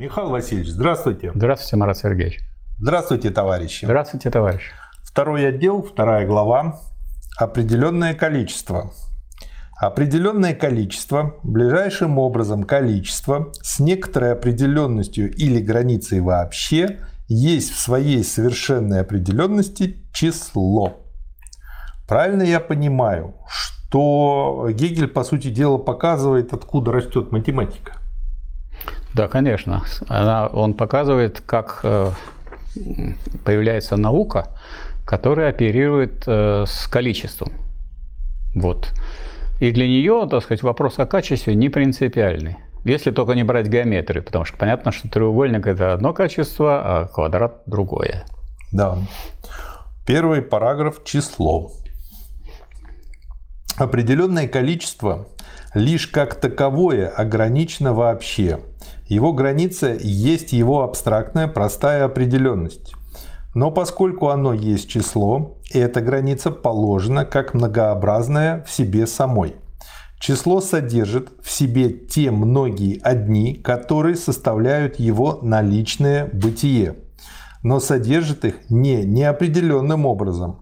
Михаил 0.00 0.30
Васильевич, 0.30 0.70
здравствуйте. 0.70 1.30
Здравствуйте, 1.34 1.76
Марат 1.76 1.98
Сергеевич. 1.98 2.40
Здравствуйте, 2.78 3.28
товарищи. 3.28 3.84
Здравствуйте, 3.84 4.30
товарищ. 4.30 4.62
Второй 5.04 5.46
отдел, 5.46 5.82
вторая 5.82 6.26
глава. 6.26 6.80
Определенное 7.36 8.14
количество. 8.14 8.94
Определенное 9.78 10.54
количество, 10.54 11.34
ближайшим 11.42 12.16
образом 12.16 12.62
количество, 12.62 13.52
с 13.60 13.78
некоторой 13.78 14.32
определенностью 14.32 15.30
или 15.34 15.60
границей 15.60 16.20
вообще, 16.20 17.00
есть 17.28 17.70
в 17.70 17.78
своей 17.78 18.24
совершенной 18.24 19.02
определенности 19.02 20.02
число. 20.14 21.04
Правильно 22.08 22.42
я 22.42 22.60
понимаю, 22.60 23.34
что 23.46 24.66
Гегель, 24.70 25.08
по 25.08 25.24
сути 25.24 25.50
дела, 25.50 25.76
показывает, 25.76 26.54
откуда 26.54 26.90
растет 26.90 27.32
математика? 27.32 27.99
Да, 29.14 29.28
конечно. 29.28 29.82
Она, 30.08 30.46
он 30.46 30.74
показывает, 30.74 31.40
как 31.40 31.80
э, 31.82 32.10
появляется 33.44 33.96
наука, 33.96 34.48
которая 35.04 35.50
оперирует 35.50 36.24
э, 36.26 36.64
с 36.66 36.86
количеством. 36.86 37.52
Вот. 38.54 38.92
И 39.58 39.72
для 39.72 39.86
нее, 39.86 40.26
так 40.30 40.42
сказать, 40.42 40.62
вопрос 40.62 40.98
о 40.98 41.06
качестве 41.06 41.54
не 41.54 41.68
принципиальный. 41.68 42.56
Если 42.84 43.10
только 43.10 43.34
не 43.34 43.42
брать 43.44 43.66
геометрию, 43.66 44.22
потому 44.22 44.44
что 44.44 44.56
понятно, 44.56 44.90
что 44.90 45.08
треугольник 45.08 45.66
это 45.66 45.92
одно 45.92 46.14
качество, 46.14 46.80
а 46.82 47.06
квадрат 47.08 47.62
другое. 47.66 48.24
Да. 48.72 48.98
Первый 50.06 50.40
параграф– 50.40 51.02
число. 51.04 51.72
Определенное 53.76 54.48
количество 54.48 55.26
лишь 55.74 56.06
как 56.06 56.36
таковое 56.36 57.08
ограничено 57.08 57.92
вообще. 57.92 58.60
Его 59.10 59.32
граница 59.32 59.96
есть 60.00 60.52
его 60.52 60.84
абстрактная 60.84 61.48
простая 61.48 62.04
определенность. 62.04 62.94
Но 63.56 63.72
поскольку 63.72 64.28
оно 64.28 64.52
есть 64.52 64.88
число, 64.88 65.58
эта 65.72 66.00
граница 66.00 66.52
положена 66.52 67.24
как 67.24 67.52
многообразная 67.52 68.62
в 68.62 68.70
себе 68.70 69.08
самой. 69.08 69.56
Число 70.20 70.60
содержит 70.60 71.32
в 71.42 71.50
себе 71.50 71.90
те 71.90 72.30
многие 72.30 73.00
одни, 73.02 73.54
которые 73.54 74.14
составляют 74.14 75.00
его 75.00 75.40
наличное 75.42 76.30
бытие, 76.32 76.94
но 77.64 77.80
содержит 77.80 78.44
их 78.44 78.70
не 78.70 79.04
неопределенным 79.04 80.06
образом, 80.06 80.60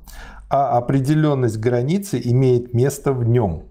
а 0.48 0.78
определенность 0.78 1.59
границы 1.59 2.19
имеет 2.25 2.72
место 2.72 3.12
в 3.12 3.28
нем. 3.28 3.65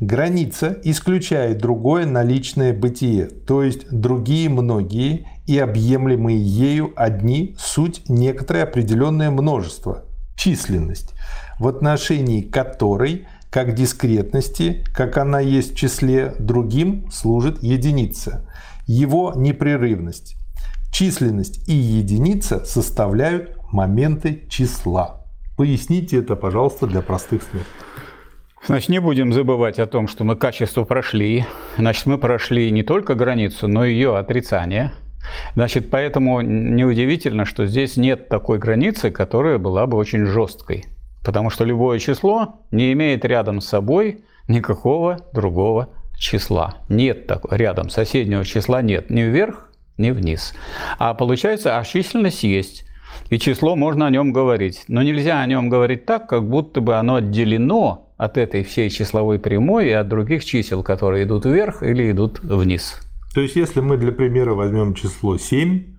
Граница 0.00 0.76
исключает 0.82 1.58
другое 1.58 2.04
наличное 2.04 2.72
бытие, 2.72 3.26
то 3.26 3.62
есть 3.62 3.88
другие 3.90 4.48
многие 4.48 5.28
и 5.46 5.58
объемлемые 5.58 6.38
ею 6.38 6.92
одни 6.96 7.54
суть 7.58 8.02
некоторое 8.08 8.64
определенное 8.64 9.30
множество, 9.30 10.04
численность, 10.36 11.14
в 11.60 11.68
отношении 11.68 12.42
которой, 12.42 13.28
как 13.50 13.74
дискретности, 13.74 14.84
как 14.92 15.16
она 15.16 15.38
есть 15.38 15.74
в 15.74 15.76
числе, 15.76 16.34
другим 16.40 17.08
служит 17.12 17.62
единица, 17.62 18.50
его 18.86 19.32
непрерывность. 19.36 20.36
Численность 20.92 21.68
и 21.68 21.72
единица 21.72 22.64
составляют 22.64 23.56
моменты 23.72 24.42
числа. 24.48 25.24
Поясните 25.56 26.18
это, 26.18 26.34
пожалуйста, 26.34 26.88
для 26.88 27.00
простых 27.00 27.42
смертных. 27.42 27.93
Значит, 28.66 28.88
не 28.88 28.98
будем 28.98 29.34
забывать 29.34 29.78
о 29.78 29.86
том, 29.86 30.08
что 30.08 30.24
мы 30.24 30.36
качество 30.36 30.84
прошли. 30.84 31.44
Значит, 31.76 32.06
мы 32.06 32.16
прошли 32.16 32.70
не 32.70 32.82
только 32.82 33.14
границу, 33.14 33.68
но 33.68 33.84
и 33.84 33.92
ее 33.92 34.16
отрицание. 34.16 34.92
Значит, 35.54 35.90
поэтому 35.90 36.40
неудивительно, 36.40 37.44
что 37.44 37.66
здесь 37.66 37.98
нет 37.98 38.30
такой 38.30 38.58
границы, 38.58 39.10
которая 39.10 39.58
была 39.58 39.86
бы 39.86 39.98
очень 39.98 40.24
жесткой. 40.24 40.86
Потому 41.22 41.50
что 41.50 41.64
любое 41.64 41.98
число 41.98 42.60
не 42.70 42.92
имеет 42.94 43.26
рядом 43.26 43.60
с 43.60 43.68
собой 43.68 44.24
никакого 44.48 45.18
другого 45.34 45.90
числа. 46.18 46.76
Нет 46.88 47.26
такого. 47.26 47.54
Рядом 47.54 47.90
соседнего 47.90 48.46
числа 48.46 48.80
нет. 48.80 49.10
Ни 49.10 49.22
вверх, 49.22 49.70
ни 49.98 50.10
вниз. 50.10 50.54
А 50.98 51.12
получается, 51.12 51.78
а 51.78 51.84
численность 51.84 52.44
есть. 52.44 52.86
И 53.28 53.38
число 53.38 53.76
можно 53.76 54.06
о 54.06 54.10
нем 54.10 54.32
говорить. 54.32 54.84
Но 54.88 55.02
нельзя 55.02 55.40
о 55.42 55.46
нем 55.46 55.68
говорить 55.68 56.06
так, 56.06 56.28
как 56.28 56.48
будто 56.48 56.80
бы 56.80 56.96
оно 56.96 57.16
отделено 57.16 58.03
от 58.16 58.38
этой 58.38 58.62
всей 58.64 58.90
числовой 58.90 59.38
прямой 59.38 59.88
и 59.88 59.92
от 59.92 60.08
других 60.08 60.44
чисел, 60.44 60.82
которые 60.82 61.24
идут 61.24 61.44
вверх 61.44 61.82
или 61.82 62.10
идут 62.10 62.40
вниз. 62.40 63.00
То 63.34 63.40
есть, 63.40 63.56
если 63.56 63.80
мы 63.80 63.96
для 63.96 64.12
примера 64.12 64.54
возьмем 64.54 64.94
число 64.94 65.38
7, 65.38 65.94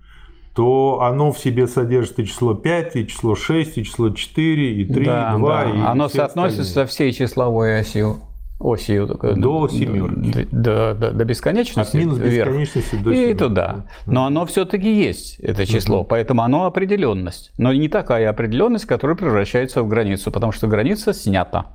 то 0.54 1.02
оно 1.02 1.32
в 1.32 1.38
себе 1.38 1.66
содержит 1.66 2.18
и 2.18 2.26
число 2.26 2.54
5, 2.54 2.96
и 2.96 3.06
число 3.06 3.34
6, 3.34 3.76
и 3.76 3.84
число 3.84 4.10
4, 4.10 4.72
и 4.80 4.84
3, 4.86 5.04
да, 5.04 5.34
и 5.34 5.38
2. 5.38 5.64
Да. 5.64 5.70
И 5.70 5.80
оно 5.80 6.08
соотносится 6.08 6.62
остальные. 6.62 6.86
со 6.86 6.86
всей 6.86 7.12
числовой 7.12 7.80
осью 7.80 8.16
осью 8.58 9.06
до 9.06 9.68
семерки. 9.68 10.48
До, 10.50 10.94
до, 10.94 11.10
до 11.10 11.24
бесконечности. 11.24 11.96
От 11.96 12.02
минус 12.02 12.18
вверх. 12.18 12.48
бесконечности 12.48 12.96
до 12.96 13.14
семерки. 13.14 13.30
И 13.30 13.34
туда. 13.34 13.86
Но 14.06 14.24
оно 14.24 14.46
все-таки 14.46 14.90
есть, 14.90 15.38
это 15.40 15.66
число. 15.66 16.00
Угу. 16.00 16.08
Поэтому 16.08 16.42
оно 16.42 16.64
определенность. 16.64 17.52
Но 17.58 17.72
не 17.72 17.88
такая 17.88 18.30
определенность, 18.30 18.86
которая 18.86 19.16
превращается 19.16 19.82
в 19.82 19.88
границу, 19.88 20.30
потому 20.30 20.52
что 20.52 20.68
граница 20.68 21.12
снята. 21.12 21.66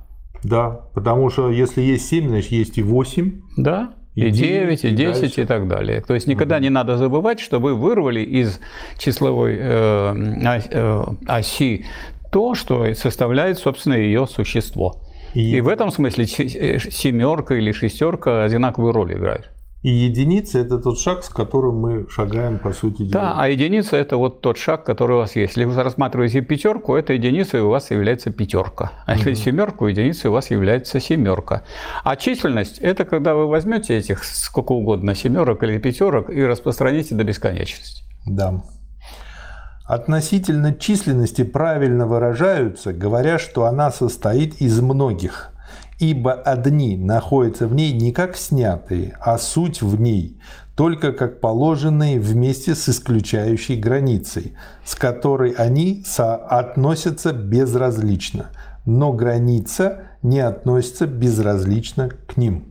Да, 0.42 0.80
потому 0.94 1.30
что 1.30 1.50
если 1.50 1.82
есть 1.82 2.08
7, 2.08 2.28
значит 2.28 2.52
есть 2.52 2.78
и 2.78 2.82
8. 2.82 3.40
Да, 3.56 3.94
и, 4.14 4.26
и 4.26 4.30
9, 4.30 4.84
и 4.84 4.90
10 4.90 5.20
дальше. 5.20 5.42
и 5.42 5.44
так 5.46 5.68
далее. 5.68 6.02
То 6.02 6.14
есть 6.14 6.26
никогда 6.26 6.56
угу. 6.56 6.64
не 6.64 6.70
надо 6.70 6.96
забывать, 6.96 7.40
что 7.40 7.60
вы 7.60 7.74
вырвали 7.74 8.20
из 8.20 8.60
числовой 8.98 9.56
э, 9.58 10.58
э, 10.70 11.04
оси 11.26 11.86
то, 12.30 12.54
что 12.54 12.92
составляет, 12.94 13.58
собственно, 13.58 13.94
ее 13.94 14.26
существо. 14.26 14.96
И, 15.34 15.56
и 15.56 15.60
в 15.60 15.68
этом 15.68 15.90
смысле 15.90 16.24
э, 16.24 16.78
семерка 16.78 17.54
или 17.54 17.72
шестерка 17.72 18.44
одинаковую 18.44 18.92
роль 18.92 19.14
играют. 19.14 19.50
И 19.82 19.90
единица– 19.90 20.58
это 20.60 20.78
тот 20.78 21.00
шаг, 21.00 21.24
с 21.24 21.28
которым 21.28 21.80
мы 21.80 22.08
шагаем, 22.08 22.60
по 22.60 22.72
сути 22.72 23.02
дела. 23.02 23.10
Да, 23.10 23.34
а 23.36 23.48
единица– 23.48 23.96
это 23.98 24.16
вот 24.16 24.40
тот 24.40 24.56
шаг, 24.56 24.84
который 24.84 25.16
у 25.16 25.18
вас 25.18 25.34
есть. 25.34 25.56
Если 25.56 25.64
вы 25.64 25.82
рассматриваете 25.82 26.40
пятерку, 26.40 26.94
это 26.94 27.14
единица, 27.14 27.58
и 27.58 27.60
у 27.60 27.68
вас 27.68 27.90
является 27.90 28.30
пятерка. 28.30 28.92
А 29.06 29.16
если 29.16 29.32
угу. 29.32 29.40
семерку, 29.40 29.88
единицей 29.88 30.30
у 30.30 30.34
вас 30.34 30.52
является 30.52 31.00
семерка. 31.00 31.64
А 32.04 32.14
численность– 32.14 32.78
это 32.80 33.04
когда 33.04 33.34
вы 33.34 33.48
возьмете 33.48 33.98
этих 33.98 34.22
сколько 34.22 34.70
угодно 34.70 35.16
семерок 35.16 35.64
или 35.64 35.78
пятерок 35.78 36.30
и 36.30 36.44
распространите 36.44 37.16
до 37.16 37.24
бесконечности. 37.24 38.04
Да. 38.24 38.62
Относительно 39.84 40.74
численности 40.74 41.42
правильно 41.42 42.06
выражаются, 42.06 42.92
говоря, 42.92 43.40
что 43.40 43.64
она 43.64 43.90
состоит 43.90 44.60
из 44.60 44.80
многих– 44.80 45.48
ибо 46.02 46.32
одни 46.32 46.96
находятся 46.96 47.68
в 47.68 47.74
ней 47.76 47.92
не 47.92 48.10
как 48.10 48.36
снятые, 48.36 49.16
а 49.20 49.38
суть 49.38 49.82
в 49.82 50.00
ней, 50.00 50.40
только 50.74 51.12
как 51.12 51.40
положенные 51.40 52.18
вместе 52.18 52.74
с 52.74 52.88
исключающей 52.88 53.76
границей, 53.76 54.54
с 54.84 54.96
которой 54.96 55.52
они 55.52 56.02
соотносятся 56.04 57.32
безразлично, 57.32 58.46
но 58.84 59.12
граница 59.12 60.08
не 60.22 60.40
относится 60.40 61.06
безразлично 61.06 62.10
к 62.26 62.36
ним. 62.36 62.64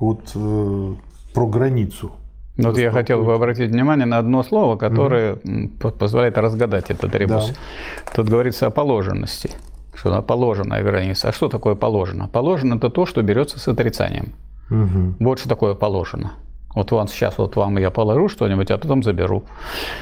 Вот 0.00 0.32
э, 0.34 0.94
про 1.34 1.46
границу. 1.46 2.10
Вот 2.56 2.78
я 2.78 2.90
хотел 2.90 3.22
бы 3.22 3.32
обратить 3.32 3.70
внимание 3.70 4.06
на 4.06 4.18
одно 4.18 4.42
слово, 4.42 4.76
которое 4.76 5.34
угу. 5.34 5.92
позволяет 5.92 6.36
разгадать 6.36 6.90
этот 6.90 7.14
ребус. 7.14 7.50
Да. 7.50 8.12
Тут 8.16 8.28
говорится 8.28 8.66
о 8.66 8.70
положенности 8.70 9.52
что 9.94 10.10
она 10.10 10.22
положенная 10.22 10.82
граница. 10.82 11.28
А 11.28 11.32
что 11.32 11.48
такое 11.48 11.74
положено? 11.74 12.28
Положено 12.28 12.74
это 12.74 12.90
то, 12.90 13.06
что 13.06 13.22
берется 13.22 13.58
с 13.58 13.68
отрицанием. 13.68 14.32
Угу. 14.70 15.16
Вот 15.20 15.38
что 15.38 15.48
такое 15.48 15.74
положено. 15.74 16.32
Вот 16.74 16.90
вам 16.90 17.08
сейчас 17.08 17.36
вот 17.38 17.56
вам 17.56 17.78
я 17.78 17.90
положу 17.90 18.28
что-нибудь, 18.28 18.70
а 18.70 18.78
потом 18.78 19.02
заберу. 19.02 19.44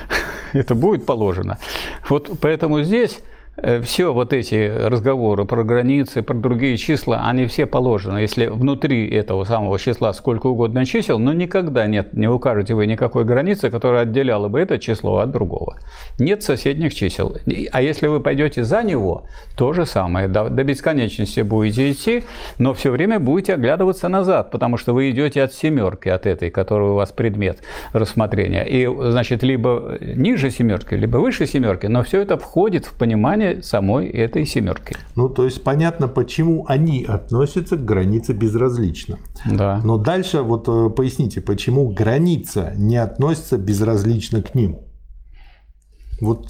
это 0.52 0.74
будет 0.74 1.06
положено. 1.06 1.58
Вот 2.08 2.30
поэтому 2.40 2.82
здесь 2.82 3.20
все 3.82 4.12
вот 4.12 4.32
эти 4.32 4.70
разговоры 4.70 5.44
про 5.44 5.64
границы, 5.64 6.22
про 6.22 6.34
другие 6.34 6.76
числа, 6.76 7.22
они 7.26 7.46
все 7.46 7.66
положены. 7.66 8.18
Если 8.18 8.46
внутри 8.46 9.08
этого 9.08 9.44
самого 9.44 9.78
числа 9.78 10.12
сколько 10.12 10.46
угодно 10.46 10.84
чисел, 10.86 11.18
но 11.18 11.32
никогда 11.32 11.86
нет, 11.86 12.12
не 12.12 12.28
укажете 12.28 12.74
вы 12.74 12.86
никакой 12.86 13.24
границы, 13.24 13.70
которая 13.70 14.02
отделяла 14.02 14.48
бы 14.48 14.60
это 14.60 14.78
число 14.78 15.18
от 15.18 15.30
другого. 15.30 15.76
Нет 16.18 16.42
соседних 16.42 16.94
чисел. 16.94 17.36
А 17.72 17.82
если 17.82 18.06
вы 18.06 18.20
пойдете 18.20 18.64
за 18.64 18.82
него, 18.82 19.24
то 19.56 19.72
же 19.72 19.86
самое. 19.86 20.28
До, 20.28 20.48
до 20.48 20.64
бесконечности 20.64 21.40
будете 21.40 21.90
идти, 21.90 22.24
но 22.58 22.74
все 22.74 22.90
время 22.90 23.18
будете 23.18 23.54
оглядываться 23.54 24.08
назад, 24.08 24.50
потому 24.50 24.76
что 24.76 24.92
вы 24.92 25.10
идете 25.10 25.42
от 25.42 25.52
семерки, 25.52 26.08
от 26.08 26.26
этой, 26.26 26.50
которая 26.50 26.90
у 26.90 26.94
вас 26.94 27.12
предмет 27.12 27.58
рассмотрения. 27.92 28.64
И, 28.64 28.88
значит, 29.10 29.42
либо 29.42 29.98
ниже 30.00 30.50
семерки, 30.50 30.94
либо 30.94 31.18
выше 31.18 31.46
семерки, 31.46 31.86
но 31.86 32.02
все 32.02 32.20
это 32.22 32.36
входит 32.38 32.86
в 32.86 32.94
понимание 32.94 33.49
самой 33.62 34.08
этой 34.08 34.46
семерки. 34.46 34.96
Ну, 35.16 35.28
то 35.28 35.44
есть 35.44 35.62
понятно, 35.62 36.08
почему 36.08 36.64
они 36.68 37.04
относятся 37.04 37.76
к 37.76 37.84
границе 37.84 38.32
безразлично. 38.32 39.18
Да. 39.44 39.80
Но 39.84 39.98
дальше 39.98 40.42
вот 40.42 40.68
э, 40.68 40.90
поясните, 40.90 41.40
почему 41.40 41.88
граница 41.88 42.72
не 42.76 42.96
относится 42.96 43.58
безразлично 43.58 44.42
к 44.42 44.54
ним? 44.54 44.78
Вот 46.20 46.48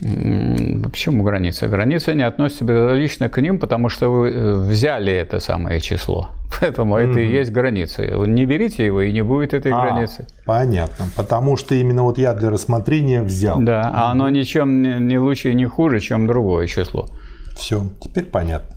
Почему 0.00 1.22
граница? 1.22 1.68
Граница 1.68 2.14
не 2.14 2.22
относится 2.22 2.64
безразлично 2.64 3.28
к 3.28 3.40
ним, 3.40 3.58
потому 3.58 3.88
что 3.88 4.10
вы 4.10 4.30
э, 4.30 4.54
взяли 4.54 5.12
это 5.12 5.40
самое 5.40 5.80
число. 5.80 6.30
Поэтому 6.60 6.98
mm-hmm. 6.98 7.10
это 7.10 7.20
и 7.20 7.26
есть 7.26 7.50
граница. 7.50 8.02
Не 8.04 8.46
берите 8.46 8.84
его, 8.84 9.02
и 9.02 9.12
не 9.12 9.22
будет 9.22 9.54
этой 9.54 9.72
а, 9.72 9.80
границы. 9.80 10.26
Понятно. 10.44 11.06
Потому 11.16 11.56
что 11.56 11.74
именно 11.74 12.02
вот 12.02 12.18
я 12.18 12.34
для 12.34 12.50
рассмотрения 12.50 13.22
взял. 13.22 13.60
Да, 13.60 13.82
mm-hmm. 13.82 13.92
а 13.94 14.10
оно 14.10 14.28
ничем 14.28 15.06
не 15.06 15.18
лучше 15.18 15.50
и 15.50 15.54
не 15.54 15.66
хуже, 15.66 16.00
чем 16.00 16.26
другое 16.26 16.66
число. 16.66 17.08
Все, 17.56 17.86
теперь 18.00 18.24
понятно. 18.24 18.76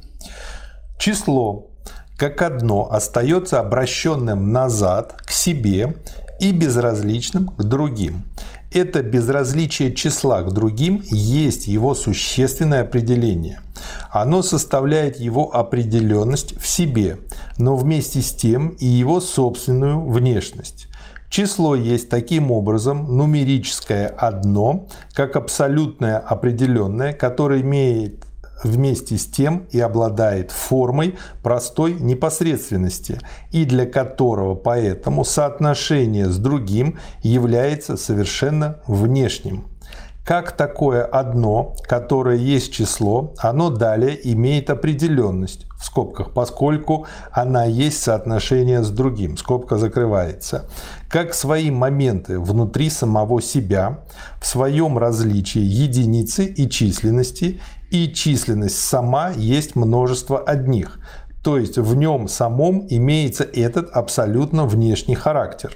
Число 0.98 1.69
как 2.19 2.42
одно 2.42 2.92
остается 2.92 3.62
обращенным 3.62 4.51
назад 4.51 5.22
к 5.25 5.31
себе 5.31 5.95
и 6.42 6.51
безразличным 6.51 7.48
к 7.48 7.63
другим. 7.63 8.24
Это 8.71 9.01
безразличие 9.01 9.94
числа 9.95 10.44
к 10.44 10.54
другим 10.54 11.01
есть 11.10 11.68
его 11.68 11.95
существенное 11.95 12.81
определение. 12.81 13.62
Оно 14.12 14.44
составляет 14.44 15.19
его 15.19 15.56
определенность 15.56 16.60
в 16.62 16.68
себе, 16.68 17.18
но 17.57 17.75
вместе 17.75 18.21
с 18.21 18.31
тем 18.31 18.69
и 18.80 18.86
его 18.86 19.21
собственную 19.21 20.07
внешность. 20.07 20.88
Число 21.30 21.75
есть 21.75 22.10
таким 22.10 22.51
образом 22.51 23.18
нумерическое 23.18 24.07
одно, 24.07 24.88
как 25.13 25.36
абсолютное 25.36 26.18
определенное, 26.18 27.13
которое 27.13 27.62
имеет 27.62 28.25
вместе 28.64 29.18
с 29.18 29.26
тем 29.26 29.68
и 29.72 29.80
обладает 29.80 30.52
формой 30.52 31.18
простой 31.44 31.94
непосредственности, 31.94 33.20
и 33.52 33.66
для 33.66 33.86
которого 33.86 34.56
поэтому 34.56 35.24
соотношение 35.24 36.30
с 36.30 36.38
другим 36.38 37.00
является 37.22 37.98
совершенно 37.98 38.80
внешним. 38.88 39.66
Как 40.30 40.52
такое 40.52 41.06
одно, 41.06 41.76
которое 41.88 42.38
есть 42.38 42.72
число, 42.72 43.34
оно 43.40 43.72
далее 43.72 44.20
имеет 44.32 44.70
определенность, 44.70 45.66
в 45.80 45.86
скобках, 45.86 46.34
поскольку 46.34 47.08
она 47.32 47.64
есть 47.64 48.04
соотношение 48.04 48.84
с 48.84 48.92
другим, 48.92 49.38
скобка 49.38 49.78
закрывается, 49.78 50.66
как 51.08 51.34
свои 51.34 51.72
моменты 51.72 52.40
внутри 52.40 52.92
самого 52.92 53.42
себя, 53.42 54.02
в 54.40 54.46
своем 54.46 54.98
различии 54.98 55.62
единицы 55.62 56.46
и 56.46 56.70
численности 56.70 57.60
и 57.91 58.12
численность 58.13 58.80
сама 58.80 59.31
есть 59.31 59.75
множество 59.75 60.39
одних, 60.39 61.00
то 61.44 61.57
есть 61.57 61.77
в 61.77 61.95
нем 61.95 62.27
самом 62.27 62.86
имеется 62.89 63.44
этот 63.44 63.89
абсолютно 63.91 64.65
внешний 64.65 65.15
характер. 65.15 65.74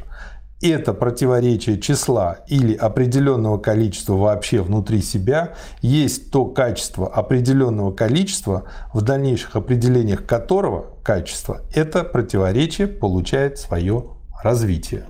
Это 0.62 0.94
противоречие 0.94 1.78
числа 1.78 2.38
или 2.48 2.74
определенного 2.74 3.58
количества 3.58 4.14
вообще 4.14 4.62
внутри 4.62 5.02
себя 5.02 5.56
есть 5.82 6.32
то 6.32 6.46
качество 6.46 7.08
определенного 7.08 7.92
количества, 7.92 8.64
в 8.94 9.02
дальнейших 9.02 9.58
определениях 9.58 10.26
которого 10.26 10.86
качество 11.04 11.62
это 11.74 12.06
противоречие 12.06 12.88
получает 12.88 13.60
свое 13.60 14.06
развитие. 14.42 15.04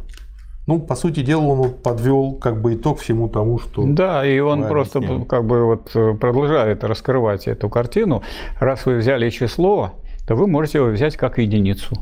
Ну, 0.65 0.79
по 0.79 0.95
сути 0.95 1.21
дела, 1.21 1.41
он 1.41 1.73
подвел 1.73 2.33
как 2.33 2.61
бы 2.61 2.75
итог 2.75 2.99
всему 2.99 3.27
тому, 3.27 3.59
что... 3.59 3.83
Да, 3.85 4.25
и 4.25 4.39
он 4.39 4.67
просто 4.67 5.01
как 5.27 5.45
бы 5.45 5.65
вот 5.65 5.91
э, 5.93 6.13
продолжает 6.13 6.83
раскрывать 6.83 7.47
эту 7.47 7.69
картину. 7.69 8.23
Раз 8.59 8.85
вы 8.85 8.97
взяли 8.97 9.29
число, 9.29 9.91
то 10.25 10.35
вы 10.35 10.47
можете 10.47 10.77
его 10.77 10.87
взять 10.87 11.17
как 11.17 11.37
единицу 11.37 11.97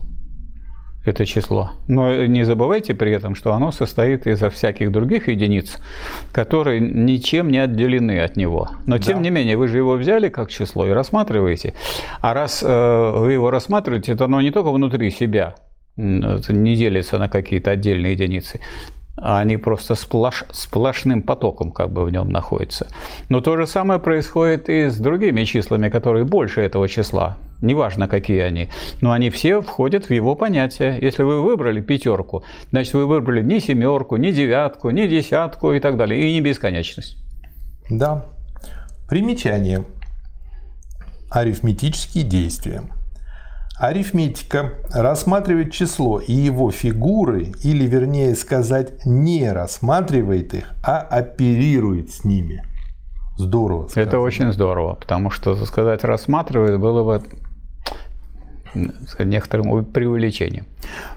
это 1.04 1.26
число. 1.26 1.72
Но 1.88 2.26
не 2.26 2.44
забывайте 2.44 2.94
при 2.94 3.12
этом, 3.12 3.36
что 3.36 3.54
оно 3.54 3.72
состоит 3.72 4.28
из 4.28 4.40
всяких 4.40 4.92
других 4.92 5.28
единиц, 5.28 5.80
которые 6.32 6.80
ничем 6.80 7.50
не 7.50 7.58
отделены 7.58 8.20
от 8.20 8.38
него. 8.38 8.70
Но 8.86 8.98
тем 9.00 9.18
да. 9.18 9.24
не 9.24 9.30
менее, 9.32 9.58
вы 9.58 9.68
же 9.68 9.78
его 9.78 9.94
взяли 9.94 10.30
как 10.30 10.50
число 10.50 10.86
и 10.86 10.92
рассматриваете. 10.92 11.74
А 12.22 12.34
раз 12.34 12.62
э, 12.64 13.12
вы 13.16 13.34
его 13.34 13.50
рассматриваете, 13.50 14.16
то 14.16 14.26
оно 14.26 14.42
не 14.42 14.52
только 14.52 14.72
внутри 14.72 15.10
себя, 15.10 15.56
не 16.02 16.76
делится 16.76 17.18
на 17.18 17.30
какие-то 17.30 17.72
отдельные 17.72 18.14
единицы, 18.14 18.60
а 19.18 19.40
они 19.40 19.58
просто 19.58 19.96
сплош, 19.96 20.46
сплошным 20.52 21.22
потоком 21.22 21.72
как 21.72 21.92
бы 21.92 22.06
в 22.06 22.12
нем 22.12 22.30
находятся. 22.30 22.88
Но 23.30 23.42
то 23.42 23.56
же 23.58 23.68
самое 23.68 24.00
происходит 24.00 24.70
и 24.70 24.90
с 24.90 24.98
другими 24.98 25.44
числами, 25.44 25.90
которые 25.90 26.26
больше 26.26 26.62
этого 26.62 26.88
числа. 26.88 27.38
Неважно, 27.62 28.08
какие 28.08 28.40
они, 28.40 28.70
но 29.02 29.12
они 29.12 29.30
все 29.30 29.62
входят 29.62 30.06
в 30.06 30.12
его 30.12 30.36
понятие. 30.36 30.98
Если 31.00 31.22
вы 31.22 31.42
выбрали 31.44 31.80
пятерку, 31.80 32.44
значит, 32.72 32.94
вы 32.94 33.06
выбрали 33.06 33.44
не 33.44 33.60
семерку, 33.60 34.16
не 34.16 34.32
девятку, 34.32 34.90
не 34.90 35.08
десятку 35.08 35.72
и 35.74 35.80
так 35.80 35.96
далее, 35.96 36.28
и 36.28 36.34
не 36.34 36.42
бесконечность. 36.42 37.18
Да. 37.90 38.26
Примечание. 39.08 39.86
Арифметические 41.30 42.24
действия. 42.24 42.82
Арифметика 43.82 44.74
рассматривает 44.92 45.72
число 45.72 46.20
и 46.20 46.34
его 46.34 46.70
фигуры, 46.70 47.52
или 47.64 47.88
вернее 47.88 48.36
сказать, 48.36 49.08
не 49.08 49.52
рассматривает 49.52 50.54
их, 50.54 50.76
а 50.84 51.00
оперирует 51.00 52.12
с 52.12 52.24
ними. 52.24 52.64
Здорово. 53.38 53.88
Сказано. 53.88 54.08
Это 54.08 54.20
очень 54.20 54.54
здорово, 54.54 54.94
потому 54.94 55.32
что 55.32 55.56
сказать 55.66 56.04
рассматривает 56.04 56.80
было 56.80 57.04
бы 57.04 57.24
некоторым 59.18 59.84
преувеличением. 59.86 60.68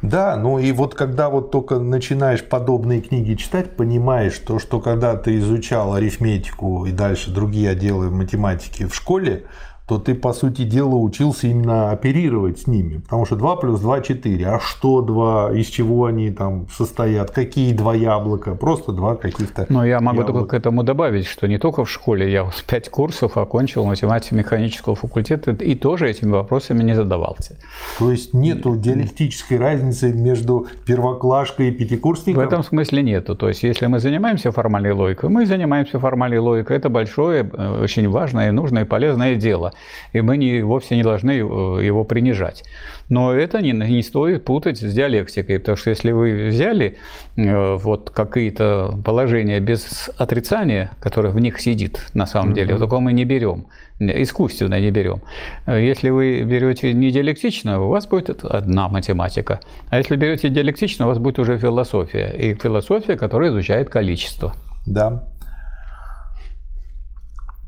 Да, 0.01 0.35
ну 0.37 0.59
и 0.59 0.73
вот 0.73 0.95
когда 0.95 1.29
вот 1.29 1.51
только 1.51 1.79
начинаешь 1.79 2.43
подобные 2.43 3.03
книги 3.03 3.35
читать, 3.35 3.77
понимаешь, 3.77 4.39
то, 4.39 4.59
что 4.59 4.81
когда 4.81 5.17
ты 5.17 5.37
изучал 5.39 5.93
арифметику 5.93 6.87
и 6.87 6.93
дальше 6.93 7.31
другие 7.31 7.69
отделы 7.69 8.11
математики 8.11 8.87
в 8.87 8.95
школе, 8.95 9.45
то 9.87 9.99
ты, 9.99 10.15
по 10.15 10.33
сути 10.33 10.63
дела, 10.63 10.95
учился 10.95 11.47
именно 11.47 11.91
оперировать 11.91 12.61
с 12.61 12.67
ними. 12.67 12.99
Потому 13.01 13.27
что 13.27 13.37
2 13.37 13.57
плюс 13.57 13.81
2– 13.81 14.01
4. 14.03 14.47
А 14.47 14.59
что 14.59 15.03
2? 15.03 15.53
Из 15.59 15.67
чего 15.67 16.07
они 16.07 16.31
там 16.31 16.67
состоят? 16.75 17.31
Какие 17.31 17.75
два 17.75 17.95
яблока? 17.95 18.55
Просто 18.55 18.93
два 18.93 19.15
каких-то 19.15 19.67
Но 19.69 19.85
я 19.85 20.01
могу 20.01 20.21
яблока. 20.21 20.39
только 20.39 20.51
к 20.51 20.55
этому 20.55 20.85
добавить, 20.85 21.27
что 21.27 21.47
не 21.47 21.59
только 21.59 21.85
в 21.85 21.91
школе. 21.91 22.33
Я 22.33 22.49
5 22.67 22.89
курсов 22.89 23.37
окончил 23.37 23.85
математико-механического 23.85 24.95
факультета 24.95 25.51
и 25.51 25.75
тоже 25.75 26.09
этими 26.09 26.31
вопросами 26.31 26.83
не 26.83 26.95
задавался. 26.95 27.59
То 27.99 28.11
есть 28.11 28.33
нету 28.33 28.77
диалектической 28.77 29.59
разницы 29.59 30.15
между 30.15 30.67
первоклашкой 30.87 31.69
и 31.69 31.71
пятикурсником? 31.73 32.43
В 32.43 32.47
этом 32.47 32.65
смысле 32.65 33.03
нету. 33.03 33.37
То 33.37 33.49
есть 33.49 33.63
если 33.63 33.87
мы 33.87 33.99
занимаемся 33.99 34.51
формальной 34.51 34.93
логикой, 34.93 35.29
мы 35.29 35.45
занимаемся 35.45 35.99
формальной 35.99 36.39
логикой. 36.39 36.79
Это 36.79 36.89
большое, 36.89 37.51
э, 37.53 37.83
очень 37.83 38.09
важное, 38.09 38.51
нужное 38.51 38.85
и 38.85 38.87
полезное 38.87 39.35
дело 39.35 39.74
и 40.13 40.21
мы 40.21 40.37
не, 40.37 40.63
вовсе 40.63 40.97
не 40.97 41.03
должны 41.03 41.33
э, 41.33 41.41
его 41.85 42.05
принижать. 42.05 42.65
Но 43.09 43.33
это 43.33 43.61
не, 43.61 43.73
не 43.73 44.03
стоит 44.03 44.45
путать 44.45 44.79
с 44.79 44.95
диалектикой, 44.95 45.59
потому 45.59 45.77
что 45.77 45.91
если 45.91 46.13
вы 46.13 46.49
взяли 46.49 46.97
э, 47.37 47.77
вот 47.77 48.11
какие-то 48.11 48.99
положения 49.05 49.61
без 49.61 50.11
отрицания, 50.17 50.91
которое 51.01 51.31
в 51.31 51.41
них 51.41 51.61
сидит 51.61 52.01
на 52.15 52.27
самом 52.27 52.51
mm-hmm. 52.51 52.55
деле, 52.55 52.73
вот 52.75 52.81
такого 52.81 53.01
мы 53.01 53.13
не 53.13 53.25
берем, 53.25 53.67
искусственно 53.99 54.81
не 54.81 54.91
берем. 54.91 55.21
Если 55.67 56.11
вы 56.11 56.43
берете 56.43 56.93
не 56.93 57.11
диалектично, 57.11 57.81
у 57.81 57.89
вас 57.89 58.07
будет 58.07 58.45
одна 58.45 58.89
математика. 58.89 59.61
А 59.91 59.99
если 59.99 60.17
берете 60.17 60.49
диалектично, 60.49 61.07
у 61.07 61.09
вас 61.09 61.19
будет 61.19 61.39
уже 61.39 61.59
философия. 61.59 62.31
И 62.39 62.55
философия, 62.55 63.17
которая 63.17 63.51
изучает 63.51 63.91
количество. 63.91 64.55
Да. 64.87 65.25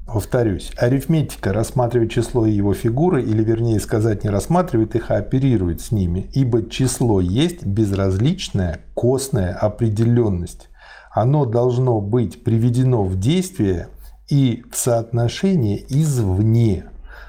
Повторюсь, 0.06 0.70
арифметика 0.76 1.52
рассматривает 1.52 2.12
число 2.12 2.46
и 2.46 2.52
его 2.52 2.75
фигуры, 2.75 3.25
или 3.25 3.42
вернее 3.42 3.80
сказать, 3.80 4.22
не 4.22 4.30
рассматривает 4.30 4.94
их, 4.94 5.10
а 5.10 5.16
оперирует 5.16 5.80
с 5.80 5.90
ними, 5.90 6.30
ибо 6.32 6.70
число 6.70 7.20
есть 7.20 7.66
безразличная 7.66 8.80
костная 8.94 9.52
определенность. 9.52 10.68
Оно 11.10 11.44
должно 11.44 12.00
быть 12.00 12.44
приведено 12.44 13.02
в 13.02 13.18
действие 13.18 13.88
и 14.28 14.64
в 14.70 14.76
соотношение 14.76 15.84
извне. 15.88 16.84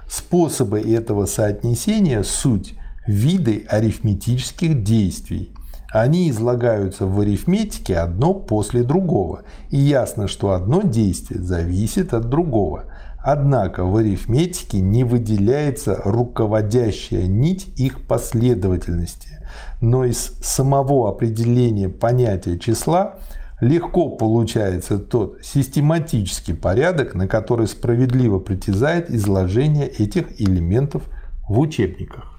Способы 0.07 0.79
этого 0.79 1.25
соотнесения– 1.25 2.21
суть 2.23 2.75
виды 3.07 3.65
арифметических 3.69 4.83
действий. 4.83 5.51
Они 5.97 6.29
излагаются 6.29 7.07
в 7.07 7.19
арифметике 7.19 7.97
одно 7.97 8.35
после 8.35 8.83
другого, 8.83 9.41
и 9.71 9.77
ясно, 9.77 10.27
что 10.27 10.51
одно 10.51 10.83
действие 10.83 11.41
зависит 11.41 12.13
от 12.13 12.29
другого. 12.29 12.83
Однако 13.17 13.83
в 13.83 13.95
арифметике 13.95 14.79
не 14.79 15.03
выделяется 15.03 15.99
руководящая 16.05 17.25
нить 17.25 17.69
их 17.77 18.05
последовательности, 18.05 19.39
но 19.81 20.05
из 20.05 20.33
самого 20.43 21.09
определения 21.09 21.89
понятия 21.89 22.59
числа 22.59 23.15
легко 23.59 24.09
получается 24.09 24.99
тот 24.99 25.39
систематический 25.41 26.53
порядок, 26.53 27.15
на 27.15 27.27
который 27.27 27.65
справедливо 27.65 28.37
притязает 28.37 29.09
изложение 29.09 29.87
этих 29.87 30.39
элементов 30.39 31.01
в 31.49 31.59
учебниках. 31.59 32.36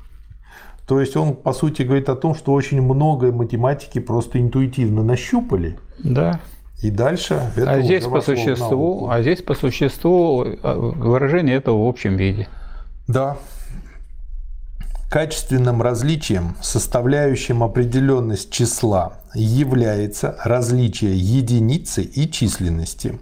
То 0.88 1.00
есть 1.00 1.16
он, 1.18 1.36
по 1.36 1.52
сути, 1.52 1.82
говорит 1.82 2.08
о 2.08 2.16
том, 2.16 2.34
что 2.34 2.54
очень 2.54 2.80
много 2.80 3.30
математики 3.30 3.98
просто 3.98 4.40
интуитивно 4.40 5.02
нащупали. 5.02 5.78
Да. 6.02 6.40
И 6.82 6.90
дальше 6.90 7.42
это 7.56 7.70
а 7.70 7.82
здесь 7.82 8.04
по 8.04 8.22
существу, 8.22 9.06
а 9.10 9.20
здесь 9.20 9.42
по 9.42 9.54
существу 9.54 10.46
а, 10.62 10.74
выражение 10.74 11.56
этого 11.56 11.84
в 11.84 11.88
общем 11.88 12.16
виде. 12.16 12.48
Да. 13.06 13.36
Качественным 15.10 15.82
различием, 15.82 16.56
составляющим 16.62 17.62
определенность 17.62 18.50
числа, 18.50 19.18
является 19.34 20.38
различие 20.42 21.18
единицы 21.18 22.02
и 22.02 22.30
численности. 22.30 23.18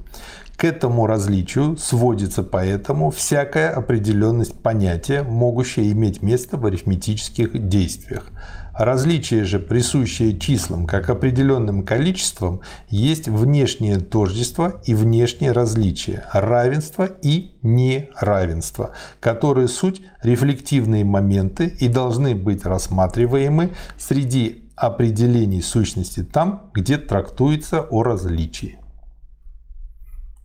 К 0.57 0.65
этому 0.65 1.07
различию 1.07 1.77
сводится 1.77 2.43
поэтому 2.43 3.11
всякая 3.11 3.69
определенность 3.71 4.55
понятия, 4.55 5.23
могущая 5.23 5.93
иметь 5.93 6.23
место 6.23 6.57
в 6.57 6.65
арифметических 6.65 7.69
действиях. 7.69 8.25
Различие 8.73 9.45
же, 9.45 9.59
присущее 9.59 10.39
числам 10.39 10.87
как 10.87 11.11
определенным 11.11 11.83
количествам, 11.83 12.63
есть 12.89 13.29
внешнее 13.29 14.01
тождество 14.01 14.81
и 14.85 14.95
внешнее 14.95 15.53
различие, 15.53 16.25
равенство 16.33 17.05
и 17.05 17.53
неравенство, 17.61 18.93
которые 19.21 19.69
суть 19.69 20.01
рефлективные 20.23 21.05
моменты 21.05 21.67
и 21.67 21.89
должны 21.89 22.35
быть 22.35 22.65
рассматриваемы 22.65 23.73
среди 23.99 24.65
определений 24.75 25.61
сущности 25.61 26.23
там, 26.23 26.71
где 26.73 26.97
трактуется 26.97 27.83
о 27.83 28.03
различии. 28.03 28.79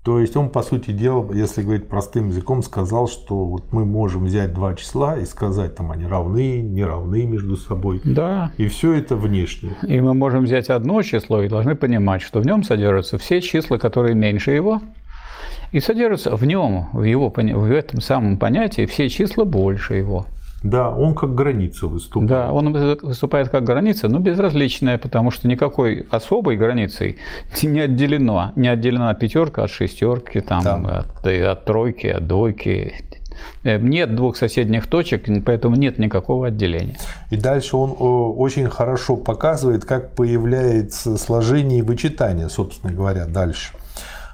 То 0.04 0.20
есть 0.20 0.36
он, 0.36 0.50
по 0.50 0.64
сути 0.64 0.92
дела, 0.92 1.32
если 1.32 1.62
говорить 1.62 1.88
простым 1.88 2.30
языком, 2.30 2.64
сказал, 2.64 3.08
что 3.08 3.46
вот 3.46 3.72
мы 3.72 3.86
можем 3.86 4.26
взять 4.26 4.52
два 4.52 4.74
числа 4.74 5.18
и 5.18 5.26
сказать, 5.26 5.76
там 5.76 5.92
они 5.92 6.08
равны, 6.08 6.60
не 6.60 6.84
равны 6.84 7.26
между 7.28 7.56
собой. 7.56 8.02
Да. 8.04 8.52
И 8.58 8.68
все 8.68 8.94
это 8.94 9.16
внешнее. 9.16 9.76
И 9.84 10.00
мы 10.02 10.16
можем 10.16 10.46
взять 10.46 10.70
одно 10.70 11.04
число 11.04 11.44
и 11.44 11.50
должны 11.50 11.76
понимать, 11.76 12.24
что 12.24 12.40
в 12.40 12.46
нем 12.48 12.64
содержатся 12.64 13.20
все 13.20 13.42
числа, 13.42 13.78
которые 13.78 14.16
меньше 14.16 14.52
его, 14.52 14.82
и 15.72 15.80
содержатся 15.80 16.36
в 16.36 16.44
нем, 16.46 16.90
в, 16.94 17.04
его, 17.04 17.30
в 17.30 17.72
этом 17.72 18.02
самом 18.02 18.38
понятии, 18.38 18.88
все 18.88 19.08
числа 19.08 19.46
больше 19.46 19.96
его. 19.96 20.26
Да, 20.64 20.92
он 20.92 21.16
как 21.16 21.34
граница 21.34 21.88
выступает. 21.88 22.30
Да, 22.30 22.52
он 22.52 22.72
выступает 22.72 23.50
как 23.50 23.64
граница, 23.64 24.08
но 24.08 24.20
безразличная, 24.20 25.00
потому 25.00 25.32
что 25.32 25.48
никакой 25.48 26.06
особой 26.12 26.56
границей 26.56 27.18
не 27.64 27.80
отделено. 27.82 28.52
Не 28.56 28.68
отделена 28.68 29.14
пятерка 29.16 29.64
от 29.64 29.72
шестерки, 29.72 30.40
там, 30.42 30.64
да. 30.64 31.00
от, 31.00 31.28
от 31.28 31.66
тройки, 31.66 32.08
от 32.08 32.28
двойки. 32.28 32.94
Э, 33.64 33.80
нет 33.80 34.16
двух 34.16 34.38
соседних 34.38 34.86
точек, 34.86 35.26
поэтому 35.44 35.76
нет 35.76 35.98
никакого 35.98 36.48
отделения. 36.48 36.98
И 37.32 37.38
дальше 37.38 37.76
он 37.76 37.96
очень 38.00 38.70
хорошо 38.70 39.18
показывает, 39.18 39.86
как 39.86 40.14
появляется 40.14 41.18
сложение 41.18 41.80
и 41.80 41.82
вычитание, 41.82 42.50
собственно 42.50 42.94
говоря, 42.94 43.26
дальше. 43.26 43.74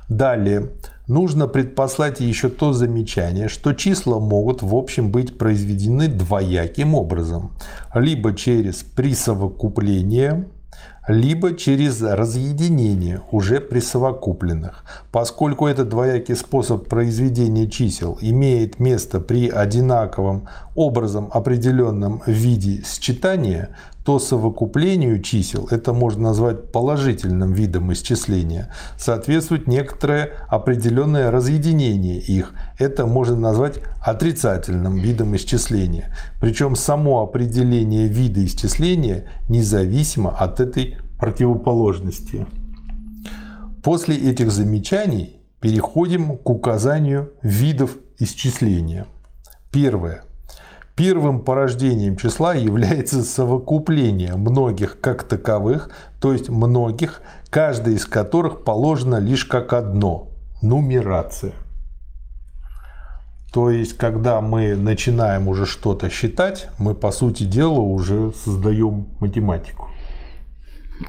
Далее 0.09 0.69
нужно 1.07 1.47
предпослать 1.47 2.19
еще 2.19 2.49
то 2.49 2.73
замечание, 2.73 3.47
что 3.47 3.73
числа 3.73 4.19
могут 4.19 4.61
в 4.61 4.75
общем 4.75 5.11
быть 5.11 5.37
произведены 5.37 6.07
двояким 6.07 6.95
образом. 6.95 7.51
Либо 7.93 8.33
через 8.33 8.83
присовокупление, 8.83 10.47
либо 11.07 11.53
через 11.55 12.01
разъединение 12.01 13.21
уже 13.31 13.59
присовокупленных. 13.61 14.83
Поскольку 15.11 15.67
этот 15.67 15.89
двоякий 15.89 16.35
способ 16.35 16.87
произведения 16.87 17.69
чисел 17.69 18.17
имеет 18.21 18.79
место 18.79 19.19
при 19.19 19.49
одинаковом 19.49 20.47
образом 20.75 21.29
определенном 21.33 22.21
виде 22.27 22.83
считания, 22.85 23.69
то 24.07 24.19
совокуплению 24.19 25.21
чисел, 25.21 25.67
это 25.69 25.91
можно 25.91 26.29
назвать 26.29 26.71
положительным 26.71 27.51
видом 27.51 27.91
исчисления, 27.91 28.71
соответствует 28.97 29.67
некоторое 29.67 30.31
определенное 30.47 31.29
разъединение 31.29 32.17
их. 32.17 32.53
Это 32.79 33.05
можно 33.05 33.35
назвать 33.35 33.79
отрицательным 34.01 34.95
видом 34.95 35.35
исчисления. 35.35 36.15
Причем 36.39 36.77
само 36.77 37.21
определение 37.21 38.07
вида 38.07 38.45
исчисления 38.45 39.25
независимо 39.49 40.29
от 40.29 40.61
этой 40.61 40.96
противоположности. 41.19 42.45
После 43.83 44.15
этих 44.15 44.51
замечаний 44.51 45.39
переходим 45.59 46.37
к 46.37 46.49
указанию 46.49 47.31
видов 47.41 47.97
исчисления. 48.19 49.07
Первое. 49.71 50.23
Первым 50.95 51.41
порождением 51.41 52.17
числа 52.17 52.55
является 52.55 53.23
совокупление 53.23 54.35
многих 54.35 54.99
как 54.99 55.23
таковых, 55.23 55.91
то 56.19 56.33
есть 56.33 56.49
многих, 56.49 57.21
каждое 57.49 57.95
из 57.95 58.05
которых 58.05 58.63
положено 58.63 59.17
лишь 59.17 59.45
как 59.45 59.73
одно– 59.73 60.29
нумерация. 60.61 61.53
То 63.53 63.69
есть, 63.69 63.97
когда 63.97 64.41
мы 64.41 64.75
начинаем 64.75 65.47
уже 65.47 65.65
что-то 65.65 66.09
считать, 66.09 66.69
мы, 66.77 66.93
по 66.93 67.11
сути 67.11 67.43
дела, 67.43 67.79
уже 67.79 68.33
создаем 68.33 69.07
математику. 69.19 69.89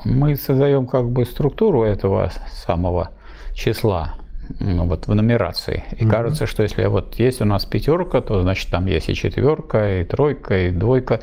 Мы 0.05 0.37
создаем 0.37 0.87
как 0.87 1.09
бы 1.09 1.25
структуру 1.25 1.83
этого 1.83 2.31
самого 2.65 3.11
числа 3.55 4.15
ну, 4.61 4.87
вот 4.87 5.07
в 5.07 5.15
нумерации. 5.15 5.85
И 5.93 6.05
mm-hmm. 6.05 6.11
кажется, 6.11 6.47
что 6.47 6.63
если 6.63 6.85
вот 6.87 7.15
есть 7.17 7.41
у 7.41 7.45
нас 7.45 7.65
пятерка, 7.65 8.21
то 8.21 8.41
значит 8.43 8.71
там 8.71 8.87
есть 8.87 9.09
и 9.09 9.15
четверка, 9.15 10.01
и 10.01 10.05
тройка, 10.05 10.69
и 10.69 10.71
двойка. 10.71 11.21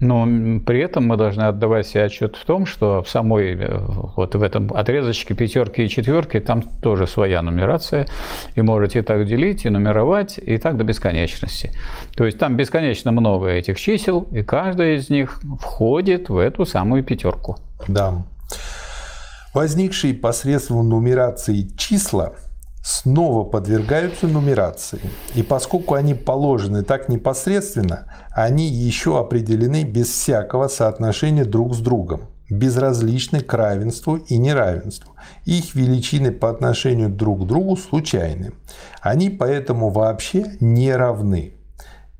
Но 0.00 0.26
при 0.66 0.80
этом 0.80 1.06
мы 1.06 1.16
должны 1.16 1.42
отдавать 1.42 1.86
себе 1.86 2.04
отчет 2.04 2.34
в 2.34 2.44
том, 2.44 2.66
что 2.66 3.04
в 3.04 3.08
самой 3.08 3.54
э, 3.54 3.78
вот 4.16 4.34
в 4.34 4.42
этом 4.42 4.72
отрезочке 4.74 5.34
пятерки 5.34 5.84
и 5.84 5.88
четверки 5.88 6.40
там 6.40 6.62
тоже 6.62 7.06
своя 7.06 7.40
нумерация. 7.40 8.08
И 8.56 8.62
можете 8.62 9.02
так 9.02 9.26
делить, 9.26 9.64
и 9.64 9.70
нумеровать, 9.70 10.38
и 10.38 10.58
так 10.58 10.76
до 10.76 10.82
бесконечности. 10.82 11.70
То 12.16 12.24
есть 12.24 12.38
там 12.38 12.56
бесконечно 12.56 13.12
много 13.12 13.48
этих 13.48 13.78
чисел, 13.78 14.26
и 14.32 14.42
каждая 14.42 14.96
из 14.96 15.08
них 15.08 15.40
входит 15.60 16.28
в 16.28 16.36
эту 16.36 16.66
самую 16.66 17.04
пятерку. 17.04 17.58
Да. 17.88 18.24
Возникшие 19.54 20.14
посредством 20.14 20.88
нумерации 20.88 21.68
числа 21.76 22.32
снова 22.82 23.44
подвергаются 23.44 24.26
нумерации. 24.26 25.00
И 25.34 25.42
поскольку 25.42 25.94
они 25.94 26.14
положены 26.14 26.82
так 26.82 27.08
непосредственно, 27.08 28.06
они 28.30 28.66
еще 28.66 29.20
определены 29.20 29.84
без 29.84 30.08
всякого 30.08 30.68
соотношения 30.68 31.44
друг 31.44 31.74
с 31.74 31.78
другом, 31.78 32.22
безразличны 32.48 33.40
к 33.40 33.52
равенству 33.54 34.16
и 34.16 34.38
неравенству. 34.38 35.14
Их 35.44 35.74
величины 35.74 36.32
по 36.32 36.50
отношению 36.50 37.10
друг 37.10 37.44
к 37.44 37.46
другу 37.46 37.76
случайны. 37.76 38.52
Они 39.00 39.30
поэтому 39.30 39.90
вообще 39.90 40.56
не 40.60 40.94
равны. 40.94 41.54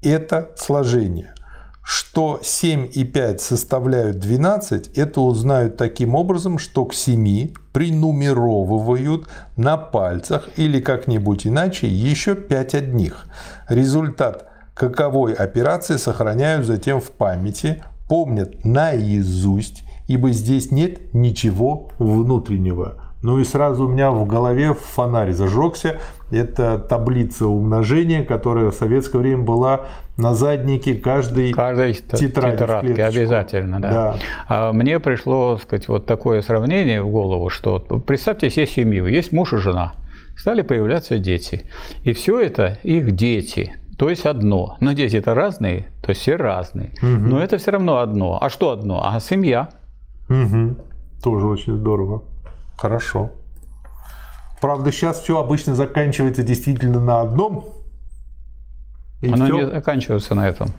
Это 0.03 0.51
сложение– 0.57 1.35
что 1.83 2.41
7 2.43 2.89
и 2.93 3.05
5 3.05 3.41
составляют 3.41 4.19
12, 4.19 4.97
это 4.97 5.21
узнают 5.21 5.77
таким 5.77 6.15
образом, 6.15 6.59
что 6.59 6.85
к 6.85 6.95
7 6.95 7.55
принумеровывают 7.73 9.29
на 9.57 9.77
пальцах 9.77 10.49
или 10.57 10.81
как-нибудь 10.81 11.47
иначе 11.47 11.89
еще 11.89 12.35
5 12.35 12.75
одних. 12.75 13.27
Результат 13.69 14.49
каковой 14.75 15.35
операции 15.35 15.97
сохраняют 15.97 16.67
затем 16.67 17.01
в 17.01 17.11
памяти, 17.11 17.83
помнят 18.09 18.65
наизусть, 18.65 19.83
ибо 20.07 20.31
здесь 20.31 20.71
нет 20.71 21.13
ничего 21.15 21.91
внутреннего. 21.99 23.12
Ну 23.23 23.39
и 23.39 23.45
сразу 23.45 23.87
у 23.87 23.89
меня 23.89 24.11
в 24.11 24.27
голове 24.27 24.75
фонарь 24.75 25.33
зажегся. 25.33 26.01
Это 26.33 26.79
таблица 26.79 27.47
умножения, 27.47 28.25
которая 28.25 28.71
в 28.71 28.75
советское 28.75 29.19
время 29.19 29.45
была 29.45 29.83
на 30.17 30.35
заднике 30.35 30.95
каждой, 30.95 31.53
каждой 31.53 31.95
тетради. 31.95 32.57
Тетрадки, 32.57 33.01
обязательно, 33.01 33.81
да. 33.81 33.91
да. 33.91 34.17
А 34.49 34.73
мне 34.73 34.99
пришло, 34.99 35.57
сказать, 35.59 35.87
вот 35.89 36.07
такое 36.07 36.43
сравнение 36.43 37.01
в 37.03 37.11
голову, 37.11 37.49
что 37.49 37.79
представьте 37.79 38.51
себе 38.51 38.67
семью, 38.67 39.07
есть 39.07 39.31
муж 39.31 39.53
и 39.53 39.59
жена, 39.59 39.93
стали 40.37 40.63
появляться 40.63 41.19
дети. 41.19 41.67
И 42.03 42.13
все 42.13 42.41
это 42.41 42.79
их 42.83 43.13
дети, 43.13 43.75
то 43.99 44.11
есть 44.11 44.27
одно. 44.27 44.77
Но 44.81 44.95
дети 44.95 45.17
это 45.17 45.35
разные, 45.35 45.87
то 46.03 46.11
есть 46.11 46.23
все 46.23 46.35
разные. 46.35 46.91
Угу. 47.01 47.07
Но 47.07 47.41
это 47.41 47.59
все 47.59 47.71
равно 47.71 47.99
одно. 47.99 48.39
А 48.41 48.49
что 48.51 48.71
одно? 48.71 49.01
А 49.05 49.21
семья. 49.21 49.69
Угу. 50.29 50.77
Тоже 51.23 51.47
очень 51.47 51.77
здорово. 51.77 52.25
Хорошо. 52.83 53.31
Правда, 54.61 54.91
сейчас 54.91 55.21
все 55.21 55.39
обычно 55.39 55.77
заканчивается 55.77 56.43
действительно 56.43 56.99
на 56.99 57.21
одном. 57.21 57.69
И 59.21 59.33
Оно 59.33 59.45
все. 59.45 59.55
не 59.55 59.71
заканчивается 59.71 60.35
на 60.35 60.49
этом. 60.49 60.71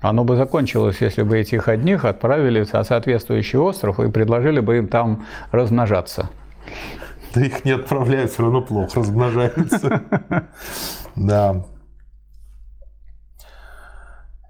Оно 0.00 0.24
бы 0.24 0.36
закончилось, 0.36 0.96
если 1.00 1.24
бы 1.24 1.38
этих 1.38 1.68
одних 1.68 2.06
отправили 2.06 2.66
на 2.72 2.84
соответствующий 2.84 3.58
остров 3.58 4.00
и 4.00 4.10
предложили 4.10 4.60
бы 4.60 4.78
им 4.78 4.88
там 4.88 5.26
размножаться. 5.52 6.30
Да 7.34 7.42
их 7.44 7.62
не 7.66 7.72
отправляют, 7.72 8.32
все 8.32 8.42
равно 8.42 8.62
плохо 8.62 9.00
размножаются. 9.00 10.02
Да. 11.16 11.66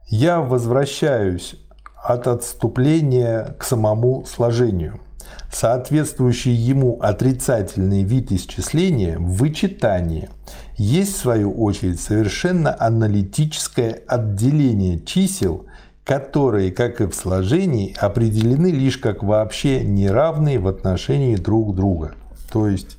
Я 0.07 0.41
возвращаюсь 0.41 1.57
от 1.97 2.29
отступления 2.29 3.57
к 3.59 3.65
самому 3.65 4.25
сложению. 4.25 5.01
Соответствующий 5.53 6.53
ему 6.53 6.99
отрицательный 7.01 8.05
вид 8.05 8.31
исчисления 8.31 9.19
в 9.19 9.33
вычитании 9.33 10.31
есть, 10.77 11.17
в 11.17 11.19
свою 11.19 11.53
очередь, 11.53 12.01
совершенно 12.01 12.75
аналитическое 12.79 14.01
отделение 14.07 15.01
чисел, 15.01 15.67
которые, 16.05 16.71
как 16.71 17.01
и 17.01 17.07
в 17.07 17.15
сложении, 17.15 17.95
определены 17.99 18.69
лишь 18.69 18.99
как 18.99 19.23
вообще 19.23 19.83
неравные 19.83 20.59
в 20.59 20.69
отношении 20.69 21.37
друг 21.37 21.75
друга. 21.75 22.15
То 22.53 22.69
есть 22.69 22.97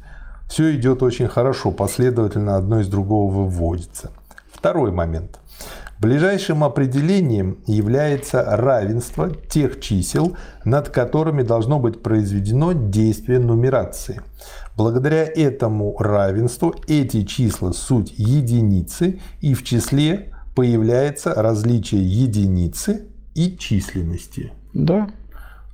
все 0.49 0.75
идет 0.75 1.01
очень 1.03 1.29
хорошо, 1.29 1.71
последовательно 1.71 2.57
одно 2.57 2.81
из 2.81 2.87
другого 2.87 3.33
выводится. 3.33 4.11
Второй 4.51 4.91
момент. 4.91 5.40
Ближайшим 6.01 6.63
определением 6.63 7.59
является 7.67 8.43
равенство 8.43 9.29
тех 9.29 9.79
чисел, 9.79 10.35
над 10.65 10.89
которыми 10.89 11.43
должно 11.43 11.77
быть 11.77 12.01
произведено 12.01 12.71
действие 12.71 13.37
нумерации. 13.37 14.19
Благодаря 14.75 15.25
этому 15.25 15.95
равенству 15.99 16.73
эти 16.87 17.21
числа 17.21 17.71
суть 17.71 18.15
единицы 18.17 19.19
и 19.41 19.53
в 19.53 19.63
числе 19.63 20.33
появляется 20.55 21.35
различие 21.35 22.03
единицы 22.03 23.05
и 23.35 23.55
численности. 23.55 24.51
Да, 24.73 25.07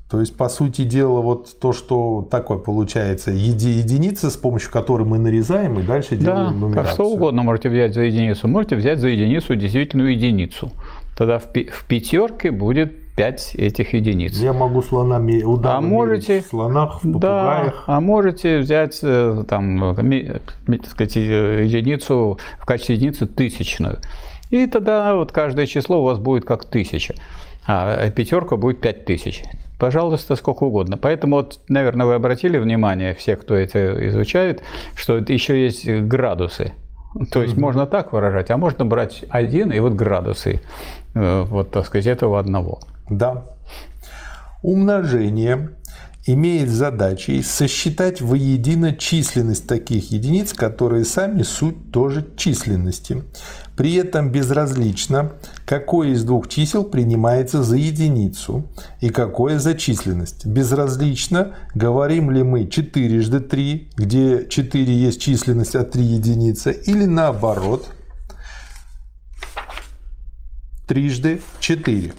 то 0.10 0.22
есть, 0.22 0.38
по 0.38 0.48
сути 0.48 0.84
дела, 0.84 1.20
вот 1.20 1.60
то, 1.60 1.74
что 1.74 2.26
такое 2.32 2.58
получается, 2.58 3.32
еди, 3.32 3.68
единица, 3.68 4.30
с 4.30 4.38
помощью 4.38 4.72
которой 4.72 5.04
мы 5.06 5.20
нарезаем 5.20 5.80
и 5.80 5.84
дальше 5.84 6.16
делаем 6.16 6.54
да, 6.54 6.60
нумерацию. 6.60 6.94
что 6.94 7.10
угодно 7.10 7.44
можете 7.44 7.68
взять 7.70 7.94
за 7.94 8.04
единицу. 8.04 8.48
Можете 8.48 8.78
взять 8.78 9.00
за 9.00 9.10
единицу 9.10 9.56
действительную 9.58 10.14
единицу. 10.14 10.72
Тогда 11.18 11.40
в, 11.40 11.44
в 11.48 11.86
пятерке 11.88 12.52
будет 12.52 13.16
5 13.18 13.56
этих 13.56 13.94
единиц. 13.94 14.38
Я 14.38 14.54
могу 14.54 14.82
слонами 14.82 15.44
а 15.66 15.82
можете, 15.82 16.42
в 16.42 16.46
слонах, 16.46 17.04
в 17.04 17.12
попугаях. 17.12 17.84
Да, 17.86 17.94
а 17.94 18.00
можете 18.00 18.60
взять 18.60 19.00
э, 19.02 19.44
там, 19.50 19.96
так 20.68 20.88
сказать, 20.90 21.18
э, 21.18 21.66
единицу 21.66 22.40
в 22.60 22.66
качестве 22.66 22.96
единицы 22.96 23.26
тысячную. 23.26 23.98
И 24.52 24.68
тогда 24.68 25.16
вот 25.16 25.34
каждое 25.34 25.66
число 25.66 26.00
у 26.00 26.06
вас 26.06 26.18
будет 26.18 26.46
как 26.46 26.64
тысяча, 26.64 27.16
а 27.66 28.10
пятерка 28.12 28.56
будет 28.56 28.80
пять 28.80 29.04
тысяч. 29.04 29.44
Пожалуйста, 29.80 30.36
сколько 30.36 30.64
угодно. 30.64 30.98
Поэтому, 30.98 31.38
вот, 31.38 31.60
наверное, 31.68 32.06
вы 32.06 32.16
обратили 32.16 32.58
внимание, 32.58 33.14
все, 33.14 33.36
кто 33.36 33.56
это 33.56 34.08
изучает, 34.10 34.64
что 34.96 35.18
еще 35.18 35.64
есть 35.64 35.88
градусы. 35.88 36.74
То 37.32 37.42
есть 37.42 37.56
mm-hmm. 37.56 37.60
можно 37.60 37.86
так 37.88 38.14
выражать, 38.14 38.52
а 38.52 38.58
можно 38.58 38.86
брать 38.86 39.24
один 39.30 39.72
и 39.72 39.80
вот 39.80 39.94
градусы, 39.94 40.62
э, 41.14 41.42
вот, 41.44 41.72
так 41.72 41.86
сказать, 41.86 42.06
этого 42.06 42.40
одного. 42.40 42.80
Да. 43.10 43.46
Умножение 44.62 45.70
имеет 46.26 46.70
задачей 46.70 47.42
сосчитать 47.42 48.22
воедино 48.22 48.96
численность 48.96 49.68
таких 49.68 50.12
единиц, 50.12 50.54
которые 50.54 51.06
сами 51.06 51.44
суть 51.44 51.92
тоже 51.92 52.26
численности. 52.36 53.24
При 53.78 53.94
этом 53.94 54.32
безразлично, 54.32 55.34
какое 55.66 56.10
из 56.10 56.24
двух 56.24 56.50
чисел 56.50 56.84
принимается 56.84 57.62
за 57.62 57.78
единицу 57.78 58.68
и 59.02 59.10
какое 59.10 59.60
за 59.60 59.76
численность. 59.76 60.48
Безразлично, 60.48 61.56
говорим 61.76 62.32
ли 62.32 62.42
мы 62.42 62.68
4 62.68 63.22
жды 63.22 63.40
3, 63.40 63.90
где 63.96 64.48
4 64.50 64.94
есть 64.94 65.22
численность, 65.22 65.76
а 65.76 65.84
3 65.84 66.04
единицы, 66.04 66.72
или 66.72 67.06
наоборот, 67.06 67.88
трижды 70.88 71.42
4. 71.60 72.14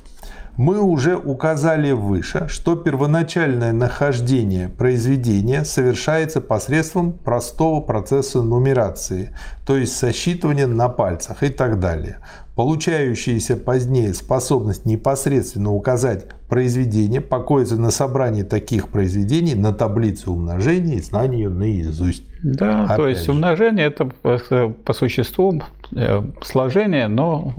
Мы 0.58 0.80
уже 0.80 1.16
указали 1.16 1.92
выше, 1.92 2.48
что 2.48 2.74
первоначальное 2.74 3.72
нахождение 3.72 4.68
произведения 4.68 5.64
совершается 5.64 6.40
посредством 6.40 7.12
простого 7.12 7.80
процесса 7.80 8.42
нумерации, 8.42 9.32
то 9.64 9.76
есть 9.76 9.96
сосчитывания 9.96 10.66
на 10.66 10.88
пальцах 10.88 11.44
и 11.44 11.50
так 11.50 11.78
далее. 11.78 12.18
Получающаяся 12.56 13.56
позднее 13.56 14.12
способность 14.14 14.84
непосредственно 14.84 15.72
указать 15.72 16.26
произведение 16.48 17.20
покоится 17.20 17.76
на 17.76 17.90
собрании 17.90 18.42
таких 18.42 18.88
произведений 18.88 19.54
на 19.54 19.72
таблице 19.72 20.30
умножения 20.30 20.96
и 20.96 21.00
знании 21.00 21.38
ее 21.38 21.50
наизусть. 21.50 22.24
Да, 22.42 22.84
Опять 22.84 22.96
то 22.96 23.08
есть 23.08 23.24
же. 23.26 23.32
умножение 23.32 23.86
это 23.86 24.06
по 24.06 24.92
существу 24.92 25.60
э, 25.94 26.22
сложение, 26.40 27.08
но, 27.08 27.52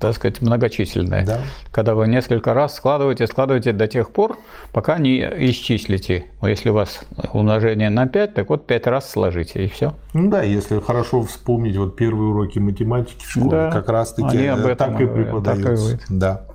так 0.00 0.14
сказать, 0.14 0.40
многочисленное. 0.40 1.24
Да. 1.26 1.40
Когда 1.70 1.94
вы 1.94 2.08
несколько 2.08 2.54
раз 2.54 2.76
складываете, 2.76 3.26
складываете 3.26 3.72
до 3.72 3.86
тех 3.86 4.10
пор, 4.10 4.38
пока 4.72 4.98
не 4.98 5.20
исчислите. 5.50 6.26
Если 6.42 6.70
у 6.70 6.72
вас 6.72 7.04
умножение 7.32 7.90
на 7.90 8.06
5, 8.06 8.34
так 8.34 8.48
вот 8.48 8.66
5 8.66 8.86
раз 8.86 9.10
сложите, 9.10 9.66
и 9.66 9.68
все. 9.68 9.94
Ну 10.14 10.30
да, 10.30 10.42
если 10.42 10.80
хорошо 10.80 11.22
вспомнить 11.22 11.76
вот 11.76 11.96
первые 11.96 12.30
уроки 12.30 12.58
математики 12.58 13.22
в 13.24 13.30
школе, 13.30 13.50
да, 13.50 13.70
как 13.70 13.88
раз 13.90 14.14
таки 14.14 14.46
об 14.46 14.60
этом 14.60 14.92
так 14.92 15.00
и 15.00 15.06
преподается. 15.06 15.98
Так 15.98 16.10
и 16.10 16.14
да. 16.14 16.46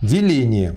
Деление. 0.00 0.76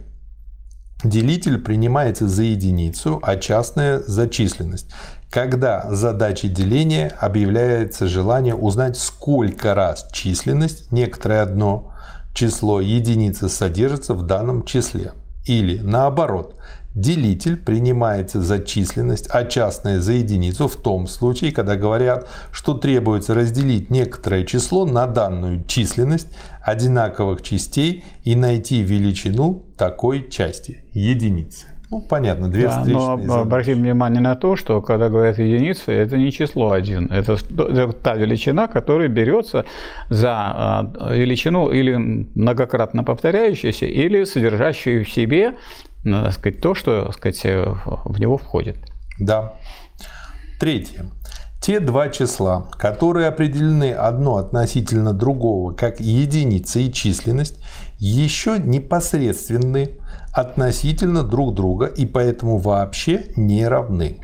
Делитель 1.03 1.59
принимается 1.59 2.27
за 2.27 2.43
единицу, 2.43 3.19
а 3.21 3.35
частное 3.35 3.99
за 3.99 4.27
численность 4.27 4.89
когда 5.29 5.93
задачей 5.93 6.47
деления 6.47 7.13
объявляется 7.19 8.07
желание 8.07 8.55
узнать, 8.55 8.97
сколько 8.97 9.75
раз 9.75 10.07
численность, 10.11 10.91
некоторое 10.91 11.41
одно 11.41 11.91
число 12.33 12.79
единицы 12.79 13.49
содержится 13.49 14.13
в 14.13 14.23
данном 14.23 14.63
числе. 14.63 15.13
Или 15.45 15.79
наоборот, 15.79 16.55
делитель 16.97 17.57
принимается 17.57 18.41
за 18.41 18.59
численность, 18.59 19.27
а 19.29 19.45
частное 19.45 19.99
за 19.99 20.13
единицу 20.13 20.67
в 20.67 20.75
том 20.75 21.07
случае, 21.07 21.51
когда 21.51 21.75
говорят, 21.75 22.27
что 22.51 22.73
требуется 22.73 23.35
разделить 23.35 23.89
некоторое 23.89 24.43
число 24.43 24.85
на 24.85 25.05
данную 25.05 25.63
численность 25.65 26.27
одинаковых 26.61 27.43
частей 27.43 28.03
и 28.23 28.35
найти 28.35 28.81
величину 28.81 29.63
такой 29.77 30.27
части 30.29 30.83
единицы. 30.93 31.67
Ну, 31.89 32.01
понятно, 32.01 32.49
две 32.49 32.63
да, 32.63 32.79
встречные 32.79 33.17
но 33.17 33.39
обратим 33.39 33.77
внимание 33.79 34.19
на 34.19 34.35
то, 34.35 34.57
что 34.57 34.81
когда 34.81 35.07
говорят 35.07 35.39
единицы, 35.39 35.93
это 35.93 36.17
не 36.17 36.33
число 36.33 36.71
один. 36.71 37.05
Это 37.09 37.37
та 37.93 38.15
величина, 38.15 38.67
которая 38.67 39.07
берется 39.07 39.63
за 40.09 40.33
а, 40.33 41.13
величину 41.13 41.69
или 41.69 41.95
многократно 42.35 43.05
повторяющуюся, 43.05 43.85
или 43.85 44.25
содержащую 44.25 45.05
в 45.05 45.09
себе 45.09 45.53
так 46.11 46.33
сказать, 46.33 46.61
то, 46.61 46.75
что 46.75 47.11
сказать, 47.11 47.41
в 47.43 48.19
него 48.19 48.37
входит. 48.37 48.77
Да. 49.19 49.53
Третье. 50.59 51.05
Те 51.61 51.79
два 51.79 52.09
числа, 52.09 52.69
которые 52.77 53.27
определены 53.27 53.91
одно 53.91 54.37
относительно 54.37 55.13
другого 55.13 55.73
как 55.73 55.99
единица 55.99 56.79
и 56.79 56.91
численность, 56.91 57.57
еще 57.97 58.57
непосредственны 58.59 59.97
относительно 60.33 61.23
друг 61.23 61.55
друга 61.55 61.87
и 61.87 62.05
поэтому 62.05 62.57
вообще 62.57 63.25
не 63.35 63.67
равны. 63.67 64.19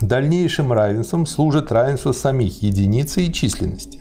Дальнейшим 0.00 0.72
равенством 0.72 1.26
служит 1.26 1.72
равенство 1.72 2.12
самих 2.12 2.62
единицы 2.62 3.24
и 3.24 3.32
численности. 3.32 4.00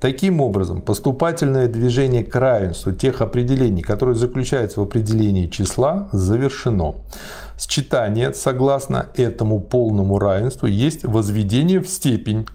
Таким 0.00 0.40
образом, 0.40 0.80
поступательное 0.80 1.66
движение 1.66 2.22
к 2.22 2.32
равенству 2.36 2.92
тех 2.92 3.20
определений, 3.20 3.82
которые 3.82 4.14
заключаются 4.14 4.78
в 4.78 4.84
определении 4.84 5.48
числа, 5.48 6.08
завершено. 6.12 6.94
Считание, 7.58 8.32
согласно 8.32 9.08
этому 9.16 9.60
полному 9.60 10.20
равенству, 10.20 10.68
есть 10.68 11.04
возведение 11.04 11.80
в 11.80 11.88
степень. 11.88 12.46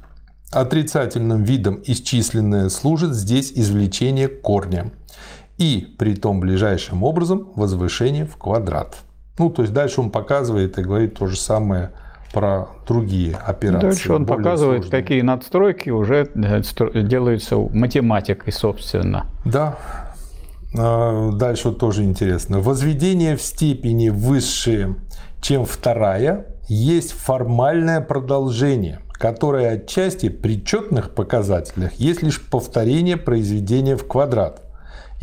Отрицательным 0.51 1.43
видом 1.43 1.81
исчисленное 1.85 2.69
служит 2.69 3.13
здесь 3.13 3.51
извлечение 3.53 4.29
корня 4.29 4.91
и 5.57 5.95
при 5.97 6.15
том 6.15 6.39
ближайшим 6.39 7.03
образом 7.03 7.51
возвышение 7.55 8.25
в 8.25 8.37
квадрат. 8.37 8.99
Ну, 9.37 9.49
то 9.49 9.63
есть 9.63 9.73
дальше 9.73 9.99
он 9.99 10.11
показывает 10.11 10.77
и 10.77 10.83
говорит 10.83 11.15
то 11.15 11.27
же 11.27 11.35
самое 11.35 11.91
про 12.33 12.69
другие 12.87 13.35
операции. 13.35 13.87
Дальше 13.87 14.13
он 14.13 14.25
показывает, 14.25 14.83
сложные. 14.83 15.01
какие 15.01 15.21
надстройки 15.21 15.91
уже 15.91 16.27
э, 16.33 17.01
делаются 17.03 17.57
математикой, 17.57 18.51
собственно. 18.51 19.27
Да. 19.45 19.77
А, 20.75 21.31
дальше 21.31 21.69
вот 21.69 21.77
тоже 21.77 22.03
интересно. 22.03 22.59
Возведение 22.59 23.37
в 23.37 23.41
степени 23.41 24.09
высшие, 24.09 24.95
чем 25.41 25.65
вторая, 25.65 26.47
есть 26.67 27.11
формальное 27.11 28.01
продолжение, 28.01 28.99
которое 29.11 29.69
отчасти 29.73 30.29
при 30.29 30.65
четных 30.65 31.11
показателях 31.11 31.93
есть 31.93 32.23
лишь 32.23 32.41
повторение 32.41 33.17
произведения 33.17 33.95
в 33.95 34.07
квадрат 34.07 34.63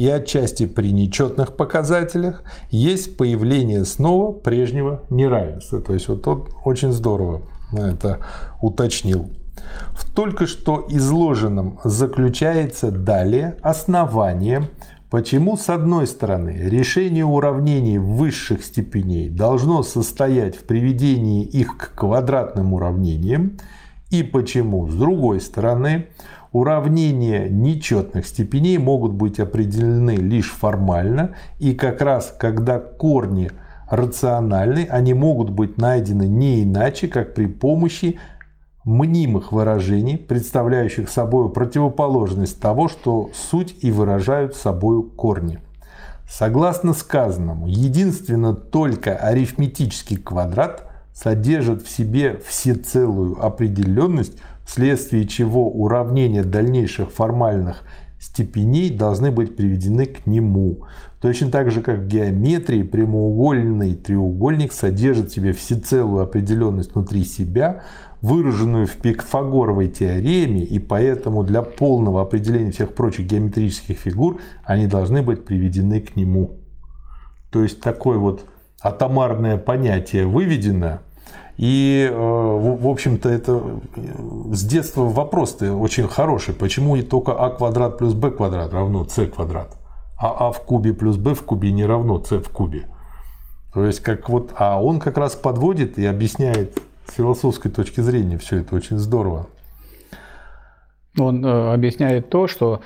и 0.00 0.08
отчасти 0.08 0.64
при 0.64 0.92
нечетных 0.92 1.56
показателях 1.56 2.42
есть 2.70 3.18
появление 3.18 3.84
снова 3.84 4.32
прежнего 4.32 5.02
неравенства. 5.10 5.82
То 5.82 5.92
есть 5.92 6.08
вот 6.08 6.22
тот 6.22 6.48
очень 6.64 6.90
здорово 6.90 7.42
это 7.70 8.20
уточнил. 8.62 9.28
В 9.90 10.10
только 10.10 10.46
что 10.46 10.86
изложенном 10.88 11.80
заключается 11.84 12.90
далее 12.90 13.58
основание, 13.60 14.70
почему 15.10 15.58
с 15.58 15.68
одной 15.68 16.06
стороны 16.06 16.56
решение 16.62 17.26
уравнений 17.26 17.98
высших 17.98 18.64
степеней 18.64 19.28
должно 19.28 19.82
состоять 19.82 20.56
в 20.56 20.62
приведении 20.62 21.44
их 21.44 21.76
к 21.76 21.94
квадратным 21.94 22.72
уравнениям, 22.72 23.58
и 24.08 24.22
почему 24.22 24.88
с 24.88 24.94
другой 24.94 25.42
стороны 25.42 26.06
уравнения 26.52 27.48
нечетных 27.48 28.26
степеней 28.26 28.78
могут 28.78 29.12
быть 29.12 29.38
определены 29.38 30.16
лишь 30.16 30.50
формально, 30.50 31.34
и 31.58 31.74
как 31.74 32.00
раз 32.00 32.34
когда 32.38 32.78
корни 32.78 33.50
рациональны, 33.88 34.86
они 34.90 35.14
могут 35.14 35.50
быть 35.50 35.78
найдены 35.78 36.26
не 36.26 36.62
иначе, 36.62 37.08
как 37.08 37.34
при 37.34 37.46
помощи 37.46 38.18
мнимых 38.84 39.52
выражений, 39.52 40.16
представляющих 40.16 41.10
собой 41.10 41.50
противоположность 41.50 42.60
того, 42.60 42.88
что 42.88 43.30
суть 43.34 43.76
и 43.82 43.90
выражают 43.90 44.56
собой 44.56 45.02
корни. 45.02 45.58
Согласно 46.28 46.94
сказанному, 46.94 47.66
единственно 47.66 48.54
только 48.54 49.16
арифметический 49.16 50.16
квадрат 50.16 50.86
содержит 51.12 51.82
в 51.82 51.90
себе 51.90 52.40
всецелую 52.46 53.44
определенность, 53.44 54.38
вследствие 54.70 55.26
чего 55.26 55.68
уравнения 55.68 56.44
дальнейших 56.44 57.10
формальных 57.10 57.82
степеней 58.20 58.90
должны 58.90 59.32
быть 59.32 59.56
приведены 59.56 60.06
к 60.06 60.26
нему. 60.26 60.84
Точно 61.20 61.50
так 61.50 61.72
же, 61.72 61.82
как 61.82 61.98
в 61.98 62.06
геометрии 62.06 62.84
прямоугольный 62.84 63.96
треугольник 63.96 64.72
содержит 64.72 65.30
в 65.30 65.34
себе 65.34 65.52
всецелую 65.52 66.22
определенность 66.22 66.94
внутри 66.94 67.24
себя, 67.24 67.82
выраженную 68.22 68.86
в 68.86 68.92
Пифагоровой 68.92 69.88
теореме, 69.88 70.62
и 70.62 70.78
поэтому 70.78 71.42
для 71.42 71.62
полного 71.62 72.22
определения 72.22 72.70
всех 72.70 72.94
прочих 72.94 73.26
геометрических 73.26 73.98
фигур 73.98 74.40
они 74.62 74.86
должны 74.86 75.22
быть 75.22 75.44
приведены 75.44 76.00
к 76.00 76.14
нему. 76.14 76.58
То 77.50 77.64
есть 77.64 77.80
такое 77.80 78.18
вот 78.18 78.44
атомарное 78.80 79.56
понятие 79.56 80.26
выведено, 80.26 81.00
и, 81.60 82.08
э, 82.10 82.16
в 82.16 82.88
общем-то, 82.88 83.28
это 83.28 83.60
э, 83.94 84.00
с 84.50 84.64
детства 84.64 85.02
вопрос-то 85.02 85.74
очень 85.74 86.08
хороший. 86.08 86.54
Почему 86.54 86.96
и 86.96 87.02
только 87.02 87.32
а 87.32 87.50
квадрат 87.50 87.98
плюс 87.98 88.14
b 88.14 88.30
квадрат 88.30 88.72
равно 88.72 89.04
c 89.04 89.26
квадрат? 89.26 89.76
А 90.16 90.48
а 90.48 90.52
в 90.52 90.62
кубе 90.62 90.94
плюс 90.94 91.18
b 91.18 91.34
в 91.34 91.42
кубе 91.42 91.70
не 91.70 91.84
равно 91.84 92.18
c 92.24 92.38
в 92.38 92.48
кубе. 92.48 92.86
То 93.74 93.84
есть, 93.84 94.00
как 94.00 94.30
вот, 94.30 94.52
а 94.56 94.82
он 94.82 95.00
как 95.00 95.18
раз 95.18 95.34
подводит 95.36 95.98
и 95.98 96.06
объясняет 96.06 96.80
с 97.06 97.16
философской 97.16 97.70
точки 97.70 98.00
зрения 98.00 98.38
все 98.38 98.60
это 98.60 98.74
очень 98.74 98.96
здорово. 98.96 99.46
Он 101.18 101.44
э, 101.44 101.74
объясняет 101.74 102.30
то, 102.30 102.46
что 102.46 102.80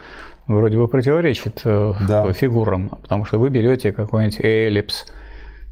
вроде 0.49 0.79
бы 0.79 0.89
противоречит 0.89 1.61
э, 1.65 1.93
да. 2.09 2.33
фигурам, 2.33 2.89
потому 2.89 3.25
что 3.25 3.39
вы 3.39 3.51
берете 3.51 3.93
какой-нибудь 3.93 4.41
эллипс 4.41 5.07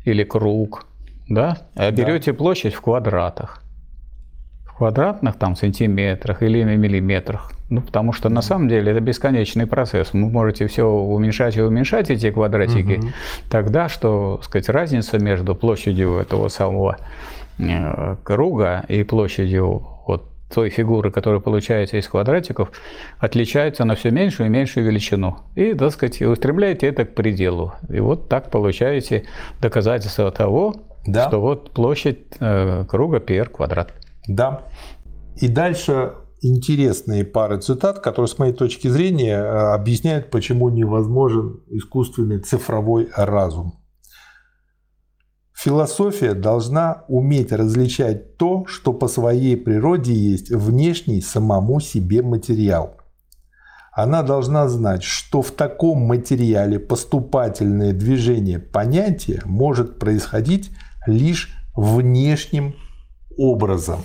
или 0.05 0.23
круг, 0.23 0.87
да, 1.35 1.59
а 1.75 1.90
берете 1.90 2.33
да. 2.33 2.38
площадь 2.38 2.75
в 2.75 2.81
квадратах. 2.81 3.62
В 4.66 4.77
квадратных 4.77 5.37
там 5.37 5.57
сантиметрах 5.57 6.42
или 6.42 6.62
миллиметрах. 6.64 7.53
Ну, 7.68 7.81
потому 7.81 8.12
что 8.12 8.29
на 8.29 8.42
самом 8.42 8.68
деле 8.68 8.92
это 8.92 9.01
бесконечный 9.01 9.66
процесс. 9.66 10.12
Вы 10.12 10.21
можете 10.21 10.66
все 10.66 10.87
уменьшать 10.87 11.57
и 11.57 11.62
уменьшать 11.62 12.11
эти 12.11 12.31
квадратики. 12.31 12.99
Угу. 12.99 13.09
Тогда, 13.51 13.88
что, 13.88 14.40
сказать, 14.42 14.68
разница 14.68 15.18
между 15.18 15.55
площадью 15.55 16.16
этого 16.16 16.49
самого 16.49 16.99
Э, 17.59 18.16
круга 18.23 18.85
и 18.88 19.03
площадью 19.05 19.87
вот 20.07 20.25
той 20.53 20.71
фигуры, 20.71 21.11
которая 21.11 21.40
получается 21.40 21.97
из 21.97 22.09
квадратиков, 22.09 22.71
отличается 23.18 23.85
на 23.85 23.95
все 23.95 24.11
меньшую 24.11 24.49
и 24.49 24.51
меньшую 24.51 24.87
величину. 24.87 25.38
И, 25.55 25.73
так 25.75 25.92
сказать, 25.92 26.21
устремляете 26.23 26.88
это 26.88 27.05
к 27.05 27.14
пределу. 27.14 27.75
И 27.88 28.01
вот 28.01 28.29
так 28.29 28.51
получаете 28.51 29.25
доказательство 29.61 30.31
того, 30.31 30.75
да. 31.07 31.29
что 31.29 31.41
вот 31.41 31.73
площадь 31.73 32.27
э, 32.41 32.85
круга 32.87 33.19
πr 33.21 33.49
квадрат. 33.49 33.93
Да. 34.27 34.62
И 35.37 35.49
дальше 35.49 36.12
интересные 36.43 37.25
пары 37.25 37.59
цитат, 37.59 38.01
которые, 38.01 38.29
с 38.29 38.38
моей 38.38 38.53
точки 38.53 38.88
зрения, 38.88 39.37
э, 39.37 39.73
объясняют, 39.75 40.31
почему 40.31 40.69
невозможен 40.69 41.61
искусственный 41.69 42.41
цифровой 42.41 43.09
разум. 43.17 43.79
Философия 45.55 46.35
должна 46.35 47.05
уметь 47.07 47.53
различать 47.53 48.37
то, 48.37 48.65
что 48.67 48.93
по 48.93 49.07
своей 49.07 49.57
природе 49.57 50.12
есть 50.12 50.51
внешний 50.51 51.21
самому 51.21 51.79
себе 51.79 52.21
материал. 52.23 52.97
Она 53.93 54.23
должна 54.23 54.69
знать, 54.69 55.05
что 55.05 55.43
в 55.43 55.53
таком 55.53 56.01
материале 56.01 56.81
поступательное 56.81 57.93
движение 57.93 58.59
понятия 58.59 59.43
может 59.45 60.01
происходить 60.01 60.71
лишь 61.07 61.53
внешним 61.75 62.75
образом. 63.37 64.05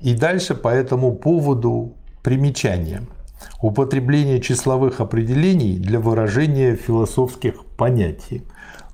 И 0.00 0.14
дальше 0.14 0.54
по 0.54 0.68
этому 0.68 1.14
поводу 1.14 1.96
примечание– 2.22 3.02
употребление 3.60 4.40
числовых 4.40 5.00
определений 5.00 5.78
для 5.78 6.00
выражения 6.00 6.76
философских 6.76 7.64
понятий. 7.76 8.42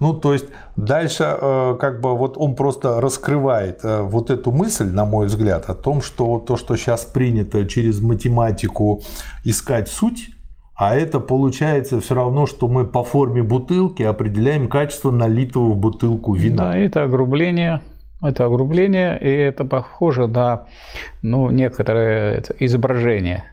Ну, 0.00 0.14
то 0.14 0.32
есть 0.32 0.46
дальше 0.76 1.24
э, 1.24 1.76
как 1.80 2.00
бы 2.00 2.16
вот 2.16 2.36
он 2.36 2.54
просто 2.54 3.00
раскрывает 3.00 3.80
э, 3.82 4.02
вот 4.02 4.30
эту 4.30 4.52
мысль, 4.52 4.86
на 4.86 5.04
мой 5.04 5.26
взгляд, 5.26 5.68
о 5.68 5.74
том, 5.74 6.02
что 6.02 6.38
то, 6.38 6.56
что 6.56 6.76
сейчас 6.76 7.04
принято 7.04 7.66
через 7.66 8.00
математику 8.00 9.02
искать 9.42 9.88
суть, 9.88 10.30
а 10.78 10.94
это 10.94 11.18
получается 11.18 12.00
все 12.00 12.14
равно, 12.14 12.46
что 12.46 12.68
мы 12.68 12.86
по 12.86 13.02
форме 13.02 13.42
бутылки 13.42 14.04
определяем 14.04 14.68
качество 14.68 15.10
налитого 15.10 15.72
в 15.72 15.76
бутылку 15.76 16.34
вина. 16.34 16.70
Да, 16.70 16.78
это 16.78 17.02
огрубление. 17.02 17.80
Это 18.22 18.44
огрубление, 18.44 19.18
и 19.20 19.28
это 19.28 19.64
похоже 19.64 20.28
на 20.28 20.66
ну, 21.22 21.50
некоторое 21.50 22.42
изображение 22.60 23.44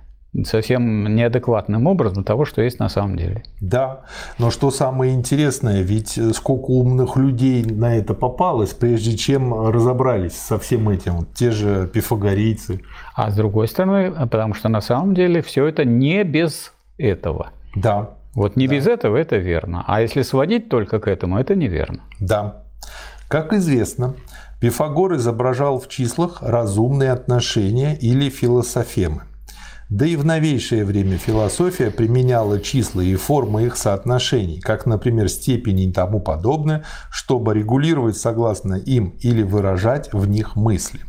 совсем 0.43 1.15
неадекватным 1.15 1.87
образом 1.87 2.23
того, 2.23 2.45
что 2.45 2.61
есть 2.61 2.77
на 2.79 2.89
самом 2.89 3.15
деле. 3.15 3.43
Да, 3.61 4.01
но 4.37 4.51
что 4.51 4.69
самое 4.69 5.13
интересное, 5.13 5.81
ведь 5.81 6.19
сколько 6.35 6.71
умных 6.71 7.15
людей 7.15 7.63
на 7.63 7.95
это 7.95 8.13
попалось, 8.13 8.73
прежде 8.73 9.15
чем 9.17 9.67
разобрались 9.69 10.33
со 10.33 10.59
всем 10.59 10.89
этим, 10.89 11.25
те 11.33 11.51
же 11.51 11.87
пифагорейцы. 11.87 12.81
А 13.15 13.31
с 13.31 13.35
другой 13.35 13.67
стороны, 13.67 14.11
потому 14.11 14.53
что 14.55 14.67
на 14.67 14.81
самом 14.81 15.13
деле 15.15 15.41
все 15.41 15.65
это 15.67 15.85
не 15.85 16.23
без 16.23 16.74
этого. 16.97 17.51
Да. 17.75 18.11
Вот 18.33 18.55
не 18.55 18.67
да. 18.67 18.75
без 18.75 18.87
этого 18.87 19.17
это 19.17 19.37
верно. 19.37 19.83
А 19.87 20.01
если 20.01 20.21
сводить 20.21 20.69
только 20.69 20.99
к 20.99 21.07
этому, 21.07 21.39
это 21.39 21.55
неверно. 21.55 22.01
Да. 22.19 22.63
Как 23.27 23.53
известно, 23.53 24.15
Пифагор 24.59 25.15
изображал 25.15 25.79
в 25.79 25.89
числах 25.89 26.41
разумные 26.41 27.11
отношения 27.11 27.95
или 27.95 28.29
философемы. 28.29 29.23
Да 29.89 30.07
и 30.07 30.15
в 30.15 30.25
новейшее 30.25 30.83
время 30.83 31.17
философия 31.17 31.91
применяла 31.91 32.59
числа 32.59 33.01
и 33.01 33.15
формы 33.15 33.65
их 33.65 33.77
соотношений, 33.77 34.59
как, 34.59 34.87
например, 34.87 35.29
степени 35.29 35.85
и 35.85 35.91
тому 35.91 36.19
подобное, 36.19 36.83
чтобы 37.11 37.53
регулировать 37.53 38.17
согласно 38.17 38.75
им 38.75 39.15
или 39.19 39.43
выражать 39.43 40.11
в 40.11 40.27
них 40.27 40.55
мысли. 40.55 41.01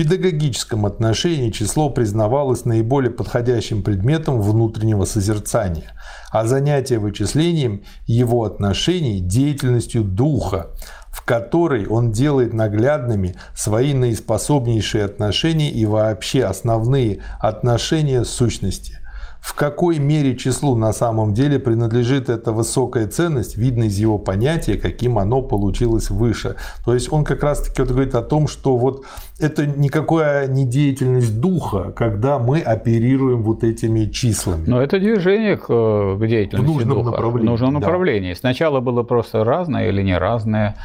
Педагогическом 0.00 0.86
отношении 0.86 1.50
число 1.50 1.90
признавалось 1.90 2.64
наиболее 2.64 3.10
подходящим 3.10 3.82
предметом 3.82 4.40
внутреннего 4.40 5.04
созерцания, 5.04 5.92
а 6.30 6.46
занятие 6.46 6.98
вычислением 6.98 7.82
его 8.06 8.44
отношений– 8.44 9.20
деятельностью 9.20 10.02
духа, 10.02 10.68
в 11.10 11.22
которой 11.26 11.86
он 11.86 12.12
делает 12.12 12.54
наглядными 12.54 13.34
свои 13.54 13.92
наиспособнейшие 13.92 15.04
отношения 15.04 15.70
и 15.70 15.84
вообще 15.84 16.44
основные 16.44 17.18
отношения 17.38 18.24
сущности. 18.24 18.99
В 19.40 19.54
какой 19.54 19.98
мере 19.98 20.36
числу 20.36 20.76
на 20.76 20.92
самом 20.92 21.32
деле 21.34 21.58
принадлежит 21.58 22.28
эта 22.28 22.52
высокая 22.52 23.06
ценность, 23.06 23.56
видно 23.56 23.84
из 23.84 23.98
его 23.98 24.18
понятия, 24.18 24.76
каким 24.76 25.18
оно 25.18 25.42
получилось 25.42 26.10
выше. 26.10 26.56
То 26.84 26.94
есть 26.94 27.12
он 27.12 27.24
как 27.24 27.42
раз-таки 27.42 27.80
вот 27.80 27.90
говорит 27.90 28.14
о 28.14 28.22
том, 28.22 28.48
что 28.48 28.76
вот 28.76 29.04
это 29.38 29.66
никакая 29.66 30.46
не 30.46 30.66
деятельность 30.66 31.40
духа, 31.40 31.92
когда 31.96 32.38
мы 32.38 32.60
оперируем 32.60 33.42
вот 33.42 33.64
этими 33.64 34.04
числами. 34.06 34.64
Но 34.66 34.80
это 34.80 34.98
движение 35.00 35.56
к, 35.56 35.66
э, 35.68 36.26
деятельности 36.26 36.70
в 36.70 36.74
нужном 36.74 36.98
духа. 36.98 37.10
Направлении. 37.10 37.46
В 37.46 37.50
нужном 37.50 37.74
направлении. 37.74 38.32
Да. 38.34 38.38
Сначала 38.38 38.80
было 38.80 39.02
просто 39.02 39.44
разное 39.44 39.88
или 39.88 40.02
не 40.02 40.18
разное, 40.18 40.76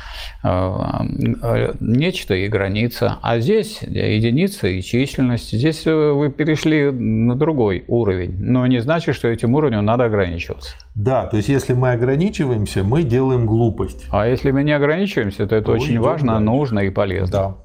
э, 0.43 0.47
э, 0.47 1.73
нечто 1.81 2.33
и 2.33 2.47
граница. 2.47 3.17
А 3.21 3.39
здесь 3.39 3.81
единица 3.81 4.67
и 4.67 4.81
численность. 4.81 5.51
Здесь 5.51 5.85
вы 5.85 6.29
перешли 6.29 6.91
на 6.91 7.35
другой 7.35 7.83
уровень. 7.87 8.44
Но 8.47 8.67
не 8.67 8.79
значит, 8.79 9.15
что 9.15 9.27
этим 9.27 9.55
уровнем 9.55 9.83
надо 9.83 10.03
ограничиваться. 10.03 10.75
Да, 10.93 11.25
то 11.25 11.37
есть 11.37 11.49
если 11.49 11.73
мы 11.73 11.93
ограничиваемся, 11.93 12.83
мы 12.83 13.01
делаем 13.01 13.47
глупость. 13.47 14.05
А 14.11 14.27
если 14.27 14.51
мы 14.51 14.63
не 14.63 14.71
ограничиваемся, 14.71 15.47
то 15.47 15.55
это 15.55 15.65
то 15.65 15.71
очень 15.71 15.99
важно, 15.99 16.33
дальше. 16.33 16.45
нужно 16.45 16.79
и 16.81 16.91
полезно. 16.91 17.31
Да. 17.31 17.55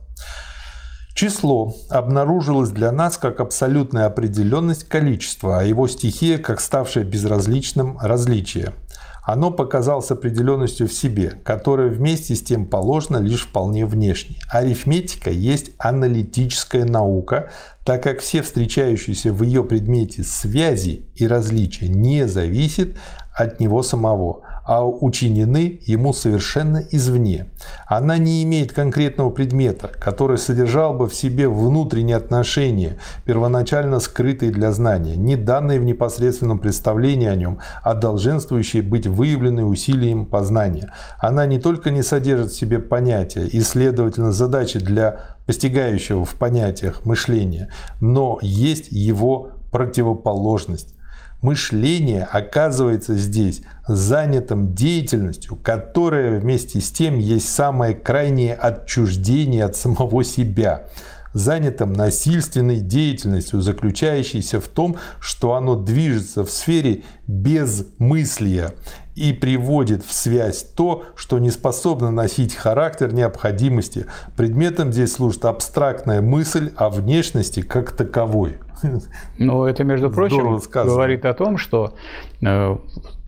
Число 1.14 1.74
обнаружилось 1.90 2.70
для 2.70 2.92
нас 2.92 3.18
как 3.18 3.40
абсолютная 3.40 4.06
определенность 4.06 4.88
количества, 4.88 5.60
а 5.60 5.64
его 5.64 5.86
стихия 5.86 6.38
как 6.38 6.60
ставшее 6.60 7.04
безразличным 7.04 7.98
различие. 8.00 8.72
Оно 9.22 9.50
показалось 9.50 10.10
определенностью 10.10 10.88
в 10.88 10.92
себе, 10.92 11.34
которая 11.44 11.88
вместе 11.88 12.34
с 12.34 12.42
тем 12.42 12.66
положена 12.66 13.18
лишь 13.18 13.46
вполне 13.46 13.86
внешне. 13.86 14.36
Арифметика 14.48 15.30
есть 15.30 15.72
аналитическая 15.78 16.84
наука, 16.84 17.50
так 17.84 18.02
как 18.02 18.20
все 18.20 18.42
встречающиеся 18.42 19.32
в 19.32 19.42
ее 19.42 19.64
предмете 19.64 20.22
связи 20.22 21.06
и 21.14 21.26
различия 21.26 21.88
не 21.88 22.26
зависят 22.26 22.96
от 23.34 23.60
него 23.60 23.82
самого, 23.82 24.42
а 24.70 24.86
учинены 24.86 25.80
ему 25.84 26.12
совершенно 26.12 26.80
извне. 26.92 27.46
Она 27.88 28.18
не 28.18 28.44
имеет 28.44 28.72
конкретного 28.72 29.30
предмета, 29.30 29.90
который 29.98 30.38
содержал 30.38 30.94
бы 30.94 31.08
в 31.08 31.14
себе 31.14 31.48
внутренние 31.48 32.16
отношения, 32.16 32.96
первоначально 33.24 33.98
скрытые 33.98 34.52
для 34.52 34.70
знания, 34.70 35.16
не 35.16 35.34
данные 35.34 35.80
в 35.80 35.84
непосредственном 35.84 36.60
представлении 36.60 37.26
о 37.26 37.34
нем, 37.34 37.58
а 37.82 37.94
долженствующие 37.94 38.82
быть 38.84 39.08
выявлены 39.08 39.64
усилием 39.64 40.24
познания. 40.24 40.92
Она 41.18 41.46
не 41.46 41.58
только 41.58 41.90
не 41.90 42.04
содержит 42.04 42.52
в 42.52 42.56
себе 42.56 42.78
понятия 42.78 43.48
и, 43.48 43.60
следовательно, 43.62 44.30
задачи 44.30 44.78
для 44.78 45.34
постигающего 45.46 46.24
в 46.24 46.36
понятиях 46.36 47.04
мышления, 47.04 47.70
но 48.00 48.38
есть 48.40 48.86
его 48.92 49.50
противоположность 49.72 50.94
мышление 51.42 52.24
оказывается 52.24 53.14
здесь 53.14 53.62
занятым 53.86 54.74
деятельностью, 54.74 55.56
которая 55.56 56.38
вместе 56.38 56.80
с 56.80 56.90
тем 56.90 57.18
есть 57.18 57.48
самое 57.48 57.94
крайнее 57.94 58.54
отчуждение 58.54 59.64
от 59.64 59.76
самого 59.76 60.22
себя, 60.24 60.84
занятым 61.32 61.92
насильственной 61.92 62.80
деятельностью, 62.80 63.60
заключающейся 63.60 64.60
в 64.60 64.68
том, 64.68 64.96
что 65.20 65.54
оно 65.54 65.76
движется 65.76 66.44
в 66.44 66.50
сфере 66.50 67.02
безмыслия 67.26 68.74
и 69.14 69.32
приводит 69.32 70.04
в 70.04 70.12
связь 70.12 70.62
то, 70.62 71.04
что 71.14 71.38
не 71.38 71.50
способно 71.50 72.10
носить 72.10 72.54
характер 72.54 73.12
необходимости. 73.12 74.06
Предметом 74.36 74.92
здесь 74.92 75.12
служит 75.12 75.44
абстрактная 75.44 76.20
мысль 76.20 76.72
о 76.76 76.88
внешности 76.90 77.60
как 77.60 77.92
таковой. 77.92 78.58
Ну, 79.38 79.64
это, 79.64 79.84
между 79.84 80.10
прочим, 80.10 80.60
говорит 80.72 81.24
о 81.24 81.34
том, 81.34 81.58
что 81.58 81.94
э, 82.42 82.76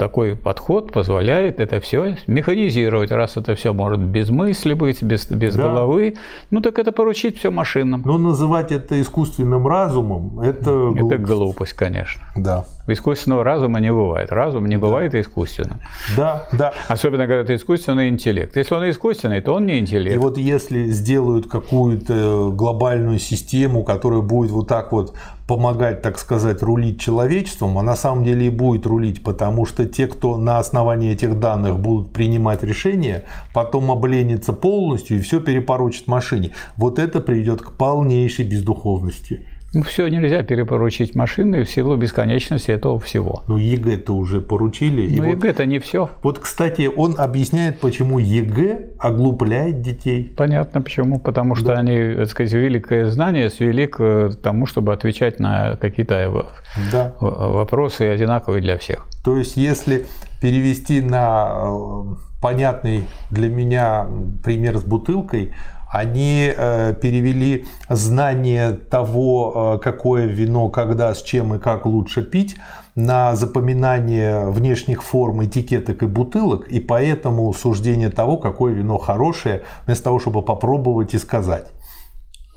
такой 0.02 0.34
подход 0.34 0.90
позволяет 0.90 1.60
это 1.60 1.78
все 1.78 2.16
механизировать. 2.26 3.12
Раз 3.12 3.36
это 3.36 3.54
все 3.54 3.72
может 3.72 4.00
без 4.00 4.30
мысли 4.30 4.74
быть, 4.74 5.00
без, 5.00 5.26
без 5.26 5.54
да. 5.54 5.62
головы, 5.62 6.16
ну 6.50 6.60
так 6.60 6.80
это 6.80 6.90
поручить 6.90 7.38
все 7.38 7.52
машинам. 7.52 8.02
Но 8.04 8.18
называть 8.18 8.72
это 8.72 9.00
искусственным 9.00 9.68
разумом, 9.68 10.40
это 10.40 10.72
глупость. 10.72 11.06
Это 11.06 11.18
глупость, 11.18 11.72
конечно. 11.74 12.22
Да. 12.34 12.64
Искусственного 12.88 13.44
разума 13.44 13.78
не 13.78 13.92
бывает. 13.92 14.32
Разум 14.32 14.66
не 14.66 14.74
да. 14.74 14.82
бывает 14.82 15.14
искусственным. 15.14 15.78
Да, 16.16 16.48
да. 16.50 16.72
Особенно, 16.88 17.28
когда 17.28 17.42
это 17.42 17.54
искусственный 17.54 18.08
интеллект. 18.08 18.56
Если 18.56 18.74
он 18.74 18.90
искусственный, 18.90 19.40
то 19.40 19.54
он 19.54 19.66
не 19.66 19.78
интеллект. 19.78 20.16
И 20.16 20.18
вот 20.18 20.36
если 20.36 20.86
сделают 20.86 21.48
какую-то 21.48 22.50
глобальную 22.50 23.20
систему, 23.20 23.84
которая 23.84 24.20
будет 24.20 24.50
вот 24.50 24.66
так 24.66 24.90
вот 24.90 25.14
помогать, 25.46 26.02
так 26.02 26.18
сказать, 26.18 26.62
рулить 26.62 27.00
человечеством, 27.00 27.78
а 27.78 27.82
на 27.82 27.94
самом 27.94 28.24
деле 28.24 28.46
и 28.46 28.50
будет 28.50 28.86
рулить, 28.86 29.22
потому 29.22 29.66
что 29.66 29.84
те, 29.92 30.06
кто 30.06 30.36
на 30.36 30.58
основании 30.58 31.12
этих 31.12 31.38
данных 31.38 31.78
будут 31.78 32.12
принимать 32.12 32.62
решения, 32.62 33.24
потом 33.52 33.90
обленится 33.90 34.52
полностью 34.52 35.18
и 35.18 35.20
все 35.20 35.40
перепоручит 35.40 36.06
машине. 36.06 36.52
Вот 36.76 36.98
это 36.98 37.20
приведет 37.20 37.62
к 37.62 37.72
полнейшей 37.72 38.44
бездуховности. 38.44 39.46
Ну, 39.74 39.82
все 39.82 40.08
нельзя 40.08 40.42
перепоручить 40.42 41.14
машины 41.14 41.64
в 41.64 41.70
силу 41.70 41.96
бесконечности 41.96 42.70
этого 42.70 43.00
всего. 43.00 43.42
Ну, 43.46 43.56
ЕГЭ-то 43.56 44.14
уже 44.14 44.40
поручили. 44.42 45.08
Ну, 45.16 45.24
ЕГЭ-то 45.24 45.64
не 45.64 45.78
все. 45.78 46.10
Вот, 46.22 46.38
кстати, 46.38 46.90
он 46.94 47.14
объясняет, 47.18 47.80
почему 47.80 48.18
ЕГЭ 48.18 48.90
оглупляет 48.98 49.80
детей. 49.80 50.32
Понятно 50.36 50.82
почему. 50.82 51.18
Потому 51.18 51.54
что 51.54 51.68
да. 51.68 51.78
они, 51.78 52.14
так 52.14 52.28
сказать, 52.28 52.52
великое 52.52 53.06
знание 53.10 53.48
свели 53.48 53.86
к 53.86 54.36
тому, 54.42 54.66
чтобы 54.66 54.92
отвечать 54.92 55.40
на 55.40 55.76
какие-то 55.76 56.46
да. 56.92 57.14
вопросы 57.20 58.02
одинаковые 58.02 58.60
для 58.60 58.76
всех. 58.76 59.06
То 59.24 59.38
есть, 59.38 59.56
если 59.56 60.06
перевести 60.40 61.00
на 61.00 61.50
э, 61.54 62.14
понятный 62.42 63.04
для 63.30 63.48
меня 63.48 64.06
пример 64.44 64.76
с 64.76 64.82
бутылкой, 64.82 65.52
они 65.92 66.50
э, 66.56 66.94
перевели 66.94 67.66
знание 67.90 68.72
того, 68.72 69.76
э, 69.76 69.78
какое 69.84 70.24
вино, 70.24 70.70
когда, 70.70 71.14
с 71.14 71.22
чем 71.22 71.54
и 71.54 71.58
как 71.58 71.84
лучше 71.84 72.22
пить, 72.22 72.56
на 72.94 73.36
запоминание 73.36 74.50
внешних 74.50 75.02
форм, 75.02 75.44
этикеток 75.44 76.02
и 76.02 76.06
бутылок, 76.06 76.66
и 76.68 76.80
поэтому 76.80 77.52
суждение 77.52 78.08
того, 78.08 78.38
какое 78.38 78.72
вино 78.72 78.96
хорошее, 78.96 79.62
вместо 79.86 80.04
того, 80.04 80.18
чтобы 80.18 80.42
попробовать 80.42 81.12
и 81.12 81.18
сказать. 81.18 81.66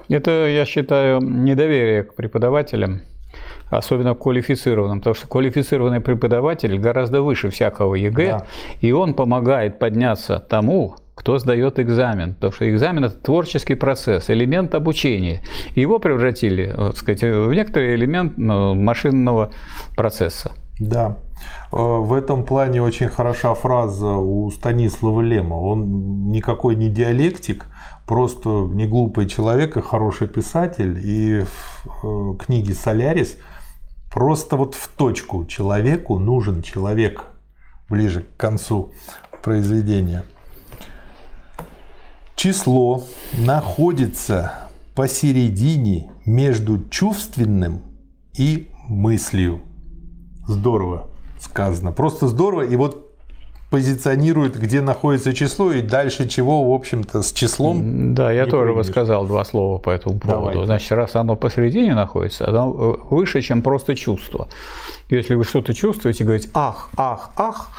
Это, 0.08 0.32
я 0.48 0.66
считаю, 0.66 1.20
недоверие 1.20 2.04
к 2.04 2.16
преподавателям, 2.16 3.02
особенно 3.70 4.16
квалифицированным, 4.16 5.00
потому 5.00 5.14
что 5.14 5.28
квалифицированный 5.28 6.00
преподаватель 6.00 6.78
гораздо 6.78 7.22
выше 7.22 7.50
всякого 7.50 7.96
ЕГЭ, 7.96 8.32
да. 8.32 8.46
и 8.80 8.94
он 8.94 9.14
помогает 9.14 9.78
подняться 9.80 10.40
тому, 10.40 10.96
кто 11.16 11.40
сдает 11.40 11.80
экзамен, 11.80 12.36
потому 12.36 12.54
что 12.54 12.70
экзамен– 12.70 13.06
это 13.06 13.16
творческий 13.16 13.76
процесс, 13.76 14.30
элемент 14.30 14.76
обучения. 14.76 15.42
Его 15.74 15.98
превратили, 15.98 16.72
так 16.76 16.98
сказать, 16.98 17.22
в 17.22 17.54
некоторый 17.54 17.96
элемент 17.96 18.38
ну, 18.38 18.76
машинного 18.76 19.52
процесса. 19.96 20.52
Да. 20.78 21.18
Э, 21.72 21.78
в 21.78 22.14
этом 22.14 22.44
плане 22.44 22.82
очень 22.82 23.08
хороша 23.08 23.54
фраза 23.56 24.08
у 24.08 24.52
Станислава 24.52 25.22
Лема. 25.22 25.56
Он 25.56 26.32
никакой 26.32 26.76
не 26.76 26.90
диалектик, 26.90 27.68
просто 28.06 28.50
не 28.50 28.86
глупый 28.86 29.28
человек 29.28 29.78
и 29.78 29.82
хороший 29.82 30.28
писатель. 30.28 31.00
И 31.02 31.46
в 31.86 32.34
э, 32.34 32.38
книге 32.46 32.74
«Солярис» 32.74 33.38
просто 34.12 34.58
вот 34.58 34.76
в 34.76 34.90
точку 34.90 35.46
человеку 35.46 36.20
нужен 36.20 36.62
человек 36.62 37.24
ближе 37.90 38.22
к 38.24 38.38
концу 38.38 38.92
произведения– 39.42 40.26
число 42.36 43.04
находится 43.38 44.70
посередине 44.94 46.12
между 46.26 46.88
чувственным 46.90 47.82
и 48.38 48.70
мыслью. 48.88 49.62
Здорово 50.48 51.08
сказано. 51.40 51.92
Просто 51.92 52.28
здорово. 52.28 52.62
И 52.62 52.76
вот 52.76 53.06
позиционирует, 53.70 54.58
где 54.58 54.80
находится 54.80 55.34
число, 55.34 55.72
и 55.72 55.82
дальше 55.82 56.30
чего, 56.30 56.72
в 56.72 56.74
общем-то, 56.74 57.24
с 57.24 57.34
числом. 57.34 58.14
Да, 58.14 58.32
я 58.32 58.46
тоже 58.46 58.74
бы 58.74 58.84
сказал 58.84 59.26
два 59.26 59.44
слова 59.44 59.80
по 59.80 59.90
этому 59.90 60.20
поводу. 60.20 60.52
Давай. 60.52 60.66
Значит, 60.66 60.92
раз 60.92 61.16
оно 61.16 61.36
посередине 61.36 61.94
находится, 61.96 62.48
оно 62.48 62.72
выше, 63.10 63.42
чем 63.42 63.62
просто 63.62 63.96
чувство. 63.96 64.48
Если 65.10 65.36
вы 65.36 65.44
что-то 65.44 65.74
чувствуете, 65.74 66.24
говорите 66.24 66.50
ах, 66.54 66.90
ах, 66.96 67.32
ах, 67.36 67.70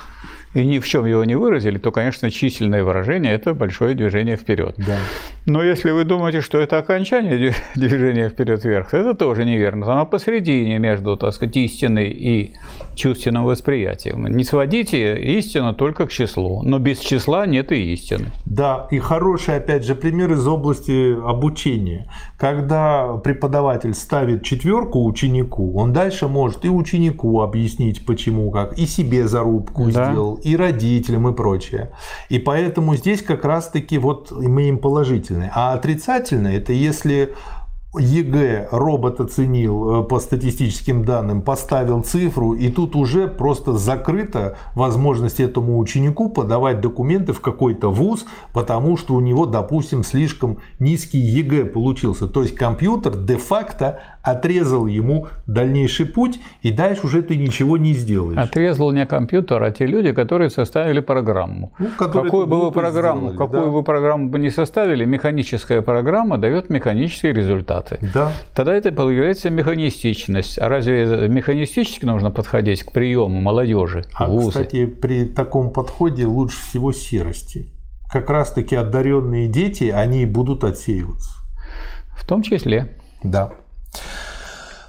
и 0.56 0.64
ни 0.64 0.78
в 0.78 0.88
чем 0.88 1.04
его 1.04 1.22
не 1.24 1.34
выразили, 1.34 1.76
то, 1.76 1.92
конечно, 1.92 2.30
численное 2.30 2.82
выражение– 2.82 3.32
это 3.34 3.52
большое 3.52 3.94
движение 3.94 4.36
вперед. 4.36 4.74
Да. 4.78 4.96
Но 5.44 5.62
если 5.62 5.90
вы 5.90 6.04
думаете, 6.04 6.40
что 6.40 6.58
это 6.58 6.78
окончание 6.78 7.54
движения 7.74 8.30
вперед-вверх, 8.30 8.94
это 8.94 9.14
тоже 9.14 9.44
неверно. 9.44 9.92
Оно 9.92 10.06
посередине 10.06 10.78
между, 10.78 11.16
так 11.16 11.34
сказать, 11.34 11.56
истиной 11.56 12.08
и 12.08 12.54
чувственным 12.94 13.44
восприятием. 13.44 14.26
Не 14.26 14.44
сводите 14.44 15.20
истину 15.38 15.74
только 15.74 16.06
к 16.06 16.10
числу, 16.10 16.62
но 16.62 16.78
без 16.78 16.98
числа 16.98 17.46
нет 17.46 17.70
и 17.70 17.92
истины. 17.92 18.32
Да, 18.46 18.88
и 18.90 18.98
хороший, 18.98 19.56
опять 19.56 19.84
же, 19.84 19.94
пример 19.94 20.32
из 20.32 20.46
области 20.48 21.14
обучения. 21.14 22.08
Когда 22.38 23.18
преподаватель 23.18 23.94
ставит 23.94 24.42
четверку 24.42 25.04
ученику, 25.04 25.78
он 25.78 25.92
дальше 25.92 26.26
может 26.28 26.64
и 26.64 26.70
ученику 26.70 27.42
объяснить, 27.42 28.06
почему, 28.06 28.50
как, 28.50 28.78
и 28.78 28.86
себе 28.86 29.28
зарубку 29.28 29.90
да. 29.90 30.10
сделал, 30.10 30.40
и 30.46 30.56
родителям, 30.56 31.28
и 31.28 31.32
прочее. 31.32 31.90
И 32.28 32.38
поэтому 32.38 32.94
здесь 32.94 33.22
как 33.22 33.44
раз-таки 33.44 33.98
вот 33.98 34.30
мы 34.30 34.68
им 34.68 34.78
положительные. 34.78 35.50
А 35.54 35.72
отрицательные– 35.72 36.56
это 36.59 36.72
если 36.72 37.35
ЕГЭ 37.98 38.68
робот 38.72 39.20
оценил 39.20 40.02
э, 40.02 40.04
по 40.04 40.20
статистическим 40.20 41.04
данным, 41.04 41.42
поставил 41.42 42.02
цифру, 42.02 42.52
и 42.52 42.68
тут 42.68 42.94
уже 42.94 43.26
просто 43.26 43.72
закрыта 43.72 44.56
возможность 44.74 45.40
этому 45.40 45.78
ученику 45.78 46.28
подавать 46.28 46.80
документы 46.80 47.32
в 47.32 47.40
какой-то 47.40 47.90
вуз, 47.90 48.26
потому 48.52 48.96
что 48.96 49.14
у 49.14 49.20
него, 49.20 49.46
допустим, 49.46 50.04
слишком 50.04 50.59
низкий 50.78 51.18
ЕГЭ 51.18 51.66
получился. 51.66 52.28
То 52.28 52.42
есть 52.42 52.54
компьютер 52.54 53.16
де-факто 53.16 54.00
отрезал 54.26 54.86
ему 54.86 55.28
дальнейший 55.46 56.04
путь, 56.04 56.40
и 56.60 56.72
дальше 56.72 57.06
уже 57.06 57.22
ты 57.22 57.36
ничего 57.36 57.78
не 57.78 57.92
сделаешь. 57.94 58.36
Отрезал 58.36 58.90
не 58.90 59.06
компьютер, 59.06 59.62
а 59.62 59.70
те 59.70 59.86
люди, 59.86 60.12
которые 60.12 60.50
составили 60.50 60.98
программу. 60.98 61.72
Ну, 61.78 61.88
какую 61.96 62.46
бы 62.48 62.60
вы 62.60 62.72
программу, 62.72 63.20
сделали, 63.20 63.36
какую 63.36 63.62
да. 63.62 63.70
вы 63.70 63.82
программу 63.84 64.28
бы 64.28 64.40
не 64.40 64.50
составили, 64.50 65.04
механическая 65.04 65.80
программа 65.80 66.38
дает 66.38 66.70
механические 66.70 67.34
результаты. 67.34 67.98
Да. 68.12 68.32
Тогда 68.52 68.74
это 68.74 68.90
появляется 68.90 69.48
механистичность. 69.48 70.58
А 70.58 70.68
разве 70.68 71.28
механистически 71.28 72.04
нужно 72.04 72.32
подходить 72.32 72.82
к 72.82 72.90
приему 72.90 73.40
молодежи? 73.40 74.06
А, 74.12 74.26
вузы? 74.26 74.48
кстати, 74.48 74.86
при 74.86 75.24
таком 75.24 75.70
подходе 75.70 76.26
лучше 76.26 76.58
всего 76.68 76.92
серости. 76.92 77.72
Как 78.10 78.28
раз-таки 78.28 78.74
одаренные 78.74 79.46
дети, 79.46 79.84
они 79.84 80.26
будут 80.26 80.64
отсеиваться. 80.64 81.30
В 82.18 82.26
том 82.26 82.42
числе. 82.42 82.96
Да. 83.22 83.52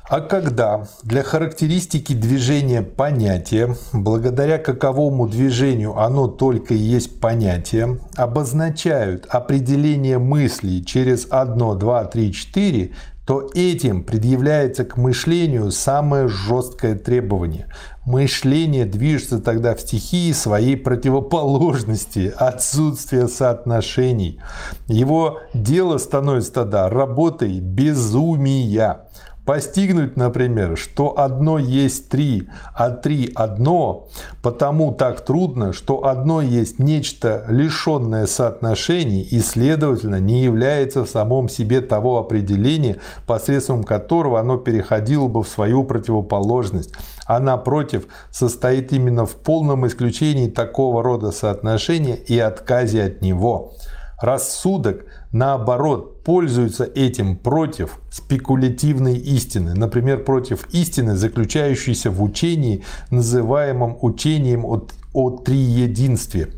А 0.10 0.22
когда 0.22 0.88
для 1.04 1.22
характеристики 1.22 2.14
движения 2.14 2.82
понятия, 2.82 3.76
благодаря 3.92 4.58
каковому 4.58 5.28
движению 5.28 5.98
оно 6.00 6.28
только 6.28 6.74
и 6.74 6.78
есть 6.78 7.20
понятие, 7.20 8.00
обозначают 8.16 9.26
определение 9.28 10.18
мыслей 10.18 10.86
через 10.86 11.28
1, 11.30 11.78
2, 11.78 12.06
3, 12.06 12.34
4, 12.34 12.92
то 13.28 13.50
этим 13.54 14.06
предъявляется 14.06 14.86
к 14.86 14.96
мышлению 14.96 15.70
самое 15.72 16.30
жесткое 16.30 16.96
требование. 16.96 17.68
Мышление 18.06 18.86
движется 18.86 19.40
тогда 19.40 19.76
в 19.76 19.82
стихии 19.82 20.32
своей 20.32 20.78
противоположности, 20.78 22.34
отсутствия 22.38 23.28
соотношений. 23.28 24.40
Его 24.88 25.42
дело 25.54 25.98
становится 25.98 26.54
тогда 26.54 26.90
работой 26.90 27.60
безумия. 27.60 29.02
Постигнуть, 29.48 30.18
например, 30.18 30.78
что 30.78 31.18
одно 31.18 31.58
есть 31.58 32.10
три, 32.10 32.50
а 32.76 32.90
три 32.90 33.32
одно, 33.34 34.10
потому 34.42 34.92
так 34.92 35.22
трудно, 35.22 35.72
что 35.72 36.06
одно 36.06 36.42
есть 36.42 36.80
нечто 36.80 37.46
лишенное 37.48 38.26
соотношений 38.26 39.22
и, 39.22 39.40
следовательно, 39.40 40.20
не 40.20 40.44
является 40.44 41.06
в 41.06 41.10
самом 41.10 41.48
себе 41.48 41.80
того 41.80 42.18
определения, 42.18 42.98
посредством 43.26 43.86
которого 43.86 44.38
оно 44.38 44.58
переходило 44.58 45.30
бы 45.30 45.44
в 45.44 45.48
свою 45.48 45.86
противоположность, 45.86 46.94
а 47.26 47.40
напротив 47.40 48.08
состоит 48.32 48.92
именно 48.92 49.26
в 49.26 49.38
полном 49.38 49.88
исключении 49.88 50.50
такого 50.50 51.02
рода 51.02 51.32
соотношения 51.32 52.16
и 52.16 52.38
отказе 52.38 53.02
от 53.02 53.22
него. 53.22 53.72
Рассудок, 54.20 55.06
наоборот, 55.32 56.17
пользуется 56.28 56.84
этим 56.84 57.38
против 57.38 58.02
спекулятивной 58.12 59.16
истины, 59.18 59.74
например, 59.74 60.26
против 60.26 60.68
истины, 60.74 61.16
заключающейся 61.16 62.12
в 62.12 62.22
учении, 62.22 62.84
называемом 63.10 63.98
учением 64.02 64.66
о, 64.66 64.86
о 65.14 65.30
триединстве, 65.38 66.50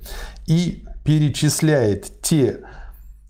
и 0.48 0.86
перечисляет 1.04 2.12
те 2.24 2.62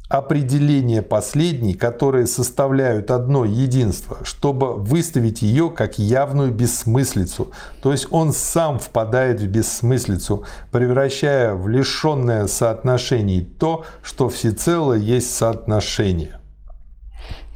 определения 0.09 1.03
последней, 1.03 1.75
которые 1.75 2.25
составляют 2.25 3.11
одно 3.11 3.45
единство, 3.45 4.17
чтобы 4.23 4.73
выставить 4.73 5.43
ее 5.43 5.69
как 5.69 5.99
явную 5.99 6.51
бессмыслицу. 6.51 7.51
То 7.81 7.91
есть 7.91 8.07
он 8.09 8.33
сам 8.33 8.79
впадает 8.79 9.39
в 9.39 9.47
бессмыслицу, 9.47 10.43
превращая 10.71 11.53
в 11.53 11.67
лишенное 11.67 12.47
соотношений 12.47 13.41
то, 13.41 13.85
что 14.01 14.29
всецело 14.29 14.93
есть 14.93 15.33
соотношение. 15.33 16.38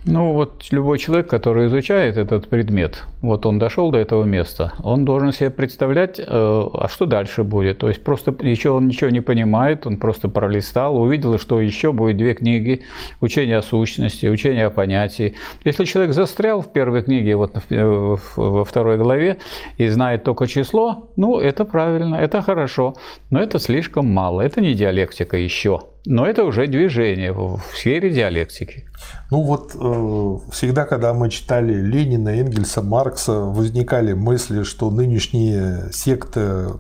Ну 0.06 0.34
вот 0.34 0.66
любой 0.72 1.00
человек, 1.00 1.30
который 1.30 1.68
изучает 1.68 2.18
этот 2.18 2.50
предмет, 2.50 3.04
вот 3.22 3.46
он 3.46 3.58
дошел 3.58 3.90
до 3.90 4.00
этого 4.00 4.26
места, 4.26 4.74
он 4.84 5.06
должен 5.06 5.32
себе 5.32 5.50
представлять, 5.50 6.20
э, 6.20 6.24
а 6.28 6.88
что 6.92 7.06
дальше 7.06 7.44
будет. 7.44 7.78
То 7.78 7.88
есть 7.88 8.04
просто 8.04 8.36
еще 8.42 8.72
он 8.72 8.88
ничего 8.88 9.10
не 9.10 9.22
понимает, 9.22 9.88
он 9.88 9.96
просто 9.96 10.28
пролистал, 10.28 11.02
увидел, 11.02 11.40
что 11.40 11.62
еще 11.62 11.94
будет 11.94 12.18
две 12.18 12.34
книги 12.34 12.82
«Учение 13.22 13.58
о 13.58 13.62
сущности», 13.62 14.26
«Учение 14.26 14.66
о 14.66 14.72
понятии». 14.72 15.36
Если 15.64 15.86
человек 15.86 16.14
застрял 16.14 16.62
в 16.62 16.74
первой 16.74 17.04
книге, 17.04 17.38
вот 17.38 17.56
во 17.70 18.66
второй 18.66 18.98
главе, 18.98 19.38
и 19.78 19.88
знает 19.88 20.26
только 20.26 20.48
число, 20.48 21.12
ну 21.16 21.40
это 21.40 21.64
правильно, 21.64 22.16
это 22.16 22.42
хорошо, 22.42 22.96
но 23.30 23.40
это 23.40 23.58
слишком 23.58 24.08
мало, 24.08 24.42
это 24.42 24.60
не 24.60 24.74
диалектика 24.74 25.38
еще. 25.38 25.93
Но 26.06 26.26
это 26.26 26.44
уже 26.44 26.68
движение 26.68 27.32
в 27.32 27.62
сфере 27.74 28.10
диалектики. 28.10 28.86
Ну 29.32 29.42
вот 29.42 29.72
э, 29.74 30.52
всегда, 30.52 30.86
когда 30.86 31.14
мы 31.14 31.30
читали 31.30 31.74
Ленина, 31.74 32.30
Энгельса, 32.30 32.82
Маркса, 32.82 33.40
возникали 33.40 34.12
мысли, 34.14 34.64
что 34.64 34.92
нынешние 34.92 35.92
секты 35.94 36.72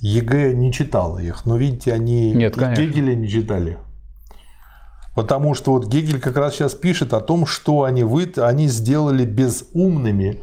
ЕГЭ 0.00 0.52
не 0.52 0.72
читала 0.72 1.18
их. 1.18 1.46
Но 1.46 1.56
видите, 1.56 1.92
они 1.92 2.32
Нет, 2.32 2.54
конечно. 2.54 2.82
Гегеля 2.82 3.14
не 3.14 3.28
читали. 3.28 3.78
Потому 5.14 5.54
что 5.54 5.72
вот 5.72 5.86
Гегель 5.86 6.20
как 6.20 6.36
раз 6.36 6.54
сейчас 6.54 6.74
пишет 6.74 7.14
о 7.14 7.20
том, 7.20 7.46
что 7.46 7.84
они, 7.84 8.04
вы, 8.04 8.30
они 8.36 8.68
сделали 8.68 9.24
безумными 9.24 10.42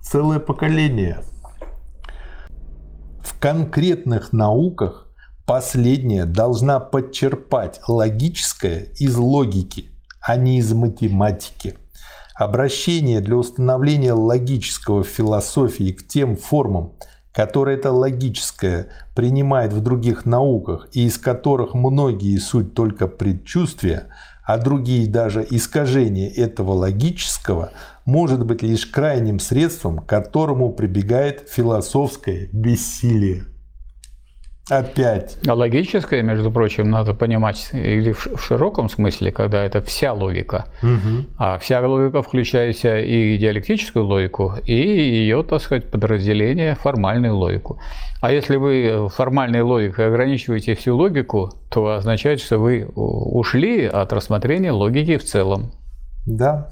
целое 0.00 0.38
поколение. 0.38 1.18
В 3.20 3.36
конкретных 3.40 4.32
науках 4.32 5.03
Последняя 5.46 6.24
должна 6.24 6.80
подчерпать 6.80 7.78
логическое 7.86 8.88
из 8.98 9.14
логики, 9.16 9.90
а 10.22 10.36
не 10.36 10.56
из 10.56 10.72
математики. 10.72 11.76
Обращение 12.34 13.20
для 13.20 13.36
установления 13.36 14.14
логического 14.14 15.02
в 15.02 15.06
философии 15.06 15.92
к 15.92 16.08
тем 16.08 16.38
формам, 16.38 16.94
которые 17.30 17.76
это 17.76 17.92
логическое 17.92 18.88
принимает 19.14 19.74
в 19.74 19.82
других 19.82 20.24
науках 20.24 20.88
и 20.92 21.04
из 21.04 21.18
которых 21.18 21.74
многие 21.74 22.38
суть 22.38 22.72
только 22.72 23.06
предчувствия, 23.06 24.06
а 24.44 24.56
другие 24.56 25.06
даже 25.06 25.46
искажения 25.50 26.30
этого 26.30 26.72
логического, 26.72 27.72
может 28.06 28.46
быть 28.46 28.62
лишь 28.62 28.86
крайним 28.86 29.40
средством, 29.40 29.98
к 29.98 30.06
которому 30.06 30.72
прибегает 30.72 31.50
философское 31.50 32.48
бессилие. 32.50 33.44
Опять. 34.70 35.36
А 35.46 35.52
логическое, 35.52 36.22
между 36.22 36.50
прочим, 36.50 36.90
надо 36.90 37.12
понимать 37.12 37.68
или 37.72 38.12
в 38.12 38.40
широком 38.40 38.88
смысле, 38.88 39.30
когда 39.30 39.62
это 39.62 39.82
вся 39.82 40.14
логика. 40.14 40.66
Угу. 40.82 41.26
А 41.36 41.58
вся 41.58 41.86
логика 41.86 42.22
включает 42.22 42.76
и 42.82 43.36
диалектическую 43.36 44.06
логику, 44.06 44.54
и 44.64 44.74
ее, 44.74 45.42
так 45.42 45.60
сказать, 45.60 45.90
подразделение 45.90 46.76
формальную 46.76 47.36
логику. 47.36 47.78
А 48.22 48.32
если 48.32 48.56
вы 48.56 49.10
формальной 49.10 49.60
логикой 49.60 50.08
ограничиваете 50.08 50.74
всю 50.74 50.96
логику, 50.96 51.52
то 51.68 51.92
означает, 51.96 52.40
что 52.40 52.58
вы 52.58 52.86
ушли 52.94 53.84
от 53.84 54.14
рассмотрения 54.14 54.72
логики 54.72 55.18
в 55.18 55.24
целом. 55.24 55.72
Да. 56.24 56.70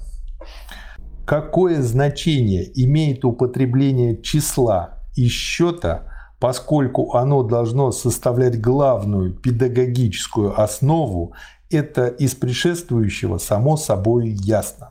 Какое 1.27 1.79
значение 1.83 2.65
имеет 2.73 3.23
употребление 3.23 4.19
числа 4.19 4.97
и 5.15 5.27
счета– 5.27 6.07
поскольку 6.43 7.15
оно 7.15 7.41
должно 7.41 7.93
составлять 7.93 8.59
главную 8.59 9.31
педагогическую 9.31 10.61
основу, 10.61 11.31
это 11.71 12.07
из 12.07 12.35
предшествующего 12.35 13.37
само 13.37 13.77
собой 13.77 14.27
ясно. 14.27 14.89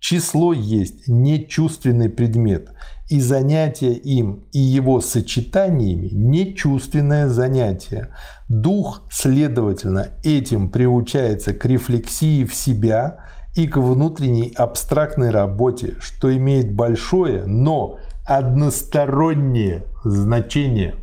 Число 0.00 0.52
есть 0.52 1.06
нечувственный 1.06 2.08
предмет, 2.08 2.70
и 3.08 3.20
занятие 3.20 3.92
им 3.92 4.42
и 4.50 4.58
его 4.58 5.00
сочетаниями 5.00 6.08
нечувственное 6.10 7.28
занятие. 7.28 8.08
Дух, 8.48 9.02
следовательно, 9.12 10.08
этим 10.24 10.70
приучается 10.70 11.54
к 11.54 11.64
рефлексии 11.66 12.44
в 12.44 12.52
себя 12.52 13.18
и 13.54 13.68
к 13.68 13.76
внутренней 13.76 14.52
абстрактной 14.56 15.30
работе, 15.30 15.94
что 16.00 16.36
имеет 16.36 16.74
большое, 16.74 17.44
но 17.46 18.00
одностороннее 18.30 19.86
значение. 20.04 20.94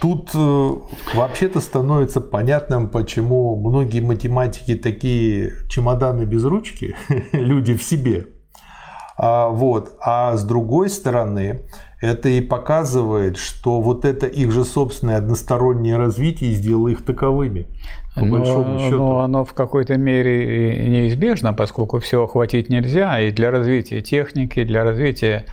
Тут 0.00 0.30
э, 0.32 0.70
вообще-то 1.14 1.60
становится 1.60 2.22
понятным, 2.22 2.88
почему 2.88 3.54
многие 3.56 4.00
математики 4.00 4.76
такие 4.76 5.52
чемоданы 5.68 6.22
без 6.22 6.44
ручки, 6.44 6.96
люди 7.32 7.74
в 7.74 7.82
себе. 7.82 8.28
А, 9.18 9.48
вот. 9.48 9.94
а 10.00 10.36
с 10.36 10.44
другой 10.44 10.88
стороны, 10.88 11.62
это 12.00 12.30
и 12.30 12.40
показывает, 12.40 13.36
что 13.36 13.82
вот 13.82 14.06
это 14.06 14.26
их 14.26 14.52
же 14.52 14.64
собственное 14.64 15.18
одностороннее 15.18 15.98
развитие 15.98 16.52
сделало 16.52 16.88
их 16.88 17.04
таковыми. 17.04 17.66
По 18.18 18.24
но, 18.24 18.38
большому 18.38 18.78
счету. 18.78 18.96
Но 18.96 19.20
оно 19.20 19.44
в 19.44 19.54
какой-то 19.54 19.96
мере 19.96 20.88
неизбежно, 20.88 21.52
поскольку 21.54 21.98
все 21.98 22.24
охватить 22.24 22.68
нельзя, 22.68 23.20
и 23.20 23.30
для 23.30 23.50
развития 23.50 24.00
техники, 24.00 24.64
для 24.64 24.84
развития 24.84 25.44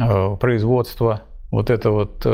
э, 0.00 0.36
производства 0.40 1.22
вот 1.52 1.68
это 1.68 1.90
вот 1.90 2.22
э, 2.24 2.30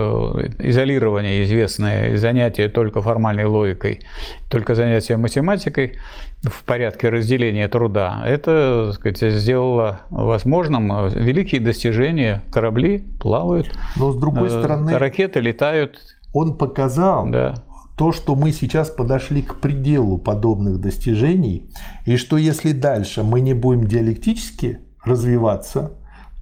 изолирование 0.61 1.43
известное, 1.43 2.17
занятие 2.17 2.69
только 2.69 3.03
формальной 3.03 3.47
логикой, 3.47 4.01
только 4.49 4.77
занятие 4.77 5.17
математикой 5.17 5.99
в 6.45 6.63
порядке 6.63 7.09
разделения 7.09 7.67
труда, 7.67 8.23
это 8.25 8.93
так 8.93 8.95
сказать, 8.95 9.35
сделало 9.35 10.03
возможным 10.11 11.09
великие 11.09 11.61
достижения. 11.61 12.43
Корабли 12.53 13.05
плавают, 13.21 13.77
Но 13.97 14.13
с 14.13 14.17
другой 14.17 14.47
э, 14.47 14.51
стороны, 14.51 14.97
ракеты 14.97 15.41
летают. 15.41 15.99
Он 16.33 16.57
показал, 16.57 17.29
да. 17.29 17.55
То, 17.99 18.13
что 18.13 18.37
мы 18.37 18.53
сейчас 18.53 18.91
подошли 18.91 19.43
к 19.43 19.57
пределу 19.57 20.19
подобных 20.19 20.81
достижений, 20.81 21.69
и 22.07 22.17
что 22.17 22.37
если 22.37 22.71
дальше 22.71 23.25
мы 23.25 23.41
не 23.41 23.55
будем 23.55 23.89
диалектически 23.89 24.79
развиваться, 25.05 25.91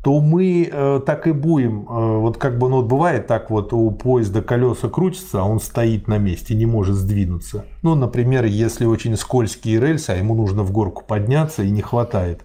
то 0.04 0.20
мы 0.20 0.68
э, 0.70 1.00
так 1.04 1.26
и 1.26 1.32
будем, 1.32 1.80
э, 1.88 2.18
вот 2.18 2.36
как 2.36 2.58
бы 2.58 2.68
ну, 2.68 2.76
вот 2.76 2.86
бывает 2.86 3.26
так 3.26 3.50
вот 3.50 3.72
у 3.72 3.90
поезда 3.90 4.42
колеса 4.42 4.90
крутятся, 4.90 5.40
а 5.40 5.44
он 5.44 5.58
стоит 5.58 6.08
на 6.08 6.18
месте, 6.18 6.54
не 6.54 6.66
может 6.66 6.94
сдвинуться. 6.94 7.64
Ну, 7.82 7.94
например, 7.94 8.44
если 8.44 8.84
очень 8.84 9.16
скользкие 9.16 9.80
рельсы, 9.80 10.10
а 10.10 10.14
ему 10.14 10.34
нужно 10.34 10.62
в 10.62 10.70
горку 10.70 11.04
подняться 11.04 11.62
и 11.62 11.70
не 11.70 11.80
хватает 11.80 12.42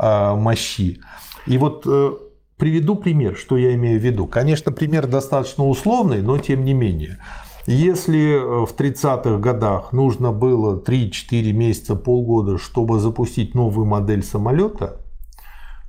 э, 0.00 0.34
мощи. 0.34 1.00
И 1.46 1.58
вот 1.58 1.84
э, 1.86 2.12
приведу 2.56 2.96
пример, 2.96 3.36
что 3.36 3.58
я 3.58 3.74
имею 3.74 4.00
в 4.00 4.02
виду. 4.02 4.26
Конечно, 4.26 4.72
пример 4.72 5.06
достаточно 5.06 5.66
условный, 5.66 6.22
но 6.22 6.38
тем 6.38 6.64
не 6.64 6.72
менее. 6.72 7.18
Если 7.66 8.34
э, 8.34 8.66
в 8.66 8.74
30-х 8.76 9.38
годах 9.38 9.92
нужно 9.92 10.32
было 10.32 10.78
3-4 10.78 11.52
месяца, 11.52 11.96
полгода, 11.96 12.58
чтобы 12.58 12.98
запустить 12.98 13.54
новую 13.54 13.86
модель 13.86 14.22
самолета, 14.22 15.00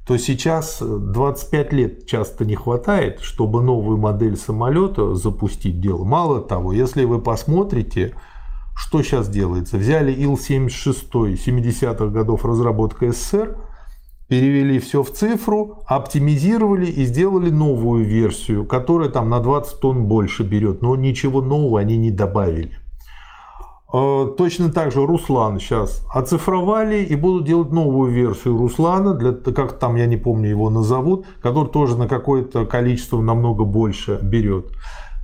то 0.07 0.17
сейчас 0.17 0.81
25 0.81 1.73
лет 1.73 2.05
часто 2.05 2.45
не 2.45 2.55
хватает, 2.55 3.19
чтобы 3.21 3.61
новую 3.61 3.97
модель 3.97 4.37
самолета 4.37 5.15
запустить 5.15 5.81
дело. 5.81 6.03
Мало 6.03 6.41
того, 6.41 6.71
если 6.71 7.03
вы 7.05 7.19
посмотрите, 7.19 8.13
что 8.75 9.01
сейчас 9.01 9.29
делается. 9.29 9.77
Взяли 9.77 10.11
Ил-76 10.11 11.09
70-х 11.11 12.07
годов 12.07 12.45
разработка 12.45 13.11
СССР, 13.11 13.57
перевели 14.27 14.79
все 14.79 15.03
в 15.03 15.11
цифру, 15.11 15.83
оптимизировали 15.85 16.87
и 16.87 17.05
сделали 17.05 17.49
новую 17.49 18.05
версию, 18.05 18.65
которая 18.65 19.09
там 19.09 19.29
на 19.29 19.39
20 19.39 19.79
тонн 19.79 20.05
больше 20.05 20.43
берет, 20.43 20.81
но 20.81 20.95
ничего 20.95 21.41
нового 21.41 21.79
они 21.79 21.97
не 21.97 22.11
добавили. 22.11 22.77
Э, 23.93 24.27
точно 24.37 24.71
так 24.71 24.91
же 24.91 25.05
Руслан 25.05 25.59
сейчас 25.59 26.05
оцифровали 26.13 27.03
и 27.03 27.15
будут 27.15 27.45
делать 27.45 27.71
новую 27.71 28.11
версию 28.11 28.57
Руслана, 28.57 29.13
для, 29.13 29.31
как 29.31 29.79
там, 29.79 29.95
я 29.95 30.05
не 30.05 30.17
помню, 30.17 30.49
его 30.49 30.69
назовут, 30.69 31.25
который 31.41 31.69
тоже 31.69 31.97
на 31.97 32.07
какое-то 32.07 32.65
количество 32.65 33.21
намного 33.21 33.63
больше 33.63 34.19
берет. 34.21 34.71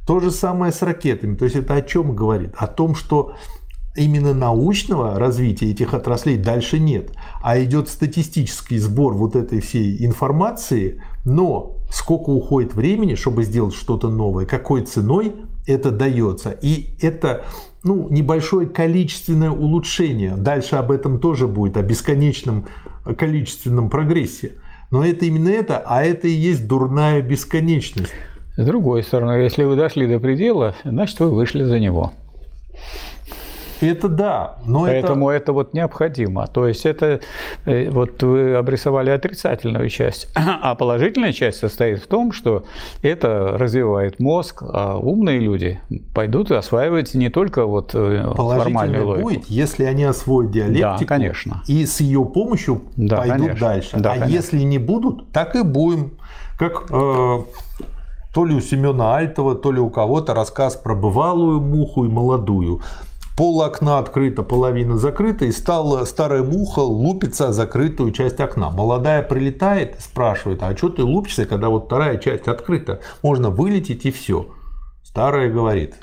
То 0.08 0.20
же 0.20 0.32
самое 0.32 0.72
с 0.72 0.82
ракетами. 0.82 1.36
То 1.36 1.46
есть 1.46 1.56
это 1.56 1.76
о 1.76 1.82
чем 1.82 2.16
говорит? 2.16 2.54
О 2.58 2.68
том, 2.68 2.96
что 2.96 3.34
именно 3.96 4.34
научного 4.34 5.20
развития 5.20 5.72
этих 5.72 5.94
отраслей 5.94 6.38
дальше 6.38 6.80
нет, 6.80 7.12
а 7.42 7.62
идет 7.62 7.90
статистический 7.90 8.78
сбор 8.78 9.14
вот 9.14 9.36
этой 9.36 9.62
всей 9.62 10.06
информации, 10.06 11.02
но 11.26 11.78
сколько 11.92 12.30
уходит 12.30 12.74
времени, 12.74 13.16
чтобы 13.16 13.44
сделать 13.44 13.74
что-то 13.74 14.10
новое, 14.10 14.46
какой 14.46 14.82
ценой 14.84 15.36
это 15.68 15.92
дается. 15.92 16.52
И 16.52 16.96
это 17.02 17.46
ну, 17.84 18.08
небольшое 18.10 18.68
количественное 18.68 19.52
улучшение. 19.52 20.36
Дальше 20.36 20.76
об 20.76 20.92
этом 20.92 21.20
тоже 21.20 21.48
будет, 21.48 21.78
о 21.78 21.82
бесконечном 21.82 22.68
количественном 23.18 23.90
прогрессе. 23.90 24.54
Но 24.90 25.06
это 25.06 25.26
именно 25.26 25.50
это, 25.50 25.82
а 25.86 26.04
это 26.04 26.28
и 26.28 26.32
есть 26.32 26.68
дурная 26.68 27.22
бесконечность. 27.22 28.12
С 28.58 28.66
другой 28.66 29.04
стороны, 29.04 29.42
если 29.42 29.64
вы 29.64 29.76
дошли 29.76 30.08
до 30.08 30.20
предела, 30.20 30.76
значит, 30.84 31.20
вы 31.20 31.32
вышли 31.32 31.64
за 31.64 31.80
него. 31.80 32.12
Это 33.82 34.08
да, 34.08 34.56
но 34.66 34.82
Поэтому 34.82 35.30
это... 35.30 35.44
это 35.44 35.54
вот 35.54 35.74
необходимо. 35.74 36.48
То 36.48 36.68
есть 36.68 36.86
это 36.86 37.22
э, 37.66 37.90
вот 37.90 38.22
вы 38.24 38.56
обрисовали 38.56 39.10
отрицательную 39.10 39.90
часть, 39.90 40.30
а 40.36 40.76
положительная 40.76 41.34
часть 41.34 41.60
состоит 41.60 42.02
в 42.02 42.08
том, 42.08 42.32
что 42.32 42.64
это 43.02 43.58
развивает 43.58 44.20
мозг, 44.20 44.64
а 44.64 44.98
умные 44.98 45.40
люди 45.40 45.80
пойдут 46.14 46.52
осваивать 46.52 47.14
не 47.14 47.30
только 47.30 47.66
вот 47.66 47.92
э, 47.94 48.34
формальную 48.36 49.08
логику. 49.08 49.30
будет, 49.30 49.46
если 49.46 49.86
они 49.86 50.04
освоят 50.04 50.52
диалектику 50.52 51.00
да, 51.00 51.06
конечно. 51.06 51.64
и 51.68 51.86
с 51.86 52.00
ее 52.00 52.26
помощью 52.26 52.84
да, 52.96 53.18
пойдут 53.18 53.38
конечно. 53.48 53.68
дальше. 53.68 53.98
Да, 53.98 54.12
а 54.12 54.14
конечно. 54.14 54.36
если 54.36 54.60
не 54.60 54.78
будут, 54.78 55.32
так 55.32 55.56
и 55.56 55.64
будем. 55.64 56.12
Как 56.58 56.86
э, 56.92 57.40
то 58.34 58.46
ли 58.46 58.56
у 58.56 58.62
Семена 58.62 59.18
Альтова, 59.18 59.56
то 59.56 59.72
ли 59.72 59.80
у 59.80 59.90
кого-то 59.90 60.34
рассказ 60.34 60.76
про 60.76 60.96
бывалую 60.96 61.60
муху 61.60 62.06
и 62.06 62.08
молодую. 62.08 62.82
Пол 63.42 63.64
окна 63.64 63.98
открыто, 63.98 64.44
половина 64.44 64.98
закрыта, 64.98 65.46
и 65.46 65.52
стала 65.52 66.06
старая 66.06 66.44
муха 66.44 66.82
лупиться 66.82 67.48
о 67.48 67.54
закрытую 67.54 68.12
часть 68.12 68.40
окна. 68.40 68.70
Молодая 68.70 69.24
прилетает 69.24 70.00
спрашивает, 70.00 70.62
а 70.62 70.78
что 70.78 70.90
ты 70.90 71.04
лупишься, 71.04 71.48
когда 71.48 71.70
вот 71.70 71.86
вторая 71.86 72.20
часть 72.20 72.48
открыта? 72.48 73.00
Можно 73.24 73.50
вылететь 73.50 74.06
и 74.06 74.12
все. 74.12 74.50
Старая 75.02 75.52
говорит, 75.52 75.96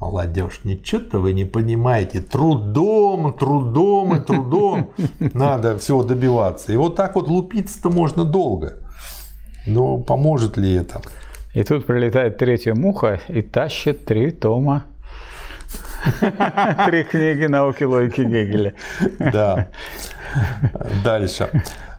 молодежь, 0.00 0.60
ничего-то 0.64 1.18
вы 1.18 1.32
не 1.32 1.46
понимаете, 1.46 2.20
трудом, 2.20 3.32
трудом 3.38 4.16
и 4.16 4.20
трудом 4.20 4.90
надо 5.32 5.78
всего 5.78 6.02
добиваться. 6.02 6.74
И 6.74 6.76
вот 6.76 6.94
так 6.94 7.14
вот 7.14 7.26
лупиться-то 7.26 7.88
можно 7.88 8.26
долго. 8.26 8.80
Но 9.66 9.96
поможет 9.96 10.58
ли 10.58 10.74
это? 10.74 11.00
И 11.54 11.64
тут 11.64 11.86
прилетает 11.86 12.36
третья 12.36 12.74
муха 12.74 13.18
и 13.28 13.40
тащит 13.40 14.04
три 14.04 14.30
тома 14.30 14.84
Три 16.86 17.04
книги 17.04 17.46
науки 17.46 17.84
логики 17.84 18.22
Гегеля. 18.22 18.74
Да. 19.18 19.68
Дальше. 21.04 21.50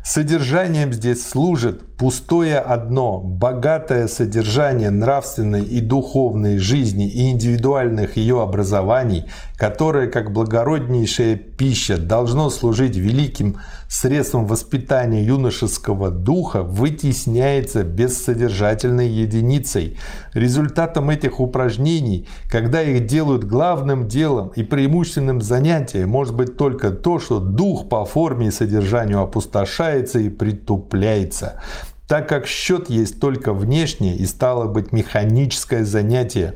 Содержанием 0.03 0.91
здесь 0.91 1.25
служит 1.25 1.95
пустое 1.95 2.59
одно, 2.59 3.19
богатое 3.19 4.07
содержание 4.09 4.89
нравственной 4.89 5.63
и 5.63 5.79
духовной 5.79 6.57
жизни 6.57 7.07
и 7.07 7.31
индивидуальных 7.31 8.17
ее 8.17 8.41
образований, 8.41 9.29
которое, 9.63 10.07
как 10.07 10.33
благороднейшая 10.33 11.37
пища, 11.37 11.97
должно 11.97 12.49
служить 12.49 12.97
великим 12.97 13.59
средством 13.87 14.45
воспитания 14.45 15.23
юношеского 15.23 16.11
духа, 16.11 16.63
вытесняется 16.63 17.85
бессодержательной 17.85 19.07
единицей. 19.07 19.97
Результатом 20.33 21.09
этих 21.09 21.39
упражнений, 21.39 22.27
когда 22.51 22.81
их 22.81 23.05
делают 23.05 23.45
главным 23.45 24.09
делом 24.09 24.51
и 24.53 24.63
преимущественным 24.63 25.39
занятием, 25.39 26.09
может 26.09 26.35
быть 26.35 26.57
только 26.57 26.91
то, 26.91 27.19
что 27.19 27.39
дух 27.39 27.87
по 27.87 28.03
форме 28.03 28.47
и 28.47 28.51
содержанию 28.51 29.21
опустошается 29.21 30.19
и 30.19 30.27
притупляется 30.27 31.61
так 32.05 32.27
как 32.29 32.45
счет 32.45 32.89
есть 32.89 33.19
только 33.19 33.53
внешнее 33.53 34.15
и 34.15 34.25
стало 34.25 34.67
быть 34.67 34.91
механическое 34.91 35.83
занятие, 35.83 36.55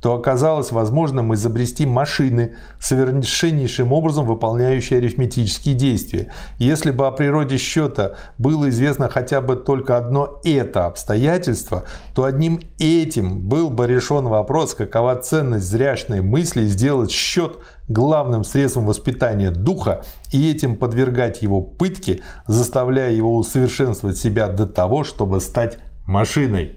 то 0.00 0.14
оказалось 0.14 0.72
возможным 0.72 1.34
изобрести 1.34 1.86
машины, 1.86 2.54
совершеннейшим 2.78 3.92
образом 3.92 4.26
выполняющие 4.26 4.98
арифметические 4.98 5.74
действия. 5.74 6.32
Если 6.58 6.90
бы 6.90 7.06
о 7.06 7.10
природе 7.10 7.56
счета 7.56 8.16
было 8.38 8.68
известно 8.68 9.08
хотя 9.08 9.40
бы 9.40 9.56
только 9.56 9.96
одно 9.96 10.40
это 10.44 10.86
обстоятельство, 10.86 11.84
то 12.14 12.24
одним 12.24 12.60
этим 12.78 13.40
был 13.40 13.70
бы 13.70 13.86
решен 13.86 14.26
вопрос, 14.26 14.74
какова 14.74 15.16
ценность 15.16 15.66
зряшной 15.66 16.20
мысли 16.20 16.64
сделать 16.64 17.10
счет 17.10 17.58
главным 17.88 18.44
средством 18.44 18.86
воспитания 18.86 19.50
духа 19.50 20.04
и 20.32 20.50
этим 20.50 20.76
подвергать 20.76 21.42
его 21.42 21.60
пытке, 21.60 22.20
заставляя 22.46 23.12
его 23.12 23.36
усовершенствовать 23.36 24.18
себя 24.18 24.48
до 24.48 24.66
того, 24.66 25.04
чтобы 25.04 25.40
стать 25.40 25.78
машиной. 26.06 26.76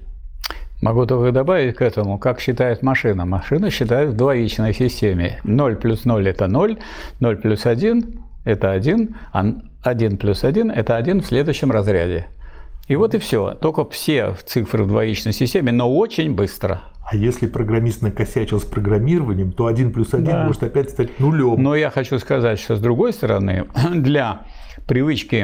Могу 0.81 1.05
только 1.05 1.31
добавить 1.33 1.75
к 1.75 1.81
этому, 1.81 2.17
как 2.17 2.39
считает 2.39 2.83
машина. 2.83 3.25
Машина 3.25 3.69
считает 3.69 4.09
в 4.09 4.15
двоичной 4.15 4.73
системе. 4.73 5.39
0 5.43 5.75
плюс 5.75 6.05
0– 6.05 6.27
это 6.29 6.47
0, 6.47 6.77
0 7.19 7.35
плюс 7.37 7.65
1– 7.65 8.19
это 8.45 8.71
1, 8.71 9.15
а 9.33 9.45
1 9.83 10.17
плюс 10.17 10.43
1– 10.45 10.71
это 10.75 10.95
1 10.95 11.21
в 11.21 11.25
следующем 11.25 11.71
разряде. 11.71 12.27
И 12.87 12.95
вот 12.95 13.13
и 13.13 13.19
все. 13.19 13.55
Только 13.55 13.85
все 13.85 14.35
цифры 14.45 14.83
в 14.83 14.87
двоичной 14.87 15.33
системе, 15.33 15.71
но 15.73 15.93
очень 15.93 16.33
быстро. 16.33 16.81
А 17.03 17.15
если 17.15 17.47
программист 17.47 18.01
накосячил 18.01 18.59
с 18.59 18.63
программированием, 18.63 19.51
то 19.51 19.65
1 19.65 19.91
плюс 19.91 20.13
1 20.13 20.25
да. 20.25 20.43
может 20.45 20.63
опять 20.63 20.91
стать 20.91 21.19
нулем. 21.19 21.61
Но 21.61 21.75
я 21.75 21.89
хочу 21.89 22.19
сказать, 22.19 22.57
что 22.57 22.75
с 22.75 22.79
другой 22.79 23.13
стороны, 23.13 23.65
для 23.95 24.43
привычки 24.87 25.43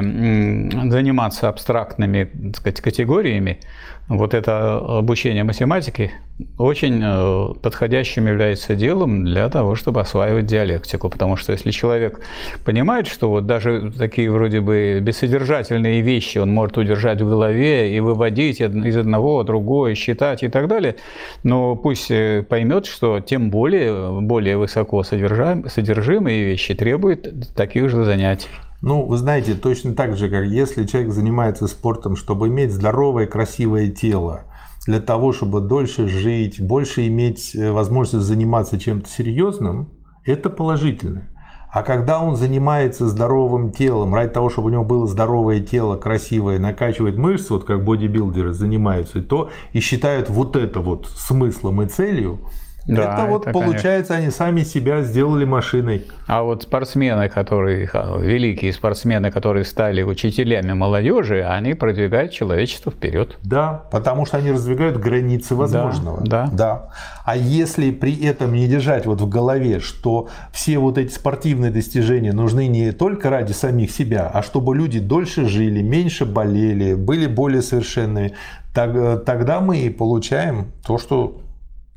заниматься 0.89 1.49
абстрактными 1.49 2.25
так 2.25 2.57
сказать, 2.57 2.81
категориями, 2.81 3.59
вот 4.07 4.33
это 4.33 4.77
обучение 4.77 5.43
математики 5.43 6.11
очень 6.57 7.01
э, 7.03 7.53
подходящим 7.61 8.27
является 8.27 8.75
делом 8.75 9.25
для 9.25 9.49
того, 9.49 9.75
чтобы 9.75 10.01
осваивать 10.01 10.45
диалектику. 10.45 11.09
Потому 11.09 11.38
что 11.38 11.53
если 11.53 11.71
человек 11.71 12.19
понимает, 12.65 13.07
что 13.07 13.29
вот 13.29 13.45
даже 13.45 13.91
такие 13.97 14.29
вроде 14.29 14.61
бы 14.61 14.99
бессодержательные 15.01 16.01
вещи 16.01 16.38
он 16.38 16.53
может 16.53 16.77
удержать 16.77 17.21
в 17.21 17.27
голове 17.29 17.95
и 17.95 17.99
выводить 17.99 18.61
из 18.61 18.97
одного 18.97 19.43
другое, 19.43 19.95
считать 19.95 20.43
и 20.43 20.49
так 20.49 20.67
далее, 20.67 20.97
но 21.43 21.75
пусть 21.75 22.11
э, 22.11 22.43
поймет, 22.47 22.86
что 22.86 23.21
тем 23.21 23.49
более, 23.49 24.21
более 24.21 24.57
высоко 24.57 25.03
содержимые 25.03 26.43
вещи 26.43 26.75
требуют 26.75 27.55
таких 27.55 27.89
же 27.89 28.03
занятий. 28.03 28.49
Ну, 28.86 29.03
вы 29.03 29.17
знаете, 29.17 29.55
точно 29.55 29.95
так 29.95 30.15
же, 30.15 30.29
как 30.29 30.45
если 30.45 30.86
человек 30.86 31.11
занимается 31.11 31.65
спортом, 31.65 32.15
чтобы 32.15 32.49
иметь 32.49 32.71
здоровое, 32.71 33.25
красивое 33.25 33.89
тело, 33.89 34.43
для 34.86 34.99
того, 34.99 35.33
чтобы 35.33 35.59
дольше 35.59 36.07
жить, 36.07 36.61
больше 36.61 37.07
иметь 37.07 37.55
э, 37.55 37.71
возможность 37.71 38.27
заниматься 38.27 38.79
чем-то 38.79 39.09
серьезным, 39.09 39.89
это 40.23 40.51
положительно. 40.51 41.23
А 41.71 41.81
когда 41.81 42.21
он 42.21 42.36
занимается 42.36 43.07
здоровым 43.07 43.71
телом, 43.71 44.13
ради 44.13 44.29
того, 44.29 44.51
чтобы 44.51 44.67
у 44.67 44.71
него 44.71 44.83
было 44.83 45.07
здоровое 45.07 45.61
тело, 45.61 45.97
красивое, 45.97 46.59
накачивает 46.59 47.17
мышцы, 47.17 47.53
вот 47.53 47.63
как 47.63 47.83
бодибилдеры 47.83 48.53
занимаются, 48.53 49.23
то 49.23 49.49
и 49.73 49.79
считают 49.79 50.29
вот 50.29 50.55
это 50.55 50.79
вот 50.79 51.07
смыслом 51.07 51.81
и 51.81 51.88
целью, 51.88 52.39
да, 52.88 53.13
это 53.13 53.25
вот 53.25 53.43
это, 53.43 53.51
получается, 53.51 54.13
конечно. 54.13 54.15
они 54.15 54.31
сами 54.31 54.63
себя 54.63 55.01
сделали 55.01 55.43
машиной. 55.45 56.05
А 56.27 56.43
вот 56.43 56.63
спортсмены, 56.63 57.29
которые 57.29 57.89
великие 58.19 58.71
спортсмены, 58.73 59.31
которые 59.31 59.65
стали 59.65 60.03
учителями 60.03 60.73
молодежи, 60.73 61.43
они 61.43 61.73
продвигают 61.73 62.31
человечество 62.31 62.91
вперед. 62.91 63.38
Да, 63.43 63.86
потому 63.91 64.25
что 64.25 64.38
они 64.38 64.51
раздвигают 64.51 64.97
границы 64.97 65.55
возможного. 65.55 66.21
Да, 66.21 66.45
да. 66.45 66.51
да. 66.51 66.89
А 67.25 67.36
если 67.36 67.91
при 67.91 68.23
этом 68.23 68.53
не 68.53 68.67
держать 68.67 69.05
вот 69.07 69.19
в 69.19 69.27
голове, 69.27 69.79
что 69.79 70.29
все 70.51 70.77
вот 70.77 70.97
эти 70.97 71.11
спортивные 71.11 71.71
достижения 71.71 72.33
нужны 72.33 72.67
не 72.67 72.91
только 72.91 73.29
ради 73.29 73.53
самих 73.53 73.91
себя, 73.91 74.29
а 74.31 74.43
чтобы 74.43 74.75
люди 74.75 74.99
дольше 74.99 75.47
жили, 75.47 75.81
меньше 75.81 76.25
болели, 76.25 76.93
были 76.93 77.25
более 77.25 77.63
совершенными, 77.63 78.33
так, 78.75 79.23
тогда 79.23 79.61
мы 79.61 79.79
и 79.79 79.89
получаем 79.89 80.67
то, 80.86 80.97
что 80.97 81.41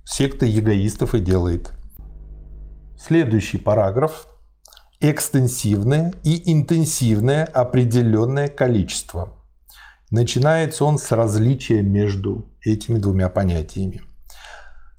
секта 0.08 0.50
эгоистов 0.50 1.14
и 1.14 1.20
делает. 1.20 1.72
Следующий 2.98 3.58
параграф. 3.58 4.26
Экстенсивное 5.00 6.14
и 6.24 6.50
интенсивное 6.50 7.44
определенное 7.44 8.48
количество. 8.48 9.34
Начинается 10.10 10.84
он 10.84 10.98
с 10.98 11.12
различия 11.12 11.82
между 11.82 12.50
этими 12.64 12.98
двумя 12.98 13.28
понятиями. 13.28 14.00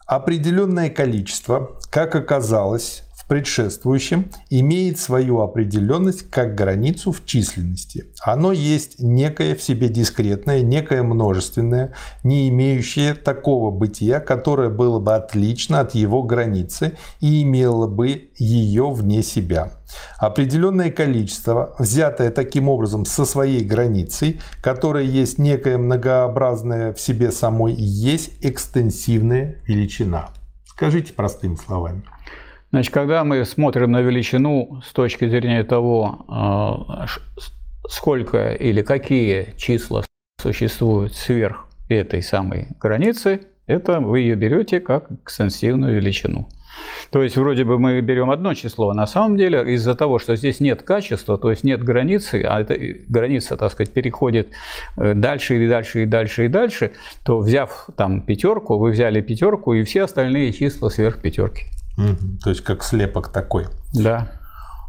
Определенное 0.05 0.89
количество, 0.89 1.79
как 1.89 2.15
оказалось, 2.15 3.03
предшествующем 3.29 4.31
имеет 4.49 4.99
свою 4.99 5.39
определенность 5.39 6.29
как 6.29 6.55
границу 6.55 7.11
в 7.11 7.23
численности. 7.25 8.05
Оно 8.21 8.51
есть 8.51 8.99
некое 8.99 9.55
в 9.55 9.61
себе 9.61 9.87
дискретное, 9.87 10.61
некое 10.61 11.03
множественное, 11.03 11.93
не 12.23 12.49
имеющее 12.49 13.13
такого 13.13 13.71
бытия, 13.71 14.19
которое 14.19 14.69
было 14.69 14.99
бы 14.99 15.15
отлично 15.15 15.79
от 15.81 15.93
его 15.93 16.23
границы 16.23 16.97
и 17.21 17.43
имело 17.43 17.87
бы 17.87 18.31
ее 18.37 18.91
вне 18.91 19.21
себя. 19.21 19.73
Определенное 20.17 20.91
количество, 20.91 21.75
взятое 21.77 22.31
таким 22.31 22.67
образом 22.67 23.05
со 23.05 23.25
своей 23.25 23.63
границей, 23.63 24.41
которая 24.61 25.03
есть 25.03 25.37
некая 25.37 25.77
многообразная 25.77 26.93
в 26.93 26.99
себе 26.99 27.31
самой, 27.31 27.73
есть 27.73 28.31
экстенсивная 28.41 29.61
величина. 29.65 30.29
Скажите 30.65 31.13
простыми 31.13 31.55
словами. 31.55 32.03
Значит, 32.71 32.93
когда 32.93 33.23
мы 33.23 33.45
смотрим 33.45 33.91
на 33.91 34.01
величину 34.01 34.81
с 34.85 34.93
точки 34.93 35.27
зрения 35.27 35.63
того, 35.63 36.25
а, 36.27 37.07
сколько 37.87 38.53
или 38.53 38.83
какие 38.83 39.55
числа 39.57 40.03
существуют 40.39 41.15
сверх 41.15 41.65
этой 41.89 42.21
самой 42.21 42.67
границы, 42.79 43.41
это 43.65 43.99
вы 43.99 44.19
ее 44.19 44.35
берете 44.35 44.79
как 44.79 45.11
экстенсивную 45.11 45.95
величину. 45.95 46.47
То 47.11 47.23
есть 47.23 47.35
вроде 47.35 47.63
бы 47.63 47.79
мы 47.79 47.99
берем 48.01 48.29
одно 48.29 48.53
число, 48.53 48.91
а 48.91 48.93
на 48.93 49.07
самом 49.07 49.35
деле 49.35 49.73
из-за 49.73 49.95
того, 49.95 50.19
что 50.19 50.35
здесь 50.35 50.59
нет 50.59 50.83
качества, 50.83 51.37
то 51.37 51.49
есть 51.49 51.63
нет 51.63 51.83
границы, 51.83 52.45
а 52.47 52.61
эта 52.61 52.75
граница, 53.07 53.57
так 53.57 53.71
сказать, 53.71 53.91
переходит 53.91 54.49
э, 54.95 55.15
дальше 55.15 55.63
и 55.63 55.67
дальше 55.67 56.03
и 56.03 56.05
дальше 56.05 56.45
и 56.45 56.47
дальше, 56.47 56.91
то 57.23 57.39
взяв 57.39 57.87
там 57.97 58.21
пятерку, 58.21 58.77
вы 58.77 58.91
взяли 58.91 59.21
пятерку 59.21 59.73
и 59.73 59.83
все 59.83 60.03
остальные 60.03 60.53
числа 60.53 60.89
сверх 60.89 61.19
пятерки. 61.21 61.65
Угу. 61.99 62.39
То 62.43 62.49
есть 62.49 62.63
как 62.63 62.83
слепок 62.83 63.29
такой. 63.29 63.67
Да. 63.93 64.31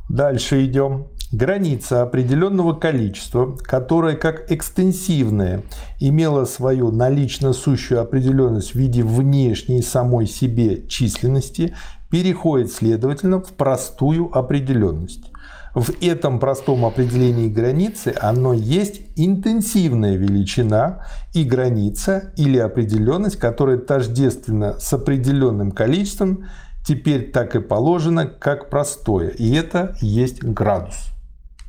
Дальше 0.08 0.64
идем. 0.64 1.06
Граница 1.32 2.02
определенного 2.02 2.72
количества, 2.72 3.56
которое 3.56 4.16
как 4.16 4.50
экстенсивное 4.50 5.62
имело 6.00 6.44
свою 6.44 6.90
налично 6.90 7.52
сущую 7.52 8.00
определенность 8.00 8.72
в 8.72 8.74
виде 8.74 9.04
внешней 9.04 9.82
самой 9.82 10.26
себе 10.26 10.88
численности, 10.88 11.74
переходит, 12.11 12.72
следовательно, 12.72 13.40
в 13.40 13.52
простую 13.52 14.36
определенность. 14.36 15.30
В 15.72 15.90
этом 16.02 16.40
простом 16.40 16.84
определении 16.84 17.48
границы 17.48 18.12
оно 18.20 18.52
есть 18.52 19.02
интенсивная 19.14 20.16
величина 20.16 21.06
и 21.32 21.44
граница 21.44 22.32
или 22.36 22.58
определенность, 22.58 23.36
которая 23.36 23.78
тождественна 23.78 24.80
с 24.80 24.92
определенным 24.92 25.70
количеством 25.70 26.46
теперь 26.85 27.31
так 27.31 27.57
и 27.57 27.61
положено, 27.61 28.26
как 28.26 28.70
простое. 28.70 29.28
И 29.28 29.55
это 29.55 29.97
есть 30.01 30.43
градус. 30.43 31.09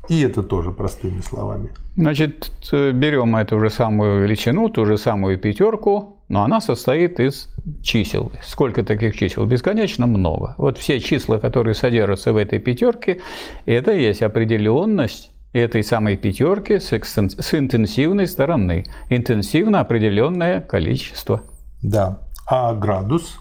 И 0.10 0.22
это 0.22 0.44
тоже 0.44 0.72
простыми 0.72 1.22
словами. 1.22 1.70
Значит, 1.96 2.52
берем 2.72 3.36
эту 3.36 3.60
же 3.60 3.70
самую 3.70 4.24
величину, 4.24 4.70
ту 4.70 4.86
же 4.86 4.98
самую 4.98 5.38
пятерку, 5.38 6.18
но 6.28 6.44
она 6.44 6.60
состоит 6.60 7.20
из 7.20 7.50
чисел. 7.84 8.32
Сколько 8.44 8.84
таких 8.84 9.16
чисел? 9.16 9.46
Бесконечно 9.46 10.08
много. 10.08 10.56
Вот 10.58 10.78
все 10.78 11.00
числа, 11.00 11.38
которые 11.38 11.76
содержатся 11.76 12.34
в 12.34 12.38
этой 12.38 12.60
пятерке, 12.60 13.22
это 13.66 13.92
есть 13.92 14.22
определенность 14.22 15.32
этой 15.54 15.84
самой 15.84 16.16
пятерки 16.18 16.80
с 16.80 17.54
интенсивной 17.54 18.28
стороны. 18.28 18.86
Интенсивно 19.10 19.82
определенное 19.82 20.62
количество. 20.62 21.42
Да. 21.84 22.20
А 22.48 22.74
градус? 22.74 23.41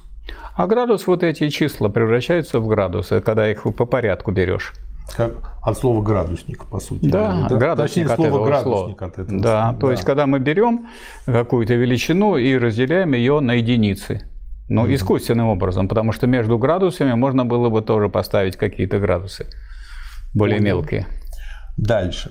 А 0.55 0.66
градус, 0.66 1.07
вот 1.07 1.22
эти 1.22 1.48
числа 1.48 1.88
превращаются 1.88 2.61
в 2.61 2.66
градусы, 2.66 3.20
когда 3.20 3.51
их 3.51 3.62
по 3.62 3.86
порядку 3.86 4.32
берешь. 4.32 4.74
Как 5.16 5.32
от 5.62 5.76
слова 5.76 6.03
градусник, 6.03 6.66
по 6.66 6.78
сути. 6.78 7.07
Да, 7.07 7.46
да? 7.48 7.57
градусник 7.57 8.07
Точнее, 8.09 8.24
от 8.26 8.30
слово 8.30 8.46
градусник 8.46 8.98
слова. 8.98 9.12
от 9.12 9.18
этого. 9.18 9.40
Да, 9.40 9.62
слова. 9.62 9.80
то 9.80 9.86
да. 9.86 9.92
есть, 9.92 10.05
когда 10.05 10.26
мы 10.26 10.38
берем 10.38 10.88
какую-то 11.26 11.74
величину 11.74 12.36
и 12.36 12.57
разделяем 12.57 13.12
ее 13.14 13.40
на 13.40 13.53
единицы. 13.55 14.26
Ну, 14.68 14.86
mm 14.86 14.94
искусственным 14.94 15.48
образом, 15.48 15.88
потому 15.88 16.12
что 16.12 16.28
между 16.28 16.57
градусами 16.57 17.12
можно 17.14 17.44
было 17.44 17.70
бы 17.70 17.82
тоже 17.82 18.09
поставить 18.09 18.57
какие-то 18.57 19.01
градусы 19.01 19.46
более 20.32 20.59
Понял. 20.59 20.76
мелкие. 20.76 21.07
Дальше. 21.76 22.30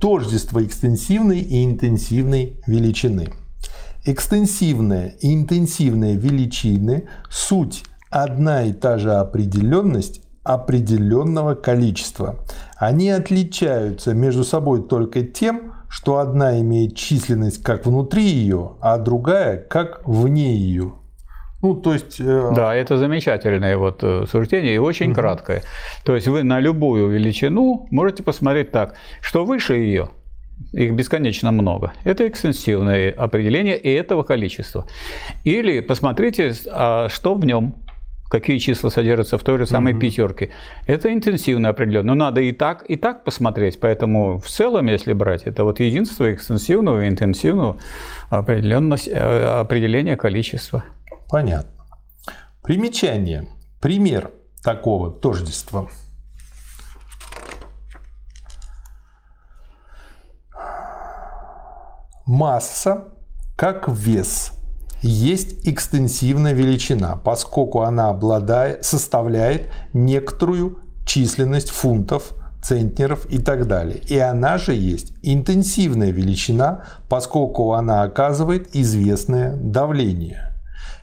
Тождество 0.00 0.62
экстенсивной 0.62 1.40
и 1.40 1.64
интенсивной 1.64 2.60
величины– 2.68 3.30
Экстенсивная 4.08 5.14
и 5.20 5.34
интенсивная 5.34 6.14
величины– 6.14 7.08
суть 7.28 7.82
одна 8.08 8.62
и 8.62 8.72
та 8.72 8.98
же 8.98 9.12
определенность 9.12 10.22
определенного 10.44 11.56
количества. 11.56 12.36
Они 12.76 13.10
отличаются 13.10 14.14
между 14.14 14.44
собой 14.44 14.86
только 14.86 15.22
тем, 15.22 15.72
что 15.88 16.18
одна 16.18 16.60
имеет 16.60 16.94
численность 16.94 17.64
как 17.64 17.84
внутри 17.84 18.22
ее, 18.22 18.76
а 18.80 18.98
другая 18.98 19.56
как 19.56 20.06
вне 20.06 20.54
ее. 20.54 20.92
Ну, 21.62 21.74
то 21.74 21.94
есть... 21.94 22.20
Э... 22.20 22.52
Да, 22.54 22.76
это 22.76 22.98
замечательное 22.98 23.76
вот 23.76 24.04
э, 24.04 24.26
суждение 24.30 24.76
и 24.76 24.78
очень 24.78 25.10
угу. 25.10 25.16
краткое. 25.16 25.62
То 26.04 26.14
есть 26.14 26.28
вы 26.28 26.44
на 26.44 26.60
любую 26.60 27.08
величину 27.08 27.88
можете 27.90 28.22
посмотреть 28.22 28.70
так, 28.70 28.94
что 29.20 29.44
выше 29.44 29.74
ее, 29.74 30.10
их 30.76 30.92
бесконечно 30.92 31.50
много. 31.52 31.92
Это 32.04 32.28
экстенсивное 32.28 33.10
определение 33.10 33.78
и 33.78 33.90
этого 33.90 34.22
количества. 34.22 34.86
Или 35.44 35.80
посмотрите, 35.80 36.54
а 36.70 37.08
что 37.08 37.34
в 37.34 37.44
нем 37.44 37.74
какие 38.28 38.58
числа 38.58 38.90
содержатся 38.90 39.38
в 39.38 39.42
той 39.42 39.58
же 39.58 39.66
самой 39.66 39.92
угу. 39.92 40.00
пятерке. 40.00 40.50
Это 40.86 41.12
интенсивно 41.12 41.68
определенно. 41.68 42.14
Но 42.14 42.24
надо 42.26 42.40
и 42.40 42.52
так, 42.52 42.84
и 42.88 42.96
так 42.96 43.24
посмотреть. 43.24 43.78
Поэтому 43.80 44.38
в 44.38 44.46
целом, 44.48 44.86
если 44.86 45.12
брать, 45.12 45.44
это 45.44 45.64
вот 45.64 45.80
единство 45.80 46.32
экстенсивного 46.32 47.04
и 47.04 47.08
интенсивного 47.08 47.78
определенность, 48.28 49.08
э, 49.08 49.60
определения 49.60 50.16
количества. 50.16 50.84
Понятно. 51.28 51.70
Примечание. 52.62 53.46
Пример 53.80 54.32
такого 54.62 55.10
тождества. 55.10 55.88
Масса 62.26 63.04
как 63.54 63.88
вес 63.88 64.50
есть 65.00 65.64
экстенсивная 65.64 66.54
величина, 66.54 67.20
поскольку 67.22 67.82
она 67.82 68.08
обладает, 68.08 68.84
составляет 68.84 69.70
некоторую 69.92 70.80
численность 71.06 71.70
фунтов, 71.70 72.34
центнеров 72.64 73.26
и 73.26 73.38
так 73.38 73.68
далее. 73.68 73.98
И 74.08 74.18
она 74.18 74.58
же 74.58 74.74
есть 74.74 75.12
интенсивная 75.22 76.10
величина, 76.10 76.86
поскольку 77.08 77.74
она 77.74 78.02
оказывает 78.02 78.74
известное 78.74 79.54
давление. 79.54 80.52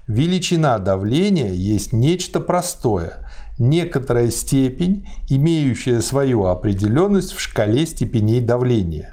Величина 0.07 0.77
давления 0.77 1.53
есть 1.53 1.93
нечто 1.93 2.41
простое, 2.41 3.29
некоторая 3.57 4.29
степень, 4.29 5.07
имеющая 5.29 6.01
свою 6.01 6.47
определенность 6.47 7.31
в 7.31 7.39
шкале 7.39 7.85
степеней 7.85 8.41
давления 8.41 9.12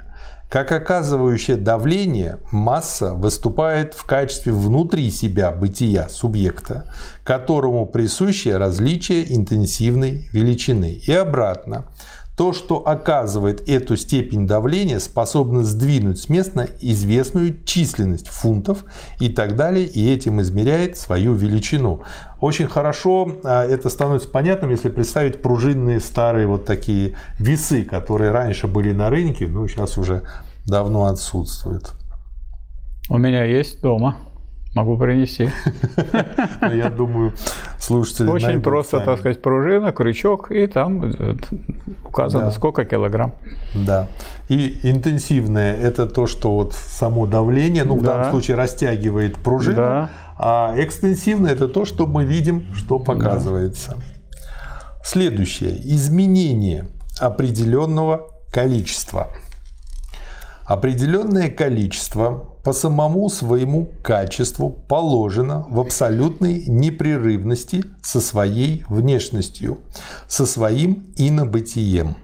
как 0.51 0.73
оказывающее 0.73 1.55
давление, 1.55 2.39
масса 2.51 3.13
выступает 3.13 3.93
в 3.93 4.03
качестве 4.03 4.51
внутри 4.51 5.09
себя 5.09 5.49
бытия 5.49 6.09
субъекта, 6.09 6.93
которому 7.23 7.85
присуще 7.85 8.57
различие 8.57 9.33
интенсивной 9.33 10.27
величины. 10.33 11.01
И 11.07 11.13
обратно. 11.13 11.85
То, 12.41 12.53
что 12.53 12.77
оказывает 12.87 13.69
эту 13.69 13.95
степень 13.95 14.47
давления, 14.47 14.97
способно 14.97 15.63
сдвинуть 15.63 16.21
с 16.21 16.27
места 16.27 16.67
известную 16.79 17.63
численность 17.65 18.29
фунтов 18.29 18.83
и 19.19 19.29
так 19.29 19.55
далее, 19.55 19.85
и 19.85 20.11
этим 20.11 20.41
измеряет 20.41 20.97
свою 20.97 21.35
величину. 21.35 22.01
Очень 22.39 22.65
хорошо 22.65 23.33
а, 23.43 23.63
это 23.63 23.91
становится 23.91 24.27
понятным, 24.27 24.71
если 24.71 24.89
представить 24.89 25.43
пружинные 25.43 25.99
старые 25.99 26.47
вот 26.47 26.65
такие 26.65 27.13
весы, 27.37 27.83
которые 27.83 28.31
раньше 28.31 28.65
были 28.65 28.91
на 28.91 29.11
рынке, 29.11 29.45
но 29.45 29.67
сейчас 29.67 29.99
уже 29.99 30.23
давно 30.65 31.05
отсутствуют. 31.05 31.91
У 33.07 33.19
меня 33.19 33.43
есть 33.43 33.81
дома. 33.81 34.17
Могу 34.73 34.97
принести. 34.97 35.49
Я 36.61 36.89
думаю, 36.89 37.33
слушатели 37.77 38.29
Очень 38.29 38.61
просто, 38.61 39.01
так 39.01 39.19
сказать, 39.19 39.41
пружина, 39.41 39.91
крючок, 39.91 40.49
и 40.49 40.65
там 40.65 41.03
э, 41.03 41.35
указано, 42.05 42.51
сколько 42.51 42.85
килограмм. 42.85 43.33
Да. 43.73 44.07
И 44.47 44.79
интенсивное– 44.83 45.75
это 45.81 46.07
то, 46.07 46.25
что 46.25 46.55
вот 46.55 46.73
само 46.73 47.25
давление, 47.27 47.83
ну, 47.83 47.97
в 47.97 48.03
данном 48.03 48.31
случае 48.31 48.55
растягивает 48.55 49.35
пружину, 49.37 50.09
а 50.37 50.73
экстенсивное– 50.77 51.51
это 51.53 51.67
то, 51.67 51.83
что 51.83 52.07
мы 52.07 52.23
видим, 52.23 52.73
что 52.73 52.97
показывается. 52.97 53.97
Следующее. 55.03 55.75
Изменение 55.83 56.87
определенного 57.19 58.29
количества. 58.51 59.27
Определенное 60.63 61.49
количество 61.49 62.50
по 62.63 62.73
самому 62.73 63.29
своему 63.29 63.89
качеству 64.03 64.69
положено 64.69 65.65
в 65.69 65.79
абсолютной 65.79 66.65
непрерывности 66.67 67.83
со 68.01 68.21
своей 68.21 68.83
внешностью, 68.87 69.79
со 70.27 70.45
своим 70.45 71.11
инобытием. 71.15 72.15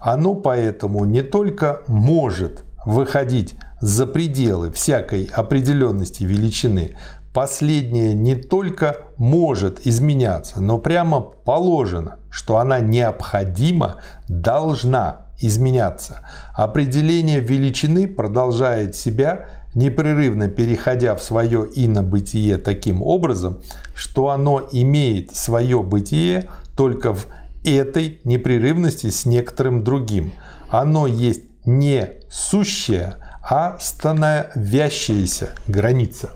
Оно 0.00 0.34
поэтому 0.34 1.04
не 1.04 1.22
только 1.22 1.82
может 1.86 2.64
выходить 2.84 3.54
за 3.80 4.06
пределы 4.06 4.70
всякой 4.72 5.24
определенности 5.24 6.24
величины, 6.24 6.96
последняя 7.32 8.14
не 8.14 8.34
только 8.34 8.96
может 9.16 9.86
изменяться, 9.86 10.60
но 10.60 10.78
прямо 10.78 11.20
положено, 11.20 12.16
что 12.30 12.58
она 12.58 12.80
необходимо 12.80 13.96
должна 14.28 15.28
изменяться. 15.40 16.20
Определение 16.54 17.40
величины 17.40 18.08
продолжает 18.08 18.96
себя, 18.96 19.46
непрерывно 19.78 20.48
переходя 20.48 21.14
в 21.14 21.22
свое 21.22 21.68
инобытие 21.72 22.58
таким 22.58 23.00
образом, 23.00 23.60
что 23.94 24.30
оно 24.30 24.68
имеет 24.72 25.36
свое 25.36 25.82
бытие 25.82 26.48
только 26.76 27.14
в 27.14 27.28
этой 27.64 28.20
непрерывности 28.24 29.10
с 29.10 29.24
некоторым 29.24 29.84
другим. 29.84 30.32
Оно 30.68 31.06
есть 31.06 31.44
не 31.64 32.10
сущая, 32.28 33.18
а 33.42 33.78
становящаяся 33.78 35.50
граница. 35.68 36.30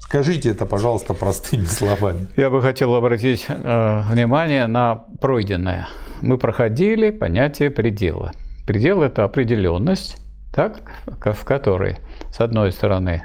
Скажите 0.00 0.50
это, 0.50 0.66
пожалуйста, 0.66 1.14
простыми 1.14 1.64
словами. 1.66 2.26
Я 2.36 2.50
бы 2.50 2.60
хотел 2.60 2.94
обратить 2.94 3.46
э, 3.48 4.02
внимание 4.10 4.66
на 4.66 5.04
пройденное. 5.20 5.88
Мы 6.20 6.36
проходили 6.36 7.10
понятие 7.10 7.70
предела. 7.70 8.32
Предел– 8.66 9.02
это 9.04 9.22
определенность, 9.22 10.16
так, 10.52 10.80
в 11.06 11.44
которой, 11.44 11.98
с 12.32 12.40
одной 12.40 12.72
стороны, 12.72 13.24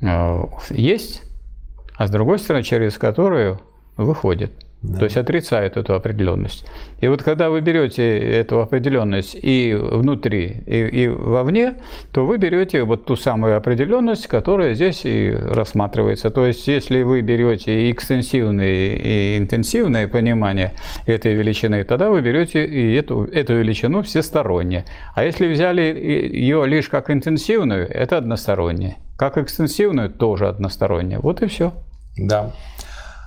э, 0.00 0.42
есть, 0.70 1.22
а 1.96 2.06
с 2.06 2.10
другой 2.10 2.38
стороны, 2.38 2.64
через 2.64 2.98
которую 2.98 3.60
выходит. 3.96 4.63
Да. 4.84 4.98
То 4.98 5.04
есть 5.04 5.16
отрицает 5.16 5.78
эту 5.78 5.94
определенность. 5.94 6.66
И 7.00 7.08
вот 7.08 7.22
когда 7.22 7.48
вы 7.48 7.62
берете 7.62 8.18
эту 8.18 8.60
определенность 8.60 9.34
и 9.34 9.74
внутри, 9.74 10.62
и, 10.66 11.04
и 11.04 11.08
вовне, 11.08 11.76
то 12.12 12.26
вы 12.26 12.36
берете 12.36 12.84
вот 12.84 13.06
ту 13.06 13.16
самую 13.16 13.56
определенность, 13.56 14.26
которая 14.26 14.74
здесь 14.74 15.00
и 15.04 15.30
рассматривается. 15.32 16.28
То 16.28 16.46
есть 16.46 16.68
если 16.68 17.02
вы 17.02 17.22
берете 17.22 17.90
экстенсивное 17.90 18.94
и 18.96 19.38
интенсивное 19.38 20.06
понимание 20.06 20.74
этой 21.06 21.32
величины, 21.32 21.82
тогда 21.84 22.10
вы 22.10 22.20
берете 22.20 22.66
и 22.66 22.94
эту, 22.94 23.24
эту 23.24 23.54
величину 23.54 24.02
всесторонне. 24.02 24.84
А 25.14 25.24
если 25.24 25.50
взяли 25.50 25.80
ее 25.80 26.66
лишь 26.66 26.90
как 26.90 27.08
интенсивную, 27.08 27.88
это 27.88 28.18
одностороннее. 28.18 28.98
Как 29.16 29.38
экстенсивную, 29.38 30.10
тоже 30.10 30.46
одностороннее. 30.46 31.20
Вот 31.20 31.40
и 31.42 31.46
все. 31.46 31.72
Да. 32.18 32.52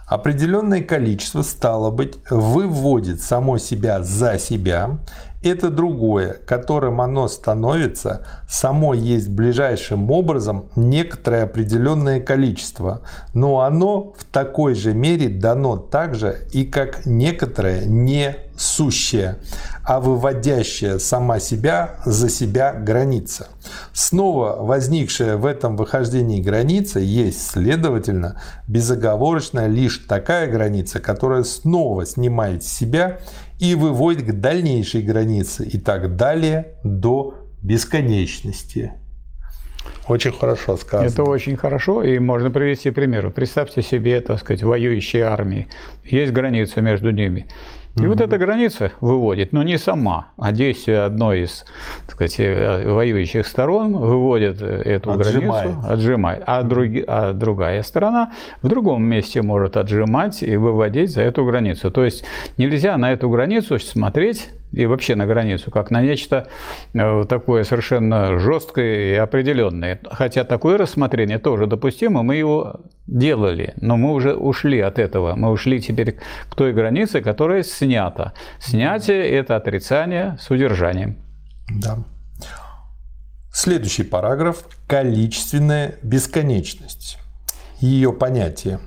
Определенное 0.08 0.82
количество, 0.82 1.41
стало 1.41 1.91
быть, 1.91 2.16
выводит 2.30 3.22
само 3.22 3.58
себя 3.58 4.01
за 4.03 4.39
себя. 4.39 4.99
Это 5.44 5.70
другое, 5.70 6.38
которым 6.46 7.00
оно 7.00 7.28
становится, 7.28 8.26
само 8.50 8.96
есть 8.96 9.30
ближайшим 9.30 10.10
образом 10.10 10.70
некоторое 10.76 11.44
определенное 11.44 12.20
количество, 12.20 13.02
но 13.36 13.62
оно 13.62 14.14
в 14.18 14.26
такой 14.26 14.74
же 14.74 14.94
мере 14.94 15.30
дано 15.30 15.78
также 15.78 16.48
и 16.52 16.66
как 16.66 17.06
некоторое 17.06 17.86
не 17.86 18.36
сущее, 18.58 19.38
а 19.84 20.00
выводящая 20.00 20.98
сама 20.98 21.40
себя 21.40 21.98
за 22.04 22.30
себя 22.30 22.74
граница. 22.74 23.48
Снова 23.94 24.58
возникшая 24.60 25.38
в 25.38 25.46
этом 25.46 25.78
выхождении 25.78 26.42
граница 26.42 27.00
есть, 27.00 27.52
следовательно, 27.52 28.42
безоговорочно 28.68 29.68
лишь 29.68 30.00
такая 30.08 30.48
граница, 30.48 31.00
которая 31.00 31.44
снова 31.44 32.06
снимает 32.06 32.64
себя 32.64 33.20
и 33.60 33.76
выводит 33.76 34.24
к 34.24 34.34
дальнейшей 34.34 35.01
границе 35.01 35.66
и 35.66 35.80
так 35.80 36.16
далее 36.16 36.76
до 36.84 37.36
бесконечности. 37.62 38.93
Очень 40.08 40.32
хорошо 40.32 40.78
сказано. 40.78 41.08
Это 41.08 41.24
очень 41.24 41.58
хорошо, 41.58 42.01
и 42.03 42.18
можно 42.20 42.49
привести 42.49 42.91
пример. 42.91 43.30
Представьте 43.32 43.82
себе, 43.82 44.22
так 44.22 44.39
сказать, 44.39 44.64
воюющие 44.64 45.24
армии. 45.24 45.68
Есть 46.05 46.32
граница 46.32 46.82
между 46.82 47.12
ними. 47.12 47.47
И 48.00 48.06
вот 48.06 48.22
эта 48.22 48.38
граница 48.38 48.91
выводит, 49.02 49.54
но 49.54 49.64
не 49.64 49.78
сама, 49.78 50.28
а 50.38 50.52
действие 50.52 51.02
одной 51.02 51.41
из 51.43 51.66
так 52.06 52.16
сказать, 52.16 52.39
э, 52.39 52.91
воюющих 52.91 53.48
сторон 53.48 53.93
выводит 53.93 54.62
эту 54.62 55.12
отжимает. 55.12 55.70
границу, 55.72 55.91
отжимает. 55.91 56.43
А, 56.45 56.64
други, 56.64 57.04
а 57.08 57.34
другая 57.34 57.82
сторона 57.84 58.32
в 58.62 58.68
другом 58.68 59.04
месте 59.04 59.41
может 59.41 59.78
отжимать 59.78 60.43
и 60.43 60.58
выводить 60.58 61.12
за 61.12 61.22
эту 61.22 61.45
границу. 61.45 61.91
То 61.91 62.06
есть 62.06 62.24
нельзя 62.58 62.98
на 62.98 63.12
эту 63.12 63.30
границу 63.30 63.80
смотреть 63.80 64.50
и 64.72 64.86
вообще 64.86 65.15
на 65.15 65.26
границу, 65.26 65.72
как 65.72 65.91
на 65.91 66.01
нечто 66.01 66.47
э, 66.93 67.26
такое 67.28 67.63
совершенно 67.63 68.38
жесткое 68.38 69.13
и 69.13 69.15
определенное. 69.15 69.99
Хотя 70.11 70.43
такое 70.43 70.78
рассмотрение 70.78 71.39
тоже 71.39 71.68
допустимо, 71.68 72.24
мы 72.24 72.36
его 72.36 72.82
делали, 73.07 73.74
но 73.80 73.97
мы 73.97 74.13
уже 74.13 74.36
ушли 74.36 74.80
от 74.80 74.99
этого. 74.99 75.36
Мы 75.36 75.49
ушли 75.51 75.82
теперь 75.82 76.18
к 76.49 76.55
той 76.55 76.74
границе, 76.74 77.22
которая 77.22 77.63
снята. 77.63 78.34
Снятие– 78.59 79.30
это 79.32 79.55
отрицание 79.55 80.38
с 80.39 80.49
удержанием. 80.51 81.18
Да. 81.70 81.99
Следующий 83.51 84.03
параграф– 84.03 84.65
количественная 84.88 85.95
бесконечность. 86.03 87.18
Ее 87.80 88.11
понятие– 88.13 88.80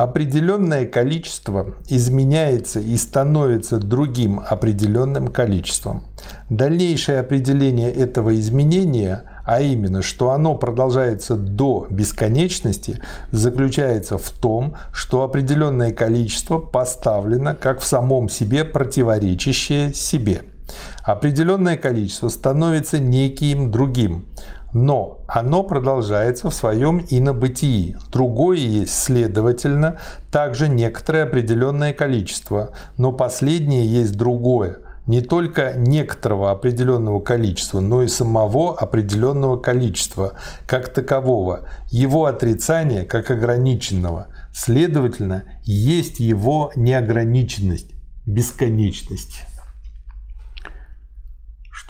Определенное 0.00 0.86
количество 0.86 1.74
изменяется 1.86 2.80
и 2.80 2.96
становится 2.96 3.76
другим 3.76 4.40
определенным 4.40 5.28
количеством. 5.28 6.04
Дальнейшее 6.48 7.20
определение 7.20 7.92
этого 7.92 8.34
изменения, 8.40 9.24
а 9.44 9.60
именно, 9.60 10.00
что 10.00 10.30
оно 10.30 10.54
продолжается 10.54 11.36
до 11.36 11.86
бесконечности, 11.90 12.98
заключается 13.30 14.16
в 14.16 14.30
том, 14.30 14.74
что 14.90 15.22
определенное 15.22 15.92
количество 15.92 16.58
поставлено 16.58 17.54
как 17.54 17.80
в 17.80 17.84
самом 17.84 18.30
себе 18.30 18.64
противоречащее 18.64 19.92
себе. 19.92 20.44
Определенное 21.02 21.76
количество 21.76 22.28
становится 22.28 22.98
неким 22.98 23.70
другим, 23.70 24.24
но 24.72 25.20
оно 25.26 25.62
продолжается 25.62 26.50
в 26.50 26.54
своем 26.54 27.04
инобытии. 27.08 27.96
Другое 28.10 28.58
есть, 28.58 28.94
следовательно, 29.02 29.98
также 30.30 30.68
некоторое 30.68 31.24
определенное 31.24 31.92
количество, 31.92 32.70
но 32.96 33.12
последнее 33.12 33.86
есть 33.86 34.16
другое, 34.16 34.78
не 35.06 35.22
только 35.22 35.74
некоторого 35.76 36.50
определенного 36.52 37.20
количества, 37.20 37.80
но 37.80 38.02
и 38.02 38.08
самого 38.08 38.78
определенного 38.78 39.56
количества, 39.56 40.34
как 40.66 40.92
такового, 40.92 41.66
его 41.90 42.26
отрицание 42.26 43.04
как 43.04 43.30
ограниченного. 43.30 44.28
Следовательно, 44.54 45.44
есть 45.64 46.20
его 46.20 46.70
неограниченность, 46.76 47.90
бесконечность. 48.26 49.42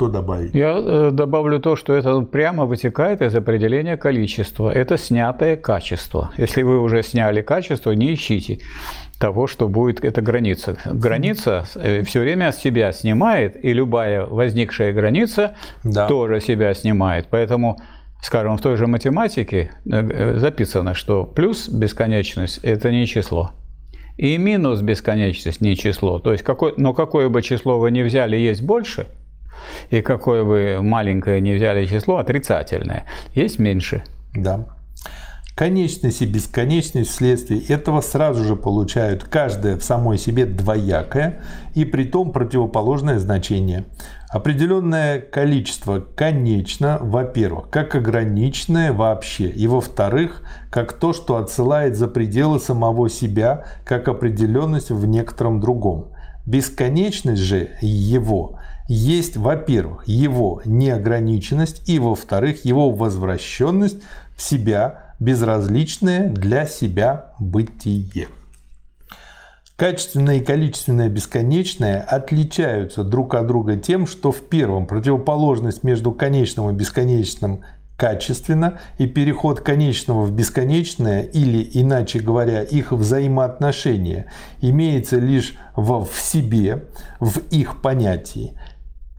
Что 0.01 0.09
добавить? 0.09 0.55
Я 0.55 0.79
э, 0.79 1.11
добавлю 1.13 1.61
то, 1.61 1.77
что 1.77 1.93
это 1.93 2.23
прямо 2.23 2.65
вытекает 2.65 3.21
из 3.21 3.35
определения 3.35 3.99
количества. 3.99 4.71
Это 4.71 4.97
снятое 4.97 5.57
качество. 5.57 6.31
Если 6.39 6.63
вы 6.63 6.81
уже 6.81 7.03
сняли 7.03 7.43
качество, 7.43 7.91
не 7.91 8.15
ищите 8.15 8.61
того, 9.19 9.47
что 9.47 9.69
будет 9.69 10.03
эта 10.03 10.23
граница. 10.23 10.79
Граница 10.87 11.67
э, 11.75 12.03
все 12.05 12.21
время 12.21 12.51
себя 12.53 12.93
снимает, 12.93 13.63
и 13.63 13.75
любая 13.75 14.25
возникшая 14.25 14.95
граница 14.95 15.55
да. 15.85 16.09
тоже 16.09 16.41
себя 16.41 16.73
снимает. 16.73 17.27
Поэтому, 17.29 17.77
скажем, 18.23 18.57
в 18.57 18.63
той 18.63 18.79
же 18.79 18.87
математике 18.87 19.73
э, 19.85 20.39
записано, 20.39 20.95
что 20.95 21.25
плюс 21.25 21.69
бесконечность– 21.69 22.61
это 22.63 22.91
не 22.91 23.07
число. 23.07 23.51
И 24.17 24.39
минус 24.39 24.81
бесконечность 24.81 25.61
не 25.61 25.77
число. 25.77 26.21
То 26.21 26.33
есть, 26.33 26.43
какой, 26.43 26.73
но 26.79 26.95
какое 26.95 27.29
бы 27.29 27.43
число 27.43 27.79
вы 27.79 27.91
ни 27.91 28.01
взяли, 28.01 28.39
есть 28.39 28.63
больше– 28.63 29.07
и 29.91 30.01
какое 30.01 30.45
бы 30.45 30.83
маленькое 30.83 31.41
не 31.41 31.55
взяли 31.55 31.87
число, 31.87 32.19
отрицательное, 32.19 33.05
есть 33.35 33.59
меньше. 33.59 34.03
Да. 34.35 34.67
Конечность 35.61 36.23
и 36.23 36.27
бесконечность 36.27 37.11
вследствие 37.11 37.61
этого 37.61 38.01
сразу 38.01 38.45
же 38.45 38.57
получают 38.57 39.25
каждое 39.25 39.77
в 39.77 39.85
самой 39.85 40.17
себе 40.17 40.47
двоякое 40.47 41.43
и 41.75 41.85
при 41.85 42.05
том 42.05 42.33
противоположное 42.33 43.19
значение. 43.19 43.85
Определенное 44.31 45.21
количество 45.21 46.01
конечно, 46.01 46.99
во-первых, 47.03 47.69
как 47.69 47.95
ограниченное 47.95 48.93
вообще, 48.93 49.49
и 49.49 49.67
во-вторых, 49.67 50.43
как 50.71 50.93
то, 50.95 51.13
что 51.13 51.37
отсылает 51.37 51.97
за 51.97 52.09
пределы 52.09 52.61
самого 52.61 53.11
себя, 53.11 53.67
как 53.85 54.09
определенность 54.09 54.91
в 54.91 55.05
некотором 55.05 55.61
другом. 55.61 56.13
Бесконечность 56.47 57.43
же 57.43 57.71
его 57.83 58.60
есть, 58.93 59.37
во-первых, 59.37 60.09
его 60.09 60.63
неограниченность 60.65 61.89
и, 61.89 62.01
во-вторых, 62.01 62.65
его 62.65 62.91
возвращенность 62.91 63.99
в 64.37 64.43
себя, 64.43 65.15
безразличное 65.21 66.29
для 66.29 66.67
себя 66.67 67.35
бытие. 67.39 68.29
Качественное 69.77 70.39
и 70.39 70.45
количественное 70.45 71.09
бесконечное 71.09 72.01
отличаются 72.01 73.05
друг 73.05 73.35
от 73.35 73.47
друга 73.47 73.77
тем, 73.77 74.07
что 74.07 74.33
в 74.33 74.41
первом 74.41 74.87
противоположность 74.87 75.85
между 75.85 76.11
конечным 76.11 76.71
и 76.71 76.73
бесконечным 76.73 77.61
качественно, 78.01 78.81
и 78.97 79.07
переход 79.07 79.61
конечного 79.61 80.25
в 80.25 80.33
бесконечное, 80.33 81.23
или, 81.23 81.69
иначе 81.75 82.19
говоря, 82.19 82.63
их 82.63 82.93
взаимоотношения, 82.93 84.27
имеется 84.63 85.19
лишь 85.19 85.55
в, 85.77 86.07
в 86.07 86.21
себе, 86.21 86.87
в 87.21 87.41
их 87.51 87.83
понятии. 87.83 88.55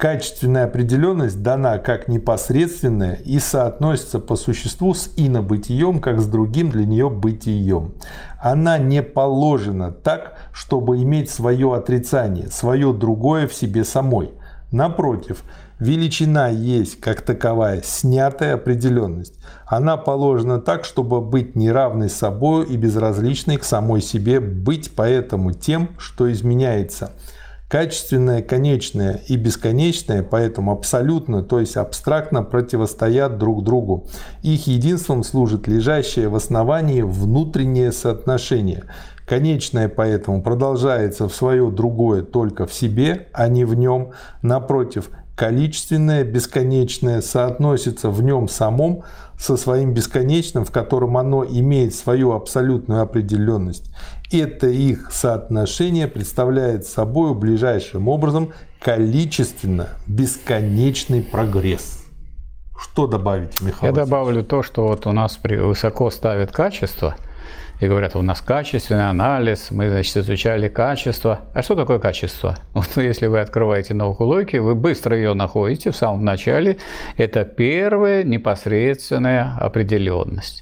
Качественная 0.02 0.64
определенность 0.64 1.44
дана 1.44 1.78
как 1.78 2.08
непосредственная 2.08 3.20
и 3.24 3.38
соотносится 3.38 4.18
по 4.18 4.36
существу 4.36 4.96
с 4.96 5.12
инобытием, 5.16 6.00
как 6.00 6.20
с 6.20 6.26
другим 6.26 6.72
для 6.72 6.88
нее 6.88 7.08
бытием. 7.08 7.94
Она 8.40 8.80
не 8.80 9.04
положена 9.04 9.92
так, 9.92 10.40
чтобы 10.54 11.04
иметь 11.04 11.30
свое 11.30 11.76
отрицание, 11.76 12.48
свое 12.48 12.94
другое 12.94 13.48
в 13.48 13.54
себе 13.54 13.84
самой. 13.84 14.32
Напротив, 14.72 15.44
величина 15.78 16.48
есть 16.48 17.00
как 17.00 17.22
таковая 17.22 17.84
снятая 17.84 18.56
определенность. 18.56 19.36
Она 19.68 19.98
положена 19.98 20.60
так, 20.60 20.84
чтобы 20.84 21.22
быть 21.22 21.56
неравной 21.56 22.10
собой 22.10 22.66
и 22.66 22.76
безразличной 22.76 23.58
к 23.58 23.64
самой 23.64 24.02
себе, 24.02 24.40
быть 24.40 24.94
поэтому 24.96 25.54
тем, 25.54 25.90
что 26.00 26.32
изменяется– 26.32 27.12
Качественное, 27.72 28.42
конечное 28.42 29.22
и 29.30 29.38
бесконечное 29.38 30.24
поэтому 30.24 30.74
абсолютно, 30.74 31.42
то 31.42 31.62
есть 31.62 31.78
абстрактно 31.78 32.44
противостоят 32.44 33.38
друг 33.38 33.64
другу. 33.64 34.08
Их 34.44 34.68
единством 34.68 35.24
служит 35.24 35.70
лежащее 35.70 36.28
в 36.28 36.36
основании 36.36 37.02
внутреннее 37.02 37.94
соотношение. 37.94 38.84
Конечное 39.26 39.88
поэтому 39.88 40.44
продолжается 40.44 41.30
в 41.30 41.34
свое 41.34 41.72
другое 41.72 42.24
только 42.24 42.66
в 42.66 42.74
себе, 42.74 43.28
а 43.32 43.48
не 43.48 43.64
в 43.64 43.74
нем. 43.74 44.10
Напротив, 44.42 45.10
количественное, 45.38 46.26
бесконечное 46.26 47.22
соотносится 47.22 48.10
в 48.10 48.22
нем 48.22 48.50
самом 48.50 49.04
со 49.40 49.56
своим 49.56 49.94
бесконечным, 49.94 50.66
в 50.66 50.72
котором 50.72 51.16
оно 51.16 51.46
имеет 51.46 51.96
свою 51.96 52.34
абсолютную 52.34 53.02
определенность. 53.02 53.90
Это 54.32 54.68
их 54.68 55.12
соотношение 55.12 56.08
представляет 56.08 56.86
собой 56.86 57.34
ближайшим 57.34 58.08
образом 58.08 58.54
количественно 58.80 59.90
бесконечный 60.08 61.22
прогресс. 61.22 62.06
Что 62.80 63.08
добавить, 63.08 63.62
Михаил? 63.62 63.94
Я 63.94 64.06
добавлю 64.06 64.44
то, 64.44 64.64
что 64.64 64.88
вот 64.88 65.06
у 65.06 65.12
нас 65.12 65.40
высоко 65.44 66.10
ставят 66.10 66.52
качество– 66.52 67.16
и 67.82 67.88
говорят, 67.88 68.16
у 68.16 68.22
нас 68.22 68.42
качественный 68.42 69.10
анализ, 69.10 69.72
мы, 69.72 69.90
значит, 69.90 70.16
изучали 70.18 70.70
качество. 70.70 71.42
А 71.56 71.64
что 71.64 71.76
такое 71.76 71.98
качество? 71.98 72.58
Вот 72.74 72.96
если 72.96 73.26
вы 73.26 73.40
открываете 73.40 73.96
науку 73.96 74.24
логики, 74.24 74.58
вы 74.58 74.76
быстро 74.76 75.18
ее 75.18 75.34
находите 75.34 75.90
в 75.90 75.96
самом 75.96 76.24
начале. 76.24 76.78
Это 77.18 77.44
первая 77.44 78.24
непосредственная 78.24 79.58
определенность. 79.60 80.62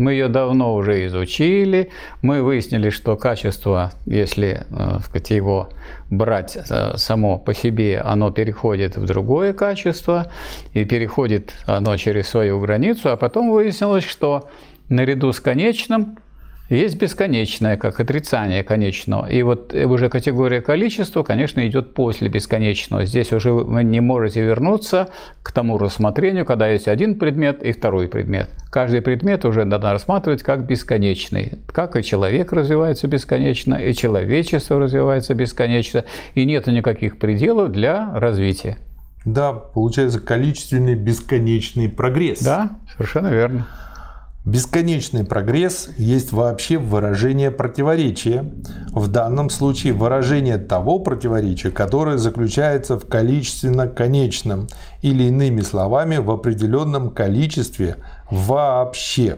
Мы 0.00 0.12
ее 0.12 0.28
давно 0.28 0.74
уже 0.74 1.04
изучили. 1.04 1.90
Мы 2.22 2.42
выяснили, 2.42 2.88
что 2.88 3.18
качество, 3.18 3.92
если 4.06 4.64
э, 4.70 4.98
сказать, 5.04 5.28
его 5.28 5.68
брать 6.08 6.56
э, 6.56 6.96
само 6.96 7.38
по 7.38 7.52
себе, 7.52 8.00
оно 8.00 8.30
переходит 8.30 8.96
в 8.96 9.04
другое 9.04 9.52
качество, 9.52 10.32
и 10.72 10.86
переходит 10.86 11.52
оно 11.66 11.98
через 11.98 12.28
свою 12.28 12.60
границу, 12.60 13.10
а 13.10 13.18
потом 13.18 13.50
выяснилось, 13.50 14.04
что 14.04 14.48
наряду 14.88 15.34
с 15.34 15.40
конечным 15.40 16.16
Есть 16.70 16.98
бесконечное, 16.98 17.76
как 17.76 17.98
отрицание 17.98 18.62
конечного. 18.62 19.26
И 19.28 19.42
вот 19.42 19.74
уже 19.74 20.08
категория 20.08 20.60
количества, 20.60 21.24
конечно, 21.24 21.66
идет 21.66 21.94
после 21.94 22.28
бесконечного. 22.28 23.04
Здесь 23.06 23.32
уже 23.32 23.50
вы 23.52 23.82
не 23.82 24.00
можете 24.00 24.42
вернуться 24.42 25.08
к 25.42 25.50
тому 25.50 25.78
рассмотрению, 25.78 26.46
когда 26.46 26.68
есть 26.68 26.86
один 26.86 27.18
предмет 27.18 27.60
и 27.64 27.72
второй 27.72 28.06
предмет. 28.06 28.50
Каждый 28.70 29.02
предмет 29.02 29.44
уже 29.44 29.64
надо 29.64 29.90
рассматривать 29.90 30.44
как 30.44 30.64
бесконечный. 30.64 31.58
Как 31.72 31.96
и 31.96 32.04
человек 32.04 32.52
развивается 32.52 33.08
бесконечно, 33.08 33.74
и 33.74 33.92
человечество 33.92 34.78
развивается 34.78 35.34
бесконечно, 35.34 36.04
и 36.36 36.44
нет 36.44 36.68
никаких 36.68 37.18
пределов 37.18 37.72
для 37.72 38.16
развития. 38.16 38.78
Да, 39.24 39.52
получается 39.52 40.20
количественный 40.20 40.94
бесконечный 40.94 41.88
прогресс. 41.88 42.40
Да, 42.42 42.70
совершенно 42.92 43.28
верно. 43.28 43.66
Бесконечный 44.46 45.24
прогресс 45.24 45.90
есть 45.98 46.32
вообще 46.32 46.78
выражение 46.78 47.50
противоречия, 47.50 48.50
в 48.90 49.08
данном 49.08 49.50
случае 49.50 49.92
выражение 49.92 50.56
того 50.56 50.98
противоречия, 50.98 51.70
которое 51.70 52.16
заключается 52.16 52.98
в 52.98 53.06
количественно-конечном 53.06 54.68
или 55.02 55.24
иными 55.24 55.60
словами 55.60 56.16
в 56.16 56.30
определенном 56.30 57.10
количестве 57.10 57.96
вообще. 58.30 59.36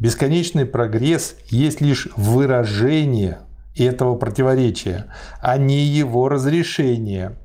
Бесконечный 0.00 0.66
прогресс 0.66 1.36
есть 1.48 1.80
лишь 1.80 2.08
выражение 2.16 3.38
этого 3.76 4.16
противоречия, 4.16 5.06
а 5.40 5.56
не 5.56 5.84
его 5.84 6.28
разрешение. 6.28 7.36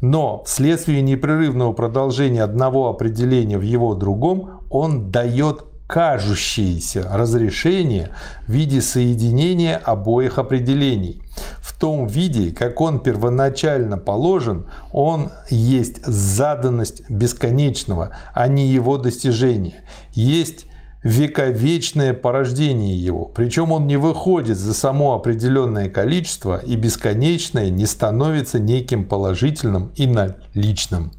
Но 0.00 0.44
вследствие 0.44 1.02
непрерывного 1.02 1.72
продолжения 1.72 2.44
одного 2.44 2.88
определения 2.90 3.58
в 3.58 3.62
его 3.62 3.94
другом 3.94 4.60
он 4.70 5.10
дает 5.10 5.64
кажущееся 5.94 7.08
разрешение 7.08 8.10
в 8.48 8.52
виде 8.52 8.80
соединения 8.80 9.76
обоих 9.76 10.38
определений. 10.38 11.22
В 11.60 11.72
том 11.78 12.08
виде, 12.08 12.50
как 12.50 12.80
он 12.80 12.98
первоначально 12.98 13.96
положен, 13.96 14.66
он 14.90 15.30
есть 15.50 16.04
заданность 16.04 17.08
бесконечного, 17.08 18.10
а 18.32 18.48
не 18.48 18.66
его 18.66 18.98
достижение. 18.98 19.84
Есть 20.14 20.66
вековечное 21.04 22.12
порождение 22.12 22.96
его. 22.96 23.26
Причем 23.26 23.70
он 23.70 23.86
не 23.86 23.96
выходит 23.96 24.58
за 24.58 24.74
само 24.74 25.14
определенное 25.14 25.88
количество, 25.88 26.58
и 26.58 26.74
бесконечное 26.74 27.70
не 27.70 27.86
становится 27.86 28.58
неким 28.58 29.04
положительным 29.04 29.92
и 29.94 30.08
наличным. 30.08 31.12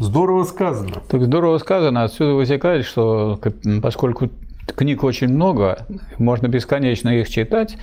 Здорово 0.00 0.44
сказано. 0.44 1.02
Так 1.08 1.22
здорово 1.22 1.58
сказано. 1.58 2.04
Отсюда 2.04 2.32
вытекает, 2.32 2.86
что 2.86 3.38
поскольку 3.82 4.30
книг 4.74 5.04
очень 5.04 5.28
много, 5.28 5.86
можно 6.16 6.48
бесконечно 6.48 7.10
их 7.10 7.28
читать, 7.28 7.76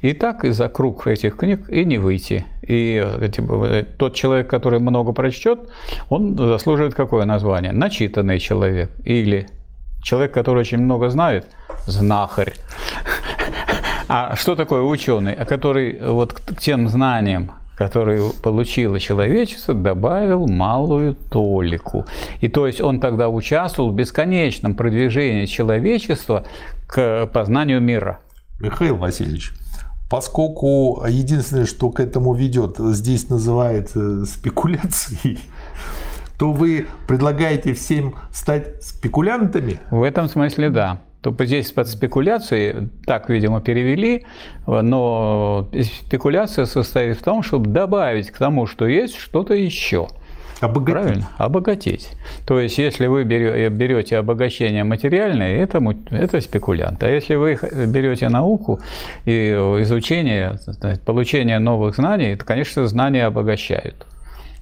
и 0.00 0.14
так 0.14 0.46
из-за 0.46 0.70
круг 0.70 1.06
этих 1.06 1.36
книг 1.36 1.68
и 1.68 1.84
не 1.84 1.98
выйти. 1.98 2.46
И 2.62 3.06
тот 3.98 4.14
человек, 4.14 4.48
который 4.48 4.80
много 4.80 5.12
прочтет, 5.12 5.68
он 6.08 6.38
заслуживает 6.38 6.94
какое 6.94 7.26
название? 7.26 7.72
Начитанный 7.72 8.38
человек. 8.38 8.90
Или 9.04 9.48
человек, 10.02 10.32
который 10.32 10.60
очень 10.60 10.78
много 10.78 11.10
знает, 11.10 11.46
знахарь. 11.86 12.54
А 14.10 14.36
что 14.36 14.56
такое 14.56 14.80
ученый? 14.80 15.34
А 15.34 15.44
который 15.44 16.00
вот 16.00 16.32
к 16.32 16.56
тем 16.56 16.88
знаниям, 16.88 17.50
который 17.78 18.32
получило 18.42 18.98
человечество, 18.98 19.72
добавил 19.72 20.48
малую 20.48 21.14
толику. 21.14 22.06
И 22.40 22.48
то 22.48 22.66
есть 22.66 22.80
он 22.80 22.98
тогда 22.98 23.28
участвовал 23.28 23.92
в 23.92 23.94
бесконечном 23.94 24.74
продвижении 24.74 25.46
человечества 25.46 26.44
к 26.88 27.26
познанию 27.32 27.80
мира. 27.80 28.18
Михаил 28.58 28.96
Васильевич, 28.96 29.52
поскольку 30.10 31.04
единственное, 31.06 31.66
что 31.66 31.90
к 31.90 32.00
этому 32.00 32.34
ведет, 32.34 32.78
здесь 32.78 33.28
называется 33.30 34.26
спекуляцией, 34.26 35.38
то 36.36 36.50
вы 36.50 36.88
предлагаете 37.06 37.74
всем 37.74 38.16
стать 38.32 38.82
спекулянтами? 38.82 39.78
В 39.92 40.02
этом 40.02 40.28
смысле 40.28 40.70
да 40.70 41.00
то 41.32 41.44
здесь 41.44 41.72
под 41.72 41.88
спекуляцией, 41.88 42.88
так, 43.06 43.28
видимо, 43.28 43.60
перевели, 43.60 44.24
но 44.66 45.68
спекуляция 46.06 46.64
состоит 46.66 47.18
в 47.18 47.22
том, 47.22 47.42
чтобы 47.42 47.70
добавить 47.70 48.30
к 48.30 48.38
тому, 48.38 48.66
что 48.66 48.86
есть, 48.86 49.16
что-то 49.16 49.54
еще. 49.54 50.08
Обогатить. 50.60 51.02
Правильно? 51.02 51.28
Обогатить. 51.38 52.10
То 52.44 52.58
есть, 52.58 52.78
если 52.78 53.06
вы 53.06 53.22
берете 53.22 54.16
обогащение 54.16 54.82
материальное, 54.82 55.56
это, 55.56 55.80
это 56.10 56.40
спекулянт. 56.40 57.00
А 57.04 57.08
если 57.08 57.36
вы 57.36 57.56
берете 57.86 58.28
науку 58.28 58.80
и 59.24 59.50
изучение, 59.82 60.58
получение 61.06 61.60
новых 61.60 61.94
знаний, 61.94 62.34
то, 62.34 62.44
конечно, 62.44 62.88
знания 62.88 63.26
обогащают. 63.26 64.04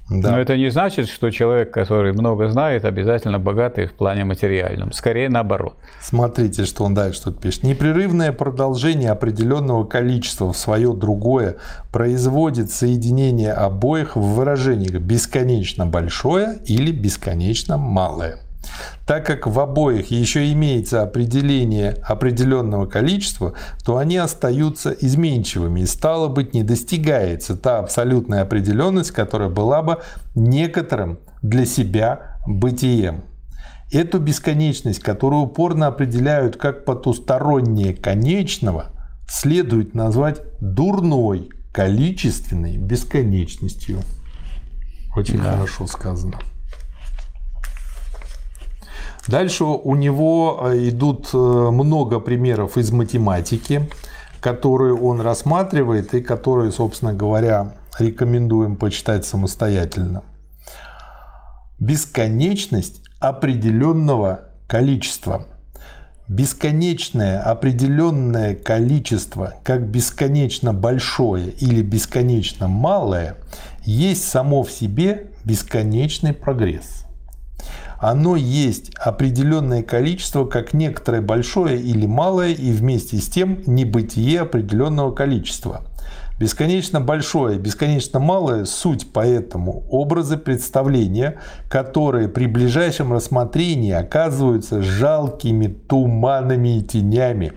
Да. 0.08 0.32
Но 0.32 0.38
это 0.38 0.56
не 0.56 0.70
значит, 0.70 1.08
что 1.08 1.30
человек, 1.30 1.72
который 1.72 2.12
много 2.12 2.48
знает, 2.48 2.84
обязательно 2.84 3.40
богатый 3.40 3.86
в 3.86 3.92
плане 3.92 4.24
материальном. 4.24 4.92
Скорее 4.92 5.28
наоборот. 5.28 5.74
Смотрите, 6.00 6.64
что 6.64 6.84
он 6.84 6.94
дальше 6.94 7.24
тут 7.24 7.40
пишет. 7.40 7.64
Непрерывное 7.64 8.30
продолжение 8.30 9.10
определенного 9.10 9.84
количества 9.84 10.52
в 10.52 10.56
свое 10.56 10.94
другое 10.94 11.56
производит 11.90 12.70
соединение 12.70 13.52
обоих 13.52 14.14
в 14.14 14.20
выражениях 14.20 15.00
бесконечно 15.00 15.86
большое 15.86 16.58
или 16.66 16.92
бесконечно 16.92 17.76
малое. 17.76 18.45
Так 19.06 19.26
как 19.26 19.46
в 19.46 19.58
обоих 19.58 20.10
еще 20.10 20.52
имеется 20.52 21.02
определение 21.02 21.92
определенного 22.02 22.86
количества, 22.86 23.54
то 23.84 23.98
они 23.98 24.16
остаются 24.16 24.90
изменчивыми 24.90 25.80
и 25.80 25.86
стало 25.86 26.28
быть 26.28 26.54
не 26.54 26.62
достигается 26.62 27.56
та 27.56 27.78
абсолютная 27.78 28.42
определенность, 28.42 29.12
которая 29.12 29.48
была 29.48 29.82
бы 29.82 30.02
некоторым 30.34 31.18
для 31.42 31.66
себя 31.66 32.38
бытием. 32.46 33.24
Эту 33.92 34.18
бесконечность, 34.18 34.98
которую 35.00 35.42
упорно 35.42 35.86
определяют 35.86 36.56
как 36.56 36.84
потустороннее 36.84 37.94
конечного, 37.94 38.86
следует 39.28 39.94
назвать 39.94 40.40
дурной 40.60 41.50
количественной 41.72 42.78
бесконечностью. 42.78 44.00
Очень 45.14 45.38
да. 45.38 45.52
хорошо 45.52 45.86
сказано. 45.86 46.38
Дальше 49.28 49.64
у 49.64 49.96
него 49.96 50.60
э, 50.62 50.88
идут 50.88 51.30
э, 51.32 51.36
много 51.36 52.20
примеров 52.20 52.76
из 52.76 52.92
математики, 52.92 53.88
которые 54.40 54.94
он 54.94 55.20
рассматривает 55.20 56.14
и 56.14 56.20
которые, 56.20 56.70
собственно 56.70 57.12
говоря, 57.12 57.72
рекомендуем 57.98 58.76
почитать 58.76 59.26
самостоятельно. 59.26 60.22
Бесконечность 61.80 63.02
определенного 63.18 64.42
количества. 64.68 65.46
Бесконечное 66.28 67.40
определенное 67.40 68.54
количество, 68.54 69.54
как 69.62 69.86
бесконечно 69.88 70.72
большое 70.72 71.50
или 71.50 71.82
бесконечно 71.82 72.66
малое, 72.66 73.36
есть 73.84 74.28
само 74.28 74.62
в 74.62 74.70
себе 74.70 75.28
бесконечный 75.44 76.32
прогресс 76.32 77.05
оно 77.98 78.36
есть 78.36 78.94
определенное 78.96 79.82
количество, 79.82 80.44
как 80.44 80.74
некоторое 80.74 81.22
большое 81.22 81.80
или 81.80 82.06
малое, 82.06 82.52
и 82.52 82.70
вместе 82.72 83.18
с 83.18 83.28
тем 83.28 83.62
небытие 83.66 84.40
определенного 84.40 85.12
количества. 85.12 85.82
Бесконечно 86.38 87.00
большое, 87.00 87.58
бесконечно 87.58 88.18
малое– 88.18 88.64
суть 88.66 89.06
поэтому 89.10 89.84
образы 89.88 90.36
представления, 90.36 91.38
которые 91.70 92.28
при 92.28 92.46
ближайшем 92.46 93.10
рассмотрении 93.14 93.92
оказываются 93.92 94.82
жалкими 94.82 95.66
туманами 95.66 96.78
и 96.78 96.82
тенями, 96.82 97.54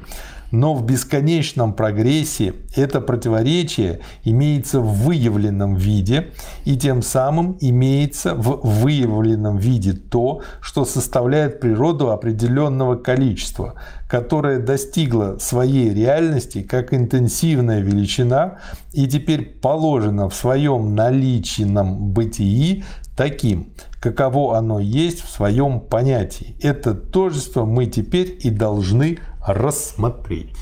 но 0.51 0.73
в 0.73 0.85
бесконечном 0.85 1.73
прогрессе 1.73 2.55
это 2.75 3.01
противоречие 3.01 4.01
имеется 4.23 4.79
в 4.79 4.93
выявленном 5.05 5.75
виде, 5.75 6.31
и 6.65 6.77
тем 6.77 7.01
самым 7.01 7.57
имеется 7.59 8.35
в 8.35 8.59
выявленном 8.63 9.57
виде 9.57 9.93
то, 9.93 10.41
что 10.61 10.85
составляет 10.85 11.59
природу 11.59 12.11
определенного 12.11 12.95
количества, 12.95 13.75
которое 14.07 14.59
достигло 14.59 15.37
своей 15.39 15.93
реальности 15.93 16.61
как 16.61 16.93
интенсивная 16.93 17.79
величина 17.81 18.57
и 18.91 19.07
теперь 19.07 19.45
положено 19.45 20.29
в 20.29 20.35
своем 20.35 20.95
наличном 20.95 22.11
бытии 22.11 22.83
таким, 23.15 23.73
каково 23.99 24.57
оно 24.57 24.79
есть 24.79 25.21
в 25.21 25.29
своем 25.29 25.81
понятии. 25.81 26.55
Это 26.61 26.93
тождество 26.93 27.65
мы 27.65 27.85
теперь 27.85 28.37
и 28.39 28.49
должны 28.49 29.19
рассмотреть. 29.53 30.55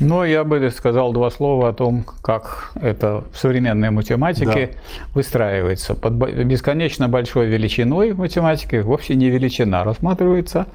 Но 0.00 0.24
я 0.24 0.44
бы 0.44 0.70
сказал 0.70 1.12
два 1.12 1.28
слова 1.30 1.70
о 1.70 1.72
том, 1.72 2.04
как 2.22 2.70
это 2.80 3.24
в 3.32 3.36
современной 3.36 3.90
математике 3.90 4.66
да. 4.72 5.02
выстраивается. 5.14 5.94
Под 5.94 6.12
бесконечно 6.14 7.08
большой 7.08 7.46
величиной 7.46 8.12
в 8.12 8.18
математике 8.18 8.82
вовсе 8.82 9.16
не 9.16 9.28
величина 9.28 9.82
рассматривается, 9.82 10.66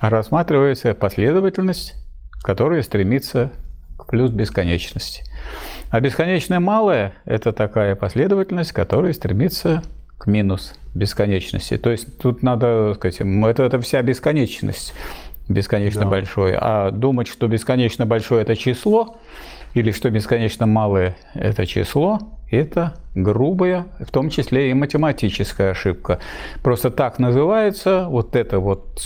а 0.00 0.08
рассматривается 0.08 0.94
последовательность, 0.94 1.94
которая 2.42 2.82
стремится 2.82 3.52
к 3.98 4.06
плюс 4.06 4.30
бесконечности. 4.30 5.24
А 5.90 6.00
бесконечное 6.00 6.60
малое– 6.60 7.12
это 7.26 7.52
такая 7.52 7.96
последовательность, 7.96 8.72
которая 8.72 9.12
стремится 9.12 9.82
к 10.16 10.26
минус 10.26 10.74
бесконечности. 10.94 11.76
То 11.76 11.90
есть 11.90 12.18
тут 12.18 12.42
надо 12.42 12.94
сказать, 12.94 13.20
это, 13.20 13.62
это 13.62 13.80
вся 13.80 14.00
бесконечность 14.02 14.94
бесконечно 15.50 16.02
да. 16.02 16.06
большой, 16.06 16.54
а 16.56 16.90
думать, 16.90 17.28
что 17.28 17.46
бесконечно 17.48 18.06
большое 18.06 18.42
это 18.42 18.56
число, 18.56 19.18
или 19.74 19.92
что 19.92 20.10
бесконечно 20.10 20.66
малое 20.66 21.16
это 21.34 21.66
число, 21.66 22.18
это 22.50 22.94
грубая, 23.14 23.86
в 24.00 24.10
том 24.10 24.30
числе 24.30 24.70
и 24.70 24.74
математическая 24.74 25.72
ошибка. 25.72 26.18
Просто 26.62 26.90
так 26.90 27.18
называется 27.18 28.06
вот 28.08 28.34
это 28.34 28.58
вот 28.58 29.00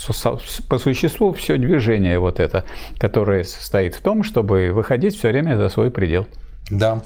по 0.69 0.77
существу 0.79 1.33
все 1.33 1.57
движение 1.57 2.19
вот 2.19 2.39
это, 2.39 2.63
которое 2.97 3.43
состоит 3.43 3.95
в 3.95 4.01
том, 4.01 4.23
чтобы 4.23 4.71
выходить 4.71 5.17
все 5.17 5.29
время 5.29 5.57
за 5.57 5.69
свой 5.69 5.91
предел. 5.91 6.27
Да. 6.69 7.01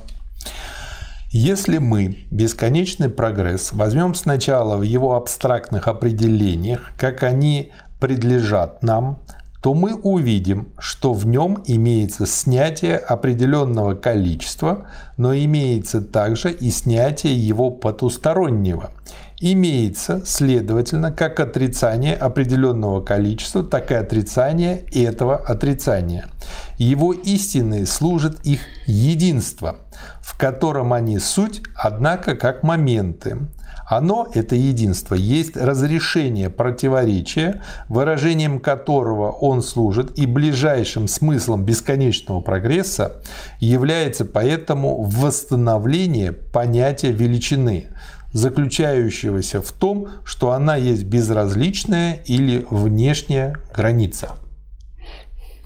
Если 1.31 1.77
мы 1.77 2.25
бесконечный 2.31 3.09
прогресс 3.09 3.71
возьмем 3.71 4.15
сначала 4.15 4.77
в 4.77 4.81
его 4.81 5.15
абстрактных 5.15 5.87
определениях, 5.87 6.91
как 6.97 7.21
они 7.23 7.71
предлежат 7.99 8.81
нам, 8.83 9.19
то 9.61 9.73
мы 9.73 9.93
увидим, 9.93 10.69
что 10.79 11.13
в 11.13 11.27
нем 11.27 11.61
имеется 11.65 12.25
снятие 12.25 12.97
определенного 12.97 13.93
количества, 13.93 14.87
но 15.17 15.35
имеется 15.35 16.01
также 16.01 16.51
и 16.51 16.71
снятие 16.71 17.35
его 17.35 17.69
потустороннего. 17.69 18.91
Имеется, 19.41 20.21
следовательно, 20.25 21.13
как 21.13 21.39
отрицание 21.39 22.13
определенного 22.15 23.01
количества, 23.01 23.63
так 23.63 23.91
и 23.91 23.95
отрицание 23.95 24.83
этого 24.93 25.37
отрицания. 25.37 26.27
Его 26.77 27.13
истины 27.13 27.85
служат 27.85 28.45
их 28.45 28.61
единство, 28.85 29.77
в 30.21 30.37
котором 30.37 30.91
они 30.91 31.19
суть, 31.19 31.61
однако 31.75 32.35
как 32.35 32.63
моменты. 32.63 33.37
Оно, 33.89 34.27
это 34.35 34.55
единство, 34.55 35.15
есть 35.15 35.57
разрешение 35.57 36.51
противоречия, 36.51 37.63
выражением 37.87 38.59
которого 38.59 39.31
он 39.31 39.63
служит, 39.63 40.15
и 40.15 40.27
ближайшим 40.27 41.07
смыслом 41.07 41.65
бесконечного 41.65 42.41
прогресса 42.41 43.13
является 43.59 44.25
поэтому 44.25 45.01
восстановление 45.01 46.33
понятия 46.33 47.11
величины, 47.11 47.87
заключающегося 48.31 49.59
в 49.63 49.71
том, 49.71 50.09
что 50.23 50.51
она 50.51 50.75
есть 50.75 51.05
безразличная 51.05 52.19
или 52.25 52.67
внешняя 52.69 53.55
граница. 53.75 54.33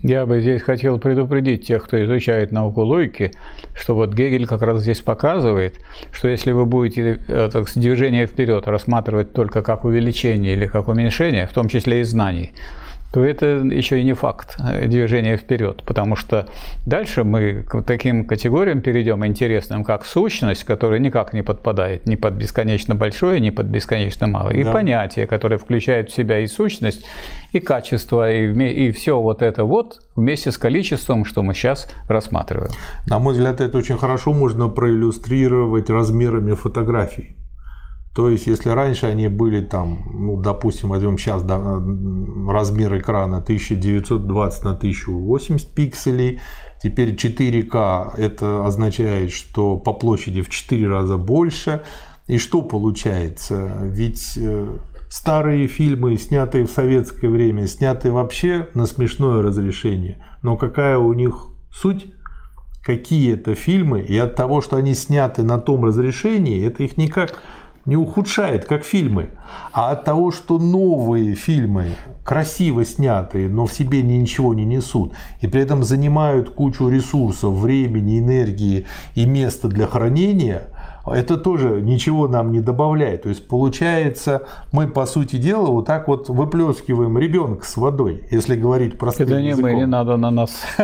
Я 0.04 0.26
бы 0.26 0.42
здесь 0.42 0.62
хотел 0.62 1.00
предупредить 1.00 1.66
тех, 1.66 1.86
кто 1.86 2.04
изучает 2.04 2.52
науку 2.52 2.82
логики, 2.82 3.32
что 3.74 3.96
вот 3.96 4.14
Гегель 4.14 4.46
как 4.46 4.62
раз 4.62 4.82
здесь 4.82 5.00
показывает, 5.00 5.80
что 6.12 6.28
если 6.28 6.52
вы 6.52 6.66
будете 6.66 7.22
э, 7.30 7.50
так, 7.50 7.72
движение 7.74 8.28
вперед 8.28 8.68
рассматривать 8.68 9.32
только 9.32 9.62
как 9.62 9.86
увеличение 9.86 10.56
или 10.56 10.68
как 10.68 10.90
уменьшение, 10.90 11.48
в 11.48 11.54
том 11.54 11.70
числе 11.70 12.02
и 12.02 12.04
знаний, 12.04 12.52
то 13.14 13.24
это 13.24 13.46
еще 13.46 14.02
и 14.02 14.04
не 14.04 14.14
факт 14.14 14.58
э, 14.60 14.88
движения 14.88 15.38
вперед, 15.38 15.84
потому 15.86 16.16
что 16.16 16.48
дальше 16.88 17.24
мы 17.24 17.62
к 17.62 17.84
таким 17.84 18.26
категориям 18.26 18.82
перейдем 18.82 19.24
интересным, 19.24 19.84
как 19.84 20.04
сущность, 20.04 20.64
которая 20.64 21.00
никак 21.00 21.32
не 21.32 21.44
подпадает 21.44 22.08
ни 22.08 22.16
под 22.16 22.34
бесконечно 22.34 22.96
большое, 22.96 23.40
ни 23.40 23.52
под 23.52 23.68
бесконечно 23.68 24.26
малое, 24.26 24.56
и 24.56 24.64
понятие, 24.64 25.28
которое 25.28 25.60
включает 25.60 26.10
в 26.10 26.16
себя 26.16 26.40
и 26.40 26.48
сущность, 26.48 27.06
и 27.52 27.60
качество, 27.60 28.32
и, 28.32 28.52
и 28.88 28.92
все 28.92 29.22
вот 29.22 29.44
это 29.44 29.64
вот 29.64 30.02
вместе 30.16 30.52
с 30.52 30.58
количеством, 30.58 31.24
что 31.24 31.44
мы 31.44 31.54
сейчас 31.54 31.88
рассматриваем. 32.08 32.72
На 33.06 33.20
мой 33.20 33.34
взгляд, 33.34 33.62
это 33.62 33.78
очень 33.78 34.00
хорошо 34.00 34.34
можно 34.34 34.70
проиллюстрировать 34.70 35.92
размерами 35.92 36.56
фотографий. 36.56 37.36
То 38.16 38.30
есть, 38.30 38.46
если 38.46 38.70
раньше 38.70 39.08
они 39.08 39.28
были 39.28 39.62
там, 39.62 40.04
ну, 40.14 40.38
допустим, 40.40 40.90
возьмем 40.90 41.18
сейчас 41.18 41.42
да, 41.42 41.58
размер 42.48 42.98
экрана 43.00 43.38
1920 43.38 44.64
на 44.64 44.72
1080 44.72 45.74
пикселей, 45.74 46.40
теперь 46.82 47.16
4К, 47.16 48.16
это 48.18 48.66
означает, 48.66 49.32
что 49.32 49.78
по 49.78 49.94
площади 49.94 50.42
в 50.44 50.50
4 50.50 50.88
раза 50.88 51.18
больше. 51.18 51.82
И 52.28 52.38
что 52.38 52.62
получается? 52.62 53.80
Ведь 53.82 54.38
э, 54.38 54.78
старые 55.10 55.68
фильмы, 55.68 56.16
снятые 56.18 56.68
в 56.68 56.72
советское 56.72 57.30
время, 57.30 57.68
снятые 57.68 58.12
вообще 58.12 58.70
на 58.76 58.86
смешное 58.86 59.42
разрешение. 59.42 60.24
Но 60.44 60.56
какая 60.56 61.00
у 61.00 61.14
них 61.14 61.48
суть? 61.72 62.14
Какие 62.84 63.34
это 63.34 63.56
фильмы? 63.56 64.02
И 64.02 64.16
от 64.18 64.36
того, 64.36 64.62
что 64.62 64.76
они 64.76 64.94
сняты 64.94 65.42
на 65.42 65.58
том 65.58 65.84
разрешении, 65.84 66.66
это 66.66 66.84
их 66.84 66.98
никак 66.98 67.42
не 67.86 67.98
ухудшает, 67.98 68.66
как 68.66 68.84
фильмы, 68.84 69.30
а 69.72 69.92
от 69.92 70.06
того, 70.06 70.32
что 70.32 70.58
новые 70.58 71.36
фильмы 71.36 71.88
красиво 72.24 72.86
снятые, 72.86 73.50
но 73.50 73.66
в 73.66 73.74
себе 73.74 74.02
ничего 74.02 74.54
не 74.54 74.66
несут, 74.66 75.14
и 75.42 75.48
при 75.48 75.62
этом 75.62 75.84
занимают 75.84 76.50
кучу 76.50 76.88
ресурсов, 76.90 77.54
времени, 77.54 78.20
энергии 78.20 78.86
и 79.16 79.26
места 79.26 79.68
для 79.68 79.88
хранения, 79.88 80.68
это 81.06 81.38
тоже 81.38 81.82
ничего 81.82 82.30
нам 82.30 82.54
не 82.54 82.62
добавляет. 82.62 83.24
То 83.24 83.30
есть 83.30 83.46
получается, 83.48 84.44
мы 84.72 84.88
по 84.88 85.06
сути 85.06 85.36
дела 85.36 85.68
вот 85.68 85.86
так 85.86 86.08
вот 86.08 86.30
выплескиваем 86.30 87.18
ребенка 87.18 87.66
с 87.66 87.76
водой, 87.76 88.24
если 88.32 88.56
говорить 88.56 88.98
простым 88.98 89.28
Это 89.28 89.42
не 89.42 89.54
мы, 89.56 89.74
не 89.74 89.86
надо 89.86 90.16
на 90.16 90.32
нас. 90.32 90.52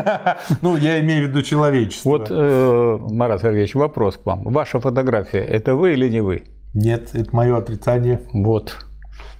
Ну, 0.61 0.75
я 0.75 0.99
имею 0.99 1.27
в 1.27 1.29
виду 1.29 1.41
человечество. 1.41 2.09
Вот, 2.09 2.27
э, 2.29 2.97
Марат 3.11 3.41
Сергеевич, 3.41 3.75
вопрос 3.75 4.17
к 4.17 4.25
вам. 4.25 4.43
Ваша 4.43 4.79
фотография– 4.79 5.39
это 5.45 5.75
вы 5.75 5.93
или 5.93 6.09
не 6.09 6.21
вы? 6.21 6.43
Нет, 6.73 7.09
это 7.13 7.35
мое 7.35 7.57
отрицание. 7.57 8.21
Вот. 8.33 8.77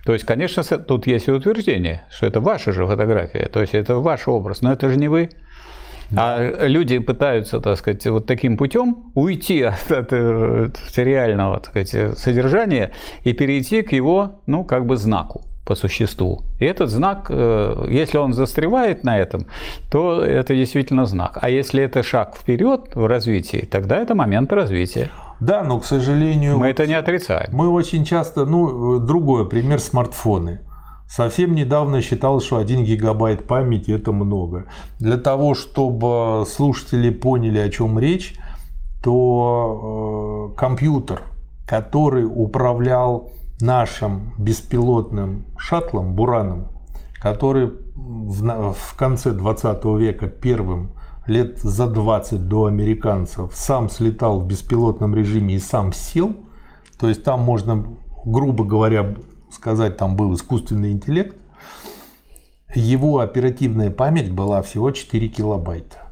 То 0.05 0.13
есть, 0.13 0.25
конечно, 0.25 0.63
тут 0.63 1.07
есть 1.07 1.27
и 1.27 1.31
утверждение, 1.31 2.03
что 2.09 2.25
это 2.25 2.39
ваша 2.39 2.71
же 2.71 2.87
фотография, 2.87 3.47
то 3.47 3.61
есть 3.61 3.75
это 3.75 3.95
ваш 3.95 4.27
образ, 4.27 4.61
но 4.61 4.73
это 4.73 4.89
же 4.89 4.97
не 4.97 5.07
вы. 5.07 5.29
А 6.15 6.65
люди 6.65 6.97
пытаются, 6.97 7.59
так 7.59 7.77
сказать, 7.77 8.07
вот 8.07 8.25
таким 8.25 8.57
путем 8.57 9.11
уйти 9.13 9.61
от, 9.61 9.91
от, 9.91 10.11
от 10.11 10.97
реального 10.97 11.59
так 11.59 11.85
сказать, 11.85 12.17
содержания 12.17 12.91
и 13.23 13.33
перейти 13.33 13.83
к 13.83 13.91
его, 13.91 14.41
ну, 14.47 14.63
как 14.63 14.87
бы 14.87 14.97
знаку 14.97 15.43
по 15.65 15.75
существу. 15.75 16.41
И 16.59 16.65
этот 16.65 16.89
знак, 16.89 17.27
э, 17.29 17.85
если 17.91 18.17
он 18.17 18.33
застревает 18.33 19.03
на 19.03 19.19
этом, 19.19 19.45
то 19.91 20.23
это 20.23 20.55
действительно 20.55 21.05
знак. 21.05 21.37
А 21.39 21.49
если 21.51 21.83
это 21.83 22.01
шаг 22.01 22.35
вперед 22.35 22.95
в 22.95 23.05
развитии, 23.05 23.67
тогда 23.69 23.97
это 23.97 24.15
момент 24.15 24.51
развития. 24.51 25.11
Да, 25.39 25.63
но, 25.63 25.79
к 25.79 25.85
сожалению... 25.85 26.53
Мы 26.57 26.67
вот 26.67 26.67
это 26.67 26.87
не 26.87 26.93
отрицаем. 26.93 27.49
Мы 27.51 27.69
очень 27.69 28.03
часто... 28.05 28.45
Ну, 28.45 28.99
другой 28.99 29.47
пример– 29.47 29.79
смартфоны. 29.81 30.61
Совсем 31.07 31.55
недавно 31.55 32.01
считал, 32.01 32.39
что 32.41 32.57
1 32.57 32.83
гигабайт 32.83 33.47
памяти– 33.47 33.91
это 33.93 34.11
много. 34.11 34.65
Для 34.99 35.17
того, 35.17 35.55
чтобы 35.55 36.45
слушатели 36.47 37.09
поняли, 37.09 37.57
о 37.57 37.69
чем 37.69 37.97
речь, 37.97 38.35
то 39.01 40.51
э, 40.51 40.59
компьютер, 40.59 41.23
который 41.65 42.25
управлял 42.25 43.31
нашим 43.61 44.33
беспилотным 44.37 45.45
шаттлом 45.57 46.13
«Бураном», 46.13 46.67
который 47.21 47.71
в, 47.95 48.73
в 48.73 48.95
конце 48.95 49.31
20 49.31 49.85
века 49.85 50.27
первым 50.27 50.91
лет 51.29 51.59
за 51.59 51.87
20 51.87 52.47
до 52.47 52.65
американцев 52.65 53.51
сам 53.53 53.89
слетал 53.89 54.39
в 54.39 54.47
беспилотном 54.47 55.15
режиме 55.15 55.55
и 55.55 55.59
сам 55.59 55.93
сел, 55.93 56.35
то 56.99 57.07
есть 57.07 57.23
там 57.23 57.41
можно, 57.41 57.85
грубо 58.25 58.65
говоря, 58.65 59.15
сказать, 59.51 59.97
там 59.97 60.15
был 60.15 60.33
искусственный 60.33 60.91
интеллект, 60.91 61.37
его 62.75 63.19
оперативная 63.19 63.89
память 63.89 64.31
была 64.31 64.61
всего 64.61 64.91
4 64.91 65.27
килобайта. 65.29 66.09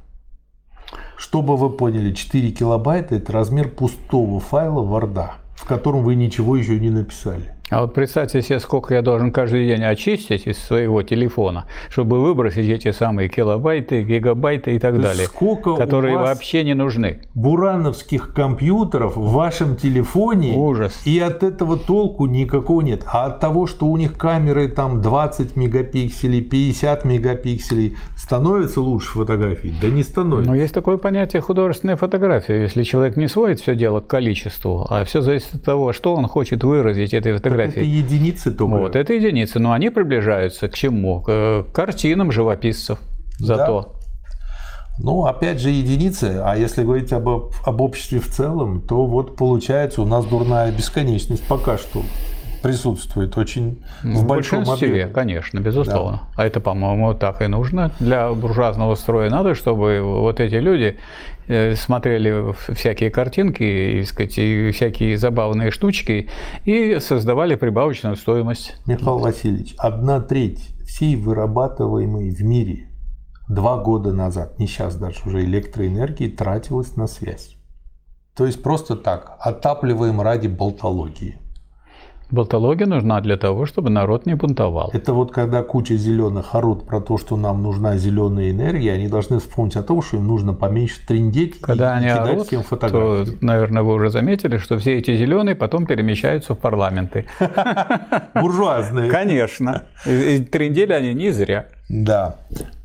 Чтобы 1.18 1.57
вы 1.57 1.72
поняли, 1.72 2.13
4 2.13 2.51
килобайта– 2.51 3.15
это 3.18 3.34
размер 3.34 3.70
пустого 3.70 4.39
файла 4.39 4.84
Word, 4.84 5.32
в 5.55 5.65
котором 5.65 6.03
вы 6.03 6.15
ничего 6.15 6.55
еще 6.55 6.80
не 6.80 6.89
написали. 6.89 7.57
А 7.70 7.82
вот 7.82 7.93
представьте 7.93 8.41
себе, 8.41 8.61
сколько 8.61 8.93
я 8.93 9.01
должен 9.01 9.34
каждый 9.34 9.68
день 9.68 9.84
очистить 9.84 10.47
из 10.47 10.57
своего 10.57 11.03
телефона, 11.03 11.65
чтобы 11.89 12.22
выбросить 12.22 12.70
эти 12.70 12.91
самые 12.91 13.28
килобайты, 13.28 14.03
гигабайты 14.03 14.78
и 14.78 14.80
так 14.80 14.95
То 14.95 15.01
далее, 15.01 15.26
сколько 15.26 15.76
которые 15.76 16.18
вообще 16.18 16.63
не 16.63 16.76
нужны. 16.76 17.20
Бурановских 17.34 18.34
компьютеров 18.34 19.18
в 19.18 19.34
вашем 19.34 19.76
телефоне. 19.76 20.53
Ужас. 20.55 21.01
И 21.03 21.20
от 21.20 21.43
этого 21.43 21.76
толку 21.78 22.26
никакого 22.26 22.80
нет. 22.80 23.03
А 23.05 23.26
от 23.26 23.41
того, 23.41 23.68
что 23.68 23.88
у 23.88 23.97
них 23.97 24.18
камеры 24.18 24.70
там 24.70 25.01
20 25.01 25.57
мегапикселей, 25.57 26.41
50 26.41 27.03
мегапикселей, 27.03 27.97
становится 28.15 28.80
лучше 28.80 29.09
фотографий? 29.09 29.76
Да 29.82 29.89
не 29.89 30.03
становится. 30.03 30.49
Но 30.49 30.55
есть 30.55 30.74
такое 30.74 30.95
понятие 30.95 31.41
художественная 31.41 31.97
фотография. 31.97 32.61
Если 32.61 32.84
человек 32.84 33.18
не 33.18 33.28
сводит 33.28 33.59
все 33.59 33.76
дело 33.76 33.99
к 33.99 34.07
количеству, 34.07 34.88
а 34.89 35.03
все 35.03 35.20
зависит 35.20 35.55
от 35.55 35.63
того, 35.63 35.91
что 35.91 36.15
он 36.15 36.28
хочет 36.28 36.63
выразить 36.63 37.13
этой 37.13 37.34
фотографией 37.34 37.57
фотографий. 37.58 37.80
Это 37.80 38.08
единицы 38.08 38.51
только. 38.51 38.78
Вот, 38.78 38.95
это 38.95 39.14
единицы, 39.14 39.60
но 39.60 39.72
они 39.72 39.89
приближаются 39.89 40.68
к 40.68 40.76
чему? 40.76 41.22
К 41.22 41.66
картинам 41.74 42.32
живописцев 42.32 42.99
зато. 43.39 43.82
Да. 43.82 43.97
Ну, 44.99 45.26
опять 45.26 45.60
же, 45.60 45.70
единицы, 45.70 46.41
а 46.43 46.55
если 46.55 46.84
говорить 46.84 47.14
об, 47.14 47.30
об 47.30 47.82
обществе 47.82 48.20
в 48.20 48.30
целом, 48.30 48.82
то 48.82 49.05
вот 49.05 49.36
получается 49.36 50.01
у 50.01 50.05
нас 50.05 50.26
дурная 50.26 50.72
бесконечность 50.72 51.43
пока 51.47 51.78
что 51.78 52.01
присутствует 52.68 53.38
очень 53.38 53.82
в, 54.03 54.07
в 54.07 54.28
большом 54.28 54.70
объеме. 54.70 55.07
конечно, 55.07 55.59
безусловно. 55.59 56.22
Да. 56.36 56.43
А 56.43 56.45
это, 56.45 56.59
по-моему, 56.59 57.13
так 57.13 57.41
и 57.41 57.47
нужно 57.47 57.91
для 57.99 58.34
буржуазного 58.34 58.95
строя. 58.95 59.30
Надо, 59.30 59.55
чтобы 59.55 60.01
вот 60.01 60.41
эти 60.41 60.55
люди 60.55 60.97
э, 61.47 61.76
смотрели 61.76 62.53
всякие 62.74 63.09
картинки, 63.09 63.63
и, 63.63 64.03
сказать, 64.03 64.38
и 64.38 64.72
всякие 64.72 65.18
забавные 65.18 65.72
штучки 65.72 66.30
и 66.65 66.99
создавали 66.99 67.55
прибавочную 67.55 68.18
стоимость. 68.18 68.76
Михаил 68.86 69.20
Васильевич, 69.20 69.74
одна 69.78 70.20
треть 70.20 70.68
всей 70.86 71.15
вырабатываемой 71.15 72.32
в 72.32 72.41
мире 72.43 72.89
два 73.47 73.78
года 73.78 74.11
назад, 74.11 74.59
не 74.59 74.68
сейчас 74.68 74.97
даже 74.97 75.20
уже 75.26 75.45
электроэнергии, 75.45 76.28
тратилась 76.28 76.97
на 76.97 77.07
связь. 77.07 77.55
То 78.36 78.45
есть 78.45 78.61
просто 78.61 78.97
так, 78.97 79.38
отапливаем 79.39 80.20
ради 80.22 80.47
болтологии. 80.47 81.39
Болтология 82.30 82.86
нужна 82.86 83.21
для 83.21 83.38
того, 83.38 83.65
чтобы 83.65 83.89
народ 83.89 84.25
не 84.25 84.36
бунтовал. 84.36 84.89
Это 84.93 85.13
вот 85.13 85.32
когда 85.32 85.63
куча 85.63 85.95
зеленых 85.95 86.55
орут 86.55 86.86
про 86.86 86.99
то, 86.99 87.17
что 87.17 87.38
нам 87.38 87.63
нужна 87.63 87.95
зеленая 87.97 88.51
энергия, 88.51 88.93
они 88.93 89.07
должны 89.07 89.39
вспомнить 89.39 89.78
о 89.78 89.84
том, 89.84 90.01
что 90.01 90.17
им 90.17 90.28
нужно 90.28 90.53
поменьше 90.53 90.99
трендеть 91.07 91.61
когда 91.61 91.93
и 91.93 91.97
они 91.97 92.07
кидать 92.07 92.34
орут, 92.34 92.47
всем 92.47 92.63
фотографии. 92.63 93.32
То, 93.32 93.38
наверное, 93.39 93.84
вы 93.84 93.93
уже 93.93 94.09
заметили, 94.09 94.57
что 94.57 94.78
все 94.78 94.97
эти 94.97 95.15
зеленые 95.15 95.55
потом 95.55 95.86
перемещаются 95.86 96.53
в 96.53 96.57
парламенты. 96.57 97.28
Буржуазные. 98.36 99.09
Конечно. 99.09 99.84
И 100.05 100.39
трендели 100.39 100.91
они 100.91 101.13
не 101.13 101.32
зря. 101.32 101.67
Да. 101.88 102.36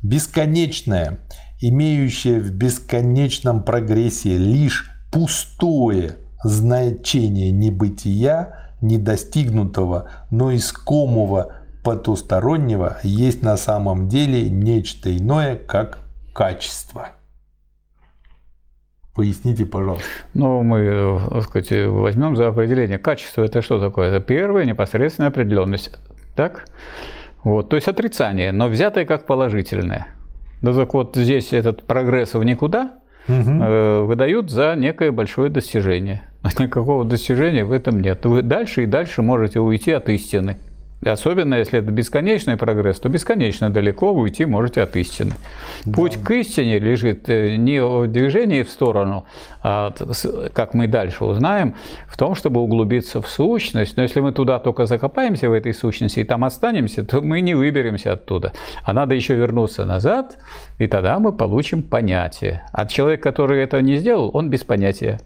Бесконечное, 0.01 1.19
имеющее 1.59 2.39
в 2.39 2.51
бесконечном 2.51 3.63
прогрессе 3.63 4.37
лишь 4.37 4.89
пустое 5.11 6.15
значение 6.45 7.51
небытия– 7.51 8.59
недостигнутого, 8.83 10.09
но 10.29 10.53
искомого 10.53 11.53
потустороннего 11.83 12.99
есть 13.03 13.41
на 13.41 13.57
самом 13.57 14.07
деле 14.07 14.49
нечто 14.49 15.15
иное, 15.15 15.55
как 15.55 15.99
качество. 16.33 17.09
Поясните, 19.15 19.65
пожалуйста. 19.65 20.07
Ну, 20.33 20.63
мы, 20.63 20.79
э, 20.79 21.19
так 21.29 21.43
сказать, 21.43 21.71
возьмем 21.87 22.35
за 22.35 22.47
определение. 22.47 22.97
Качество– 22.97 23.43
это 23.43 23.61
что 23.61 23.79
такое? 23.79 24.09
Это 24.09 24.19
первая 24.19 24.65
непосредственная 24.65 25.29
определенность. 25.29 25.91
Так? 26.35 26.65
Вот, 27.43 27.69
то 27.69 27.75
есть 27.75 27.87
отрицание, 27.87 28.51
но 28.51 28.69
взятое 28.69 29.05
как 29.05 29.27
положительное. 29.27 30.07
Да 30.61 30.73
так 30.73 30.93
вот 30.93 31.15
здесь 31.15 31.53
этот 31.53 31.83
прогресс 31.83 32.33
в 32.33 32.43
никуда 32.43 32.93
угу. 33.27 34.05
выдают 34.05 34.49
за 34.49 34.75
некое 34.75 35.11
большое 35.11 35.49
достижение. 35.49 36.23
Никакого 36.59 37.05
достижения 37.05 37.63
в 37.63 37.71
этом 37.71 37.99
нет. 37.99 38.25
Вы 38.25 38.41
дальше 38.41 38.83
и 38.83 38.85
дальше 38.85 39.21
можете 39.21 39.59
уйти 39.59 39.91
от 39.91 40.09
истины. 40.09 40.57
Особенно 41.05 41.55
если 41.55 41.79
это 41.79 41.91
бесконечный 41.91 42.57
прогресс, 42.57 42.99
то 42.99 43.09
бесконечно 43.09 43.69
далеко 43.69 44.13
вы 44.13 44.21
уйти 44.21 44.45
можете 44.45 44.81
от 44.81 44.95
истины. 44.95 45.33
Да. 45.85 45.93
Путь 45.93 46.17
к 46.23 46.31
истине 46.31 46.79
лежит 46.79 47.29
э, 47.29 47.55
не 47.57 47.83
в 47.83 48.07
движении 48.07 48.63
в 48.63 48.69
сторону, 48.69 49.25
а, 49.61 49.93
как 50.53 50.73
мы 50.73 50.87
дальше 50.87 51.25
узнаем, 51.25 51.75
в 52.07 52.17
том, 52.17 52.35
чтобы 52.35 52.61
углубиться 52.61 53.21
в 53.21 53.27
сущность. 53.27 53.97
Но 53.97 54.03
если 54.03 54.21
мы 54.21 54.31
туда 54.31 54.59
только 54.59 54.85
закопаемся 54.85 55.49
в 55.49 55.53
этой 55.53 55.73
сущности 55.73 56.19
и 56.19 56.23
там 56.23 56.43
останемся, 56.43 57.03
то 57.03 57.21
мы 57.21 57.41
не 57.41 57.55
выберемся 57.55 58.13
оттуда. 58.13 58.53
А 58.83 58.93
надо 58.93 59.15
еще 59.15 59.35
вернуться 59.35 59.85
назад, 59.85 60.37
и 60.77 60.87
тогда 60.87 61.19
мы 61.19 61.33
получим 61.33 61.83
понятие. 61.83 62.63
А 62.71 62.85
человек, 62.85 63.21
который 63.21 63.61
это 63.61 63.81
не 63.81 63.97
сделал, 63.97 64.31
он 64.33 64.49
без 64.49 64.63
понятия. 64.63 65.19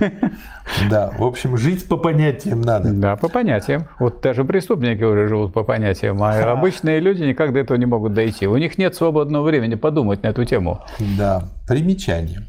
Да, 0.88 1.10
в 1.16 1.22
общем, 1.22 1.56
жить 1.56 1.86
по 1.88 1.96
понятиям 1.96 2.60
надо. 2.60 2.92
Да, 2.92 3.16
по 3.16 3.28
понятиям. 3.28 3.88
Вот 3.98 4.20
даже 4.20 4.44
преступники 4.44 5.02
уже 5.02 5.28
живут 5.28 5.52
по 5.52 5.62
понятиям, 5.62 6.22
а 6.22 6.52
обычные 6.52 7.00
люди 7.00 7.22
никак 7.22 7.52
до 7.52 7.60
этого 7.60 7.76
не 7.76 7.86
могут 7.86 8.14
дойти. 8.14 8.46
У 8.46 8.56
них 8.56 8.78
нет 8.78 8.94
свободного 8.94 9.44
времени 9.44 9.74
подумать 9.74 10.22
на 10.22 10.28
эту 10.28 10.44
тему. 10.44 10.80
Да, 11.18 11.48
примечание. 11.66 12.46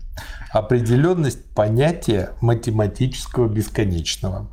Определенность 0.52 1.54
понятия 1.54 2.32
математического 2.42 3.48
бесконечного. 3.48 4.48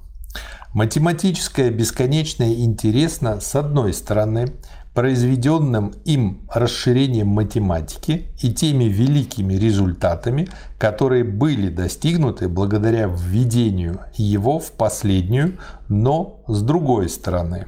Математическое 0.74 1.70
бесконечное 1.70 2.52
интересно, 2.52 3.40
с 3.40 3.54
одной 3.56 3.92
стороны, 3.94 4.52
произведенным 4.95 5.95
им 6.05 6.49
расширением 6.53 7.28
математики 7.28 8.28
и 8.41 8.53
теми 8.53 8.84
великими 8.84 9.55
результатами, 9.55 10.49
которые 10.78 11.24
были 11.24 11.68
достигнуты 11.68 12.49
благодаря 12.49 13.07
введению 13.07 14.01
его 14.14 14.59
в 14.59 14.72
последнюю, 14.72 15.59
но 15.89 16.41
с 16.49 16.62
другой 16.62 17.09
стороны. 17.09 17.66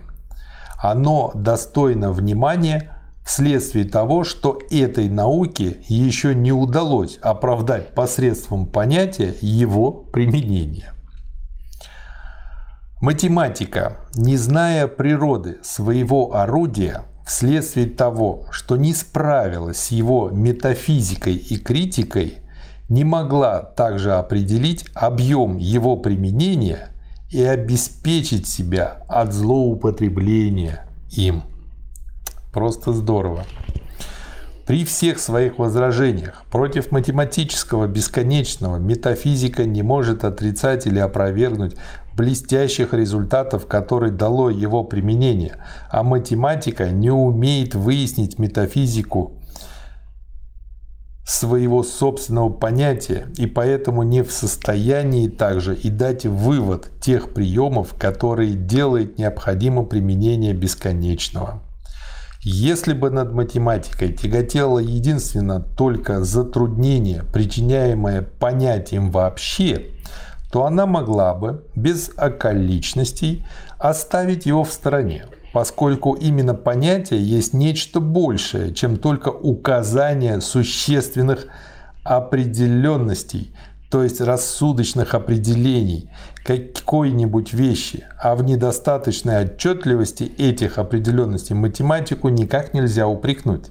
Оно 0.78 1.30
достойно 1.34 2.10
внимания 2.10 2.96
вследствие 3.24 3.84
того, 3.84 4.24
что 4.24 4.58
этой 4.70 5.08
науке 5.08 5.78
еще 5.88 6.34
не 6.34 6.52
удалось 6.52 7.18
оправдать 7.22 7.94
посредством 7.94 8.66
понятия 8.66 9.34
его 9.40 9.92
применения. 9.92 10.92
Математика, 13.00 13.98
не 14.14 14.36
зная 14.36 14.86
природы 14.86 15.58
своего 15.62 16.34
орудия, 16.34 17.04
вследствие 17.30 17.86
того, 17.86 18.46
что 18.50 18.76
не 18.76 18.92
справилась 18.92 19.78
с 19.78 19.90
его 19.92 20.30
метафизикой 20.30 21.36
и 21.36 21.58
критикой, 21.58 22.38
не 22.88 23.04
могла 23.04 23.60
также 23.60 24.14
определить 24.14 24.84
объем 24.94 25.56
его 25.56 25.96
применения 25.96 26.88
и 27.30 27.40
обеспечить 27.40 28.48
себя 28.48 29.04
от 29.06 29.32
злоупотребления 29.32 30.84
им. 31.12 31.44
Просто 32.52 32.92
здорово. 32.92 33.44
При 34.70 34.84
всех 34.84 35.18
своих 35.18 35.58
возражениях 35.58 36.44
против 36.48 36.92
математического 36.92 37.88
бесконечного 37.88 38.76
метафизика 38.76 39.64
не 39.64 39.82
может 39.82 40.22
отрицать 40.22 40.86
или 40.86 41.00
опровергнуть 41.00 41.74
блестящих 42.14 42.94
результатов, 42.94 43.66
которые 43.66 44.12
дало 44.12 44.48
его 44.48 44.84
применение, 44.84 45.56
а 45.90 46.04
математика 46.04 46.88
не 46.90 47.10
умеет 47.10 47.74
выяснить 47.74 48.38
метафизику 48.38 49.32
своего 51.26 51.82
собственного 51.82 52.50
понятия 52.50 53.26
и 53.38 53.46
поэтому 53.46 54.04
не 54.04 54.22
в 54.22 54.30
состоянии 54.30 55.26
также 55.26 55.74
и 55.74 55.90
дать 55.90 56.26
вывод 56.26 56.92
тех 57.00 57.34
приемов, 57.34 57.94
которые 57.98 58.52
делают 58.52 59.18
необходимо 59.18 59.82
применение 59.82 60.54
бесконечного. 60.54 61.60
Если 62.42 62.94
бы 62.94 63.10
над 63.10 63.34
математикой 63.34 64.14
тяготело 64.14 64.78
единственно 64.78 65.60
только 65.60 66.24
затруднение, 66.24 67.22
причиняемое 67.34 68.22
понятием 68.22 69.10
вообще, 69.10 69.88
то 70.50 70.64
она 70.64 70.86
могла 70.86 71.34
бы 71.34 71.66
без 71.76 72.10
околичностей 72.16 73.44
оставить 73.78 74.46
его 74.46 74.64
в 74.64 74.72
стороне, 74.72 75.26
поскольку 75.52 76.14
именно 76.14 76.54
понятие 76.54 77.22
есть 77.22 77.52
нечто 77.52 78.00
большее, 78.00 78.72
чем 78.72 78.96
только 78.96 79.28
указание 79.28 80.40
существенных 80.40 81.46
определенностей, 82.04 83.54
то 83.90 84.02
есть 84.02 84.22
рассудочных 84.22 85.14
определений 85.14 86.08
какой-нибудь 86.58 87.52
вещи, 87.52 88.04
а 88.20 88.34
в 88.34 88.42
недостаточной 88.42 89.44
отчетливости 89.44 90.24
этих 90.38 90.78
определенностей 90.78 91.54
математику 91.54 92.28
никак 92.28 92.74
нельзя 92.74 93.06
упрекнуть. 93.06 93.66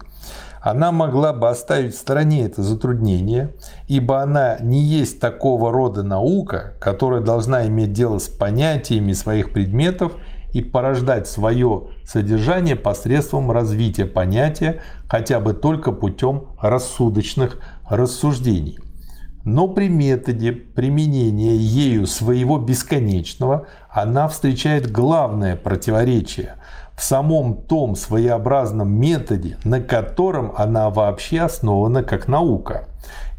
она 0.62 0.92
могла 0.92 1.32
бы 1.34 1.50
оставить 1.50 1.96
в 1.96 1.98
стороне 1.98 2.46
это 2.46 2.64
затруднение, 2.64 3.54
ибо 3.88 4.22
она 4.22 4.58
не 4.60 4.82
есть 4.82 5.20
такого 5.20 5.72
рода 5.72 6.04
наука, 6.04 6.74
которая 6.80 7.22
должна 7.22 7.66
иметь 7.68 7.94
дело 7.94 8.20
с 8.20 8.28
понятиями 8.28 9.14
своих 9.14 9.54
предметов 9.54 10.14
и 10.54 10.62
порождать 10.62 11.28
свое 11.28 11.88
содержание 12.06 12.76
посредством 12.76 13.52
развития 13.52 14.06
понятия 14.06 14.82
хотя 15.08 15.40
бы 15.40 15.54
только 15.54 15.92
путем 15.92 16.48
рассудочных 16.60 17.60
рассуждений. 17.88 18.80
Но 19.44 19.68
при 19.68 19.88
методе 19.88 20.52
применения 20.52 21.56
ею 21.56 22.08
своего 22.08 22.58
бесконечного 22.58 23.68
она 23.90 24.28
встречает 24.28 24.92
главное 24.92 25.56
противоречие 25.56 26.56
в 26.96 27.04
самом 27.04 27.56
том 27.56 27.96
своеобразном 27.96 28.92
методе, 28.92 29.58
на 29.64 29.80
котором 29.80 30.52
она 30.58 30.90
вообще 30.90 31.42
основана 31.42 32.04
как 32.04 32.28
наука. 32.28 32.90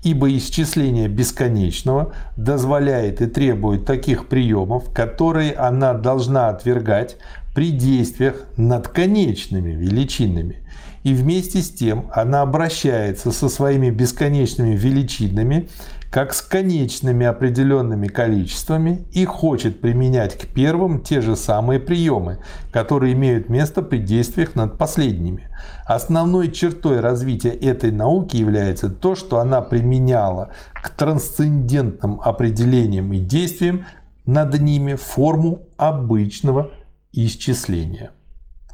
Ибо 0.02 0.34
исчисление 0.34 1.08
бесконечного 1.08 2.14
дозволяет 2.38 3.20
и 3.20 3.26
требует 3.26 3.84
таких 3.84 4.28
приемов, 4.28 4.90
которые 4.94 5.52
она 5.52 5.92
должна 5.92 6.48
отвергать 6.48 7.18
при 7.54 7.70
действиях 7.70 8.46
над 8.56 8.88
конечными 8.88 9.72
величинами. 9.72 10.56
И 11.02 11.14
вместе 11.14 11.62
с 11.62 11.70
тем 11.70 12.10
она 12.12 12.42
обращается 12.42 13.32
со 13.32 13.48
своими 13.48 13.90
бесконечными 13.90 14.74
величинами 14.74 15.68
как 16.10 16.34
с 16.34 16.42
конечными 16.42 17.24
определенными 17.24 18.08
количествами 18.08 19.06
и 19.12 19.24
хочет 19.24 19.80
применять 19.80 20.36
к 20.36 20.48
первым 20.48 21.00
те 21.00 21.20
же 21.20 21.36
самые 21.36 21.78
приемы, 21.78 22.38
которые 22.72 23.12
имеют 23.12 23.48
место 23.48 23.80
при 23.80 23.98
действиях 23.98 24.56
над 24.56 24.76
последними. 24.76 25.48
Основной 25.86 26.50
чертой 26.50 26.98
развития 26.98 27.50
этой 27.50 27.92
науки 27.92 28.36
является 28.36 28.90
то, 28.90 29.14
что 29.14 29.38
она 29.38 29.60
применяла 29.60 30.50
к 30.74 30.90
трансцендентным 30.90 32.20
определениям 32.20 33.12
и 33.12 33.20
действиям 33.20 33.86
над 34.26 34.60
ними 34.60 34.94
форму 34.94 35.62
обычного 35.76 36.72
исчисления. 37.12 38.10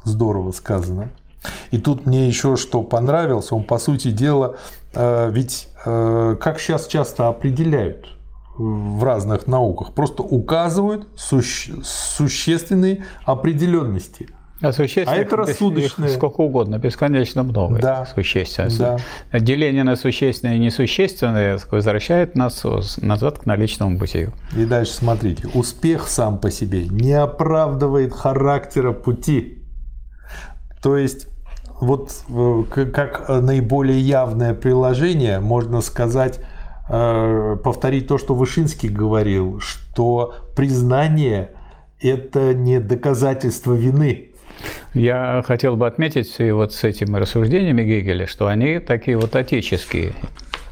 Здорово 0.03 0.51
сказано. 0.51 1.11
И 1.71 1.77
тут 1.77 2.05
мне 2.05 2.27
еще 2.27 2.55
что 2.55 2.83
понравилось, 2.83 3.51
он 3.51 3.63
по 3.63 3.77
сути 3.77 4.11
дела, 4.11 4.57
э, 4.93 5.29
ведь 5.31 5.69
э, 5.85 6.35
как 6.39 6.59
сейчас 6.59 6.87
часто 6.87 7.27
определяют 7.27 8.07
в 8.57 9.03
разных 9.03 9.47
науках, 9.47 9.93
просто 9.93 10.23
указывают 10.23 11.07
суще, 11.15 11.73
существенные 11.83 13.05
определенности. 13.23 14.29
А, 14.59 14.69
а 14.69 15.15
это 15.15 15.35
рассудочные. 15.35 16.09
Сколько 16.09 16.41
угодно, 16.41 16.79
бесконечно 16.79 17.43
много. 17.43 17.79
Да. 17.79 18.07
Существенное. 18.15 18.99
Да. 19.31 19.39
Деление 19.39 19.83
на 19.83 19.95
существенное 19.95 20.55
и 20.55 20.59
несущественное 20.59 21.59
возвращает 21.69 22.35
нас 22.35 22.63
назад 22.97 23.39
к 23.39 23.45
наличному 23.45 23.99
бытию. 23.99 24.33
И 24.55 24.65
дальше 24.65 24.93
смотрите. 24.93 25.47
Успех 25.53 26.07
сам 26.07 26.39
по 26.39 26.49
себе 26.49 26.87
не 26.87 27.13
оправдывает 27.13 28.13
характера 28.13 28.93
пути. 28.93 29.56
То 30.87 30.95
есть 30.95 31.27
вот 31.81 32.13
э, 32.29 32.63
как 32.93 33.27
наиболее 33.27 33.99
явное 33.99 34.53
приложение 34.53 35.41
можно 35.41 35.81
сказать, 35.81 36.39
э, 36.87 37.57
повторить 37.61 38.07
то, 38.07 38.17
что 38.17 38.33
Вышинский 38.35 38.87
говорил, 38.87 39.59
что 39.59 40.35
признание– 40.55 41.51
это 41.99 42.53
не 42.53 42.79
доказательство 42.79 43.73
вины. 43.73 44.29
Я 44.93 45.43
хотел 45.45 45.75
бы 45.75 45.87
отметить 45.87 46.33
вот 46.39 46.71
с 46.71 46.85
этими 46.85 47.17
рассуждениями 47.17 47.83
Гегеля, 47.83 48.25
что 48.25 48.47
они 48.47 48.79
такие 48.79 49.17
вот 49.17 49.35
отеческие, 49.35 50.13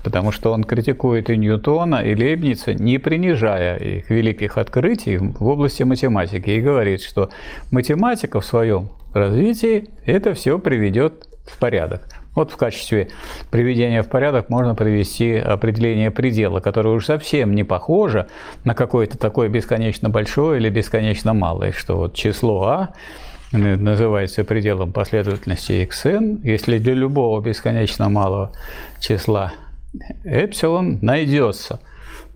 потому 0.02 0.32
что 0.32 0.54
он 0.54 0.64
критикует 0.64 1.30
и 1.30 1.36
Ньютона, 1.36 1.96
и 1.96 2.16
Лейбница, 2.16 2.74
не 2.74 3.00
принижая 3.00 3.76
их 3.76 4.10
великих 4.10 4.58
открытий 4.58 5.18
в 5.18 5.46
области 5.46 5.84
математики, 5.84 6.52
и 6.52 6.62
говорит, 6.62 7.02
что 7.02 7.32
математика 7.70 8.40
в 8.40 8.46
своем 8.46 8.92
развитии 9.16 9.90
это 10.06 10.34
все 10.34 10.60
приведет 10.60 11.28
в 11.46 11.58
порядок. 11.58 12.08
Вот 12.36 12.52
в 12.52 12.58
качестве 12.58 13.08
приведения 13.50 14.04
в 14.04 14.10
порядок 14.10 14.50
можно 14.50 14.76
привести 14.76 15.36
определение 15.36 16.12
предела, 16.12 16.60
которое 16.60 16.90
уже 16.90 17.06
совсем 17.06 17.56
не 17.56 17.64
похоже 17.64 18.28
на 18.66 18.76
какое-то 18.76 19.18
такое 19.18 19.48
бесконечно 19.48 20.10
большое 20.10 20.60
или 20.60 20.70
бесконечно 20.70 21.34
малое, 21.34 21.72
что 21.72 21.96
вот 21.96 22.14
число 22.14 22.64
А 22.64 22.90
называется 23.52 24.44
пределом 24.44 24.92
последовательности 24.92 25.88
xn, 25.90 26.42
если 26.44 26.78
для 26.78 26.94
любого 26.94 27.40
бесконечно 27.42 28.10
малого 28.10 28.52
числа 29.00 29.54
эпсилон 30.26 31.00
найдется 31.02 31.80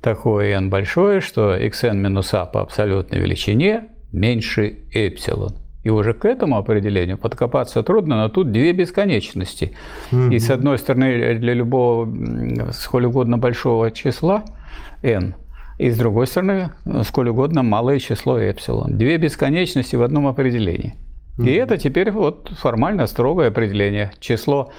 такое 0.01 0.55
n 0.55 0.69
большое, 0.69 1.19
что 1.19 1.57
xn 1.57 1.95
минус 1.95 2.33
a 2.33 2.45
по 2.45 2.61
абсолютной 2.61 3.19
величине 3.19 3.89
меньше 4.13 4.77
эпсилон. 4.93 5.55
И 5.83 5.89
уже 5.89 6.13
к 6.13 6.25
этому 6.25 6.57
определению 6.57 7.17
подкопаться 7.17 7.83
трудно, 7.83 8.17
но 8.17 8.29
тут 8.29 8.51
две 8.51 8.73
бесконечности. 8.73 9.75
Mm-hmm. 10.11 10.35
И 10.35 10.39
с 10.39 10.49
одной 10.49 10.77
стороны, 10.77 11.35
для 11.35 11.53
любого 11.53 12.71
сколь 12.73 13.05
угодно 13.05 13.37
большого 13.37 13.91
числа 13.91 14.43
n, 15.01 15.35
и 15.77 15.89
с 15.89 15.97
другой 15.97 16.27
стороны, 16.27 16.71
сколь 17.03 17.29
угодно 17.29 17.63
малое 17.63 17.99
число 17.99 18.37
эпсилон. 18.37 18.97
Две 18.97 19.17
бесконечности 19.17 19.95
в 19.95 20.03
одном 20.03 20.27
определении. 20.27 20.95
И 21.41 21.53
это 21.53 21.77
теперь 21.77 22.11
вот 22.11 22.51
формально 22.59 23.07
строгое 23.07 23.47
определение. 23.47 24.11
Число, 24.19 24.73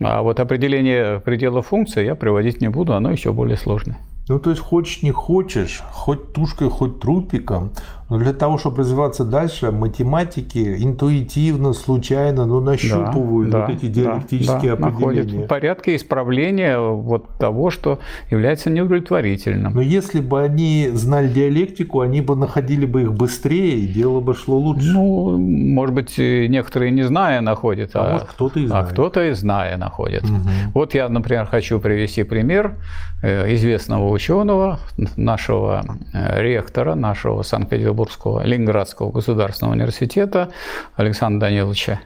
а 0.00 0.22
вот 0.22 0.40
определение 0.40 1.20
предела 1.20 1.62
функции 1.62 2.04
я 2.04 2.14
приводить 2.14 2.60
не 2.60 2.68
буду, 2.68 2.94
оно 2.94 3.10
еще 3.10 3.32
более 3.32 3.56
сложное. 3.56 3.98
Ну, 4.28 4.40
то 4.40 4.50
есть, 4.50 4.60
хочешь 4.60 5.02
не 5.02 5.12
хочешь, 5.12 5.82
хоть 5.92 6.32
тушкой, 6.32 6.68
хоть 6.68 6.98
трупиком, 6.98 7.70
но 8.08 8.18
для 8.18 8.32
того, 8.32 8.56
чтобы 8.56 8.78
развиваться 8.78 9.24
дальше, 9.24 9.72
математики 9.72 10.76
интуитивно, 10.78 11.72
случайно, 11.72 12.46
но 12.46 12.60
нащупывают 12.60 13.50
да, 13.50 13.66
вот 13.66 13.70
эти 13.70 13.86
диалектические 13.86 14.76
да, 14.76 14.86
определения. 14.86 15.22
Находят 15.22 15.48
порядке 15.48 15.96
исправления 15.96 16.78
вот 16.78 17.26
того, 17.38 17.70
что 17.70 17.98
является 18.30 18.70
неудовлетворительным. 18.70 19.74
Но 19.74 19.80
если 19.80 20.20
бы 20.20 20.40
они 20.40 20.88
знали 20.92 21.28
диалектику, 21.28 22.00
они 22.00 22.20
бы 22.20 22.36
находили 22.36 22.86
бы 22.86 23.02
их 23.02 23.12
быстрее, 23.12 23.80
и 23.80 23.86
дело 23.88 24.20
бы 24.20 24.34
шло 24.34 24.56
лучше. 24.56 24.92
Ну, 24.92 25.36
может 25.36 25.94
быть, 25.94 26.16
некоторые 26.16 26.92
не 26.92 27.02
зная 27.02 27.40
находят, 27.40 27.90
а, 27.94 28.06
а 28.08 28.12
может 28.12 28.28
кто-то 28.28 28.60
и 28.60 28.66
а 28.66 28.68
знает. 28.68 28.86
А 28.86 28.92
кто-то 28.92 29.24
и 29.24 29.32
зная 29.32 29.76
находит. 29.86 30.24
Угу. 30.24 30.50
Вот 30.74 30.94
я, 30.94 31.08
например, 31.08 31.46
хочу 31.46 31.80
привести 31.80 32.24
пример 32.24 32.74
э, 33.22 33.54
известного 33.54 34.10
ученого, 34.10 34.78
нашего 35.16 35.84
э, 36.12 36.42
ректора, 36.42 36.94
нашего 36.94 37.42
Санкт-Петербурга 37.42 37.86
Петербургского, 37.86 38.44
Ленинградского 38.44 39.12
государственного 39.12 39.74
университета 39.74 40.50
Александра 40.96 41.48
Даниловича 41.48 42.00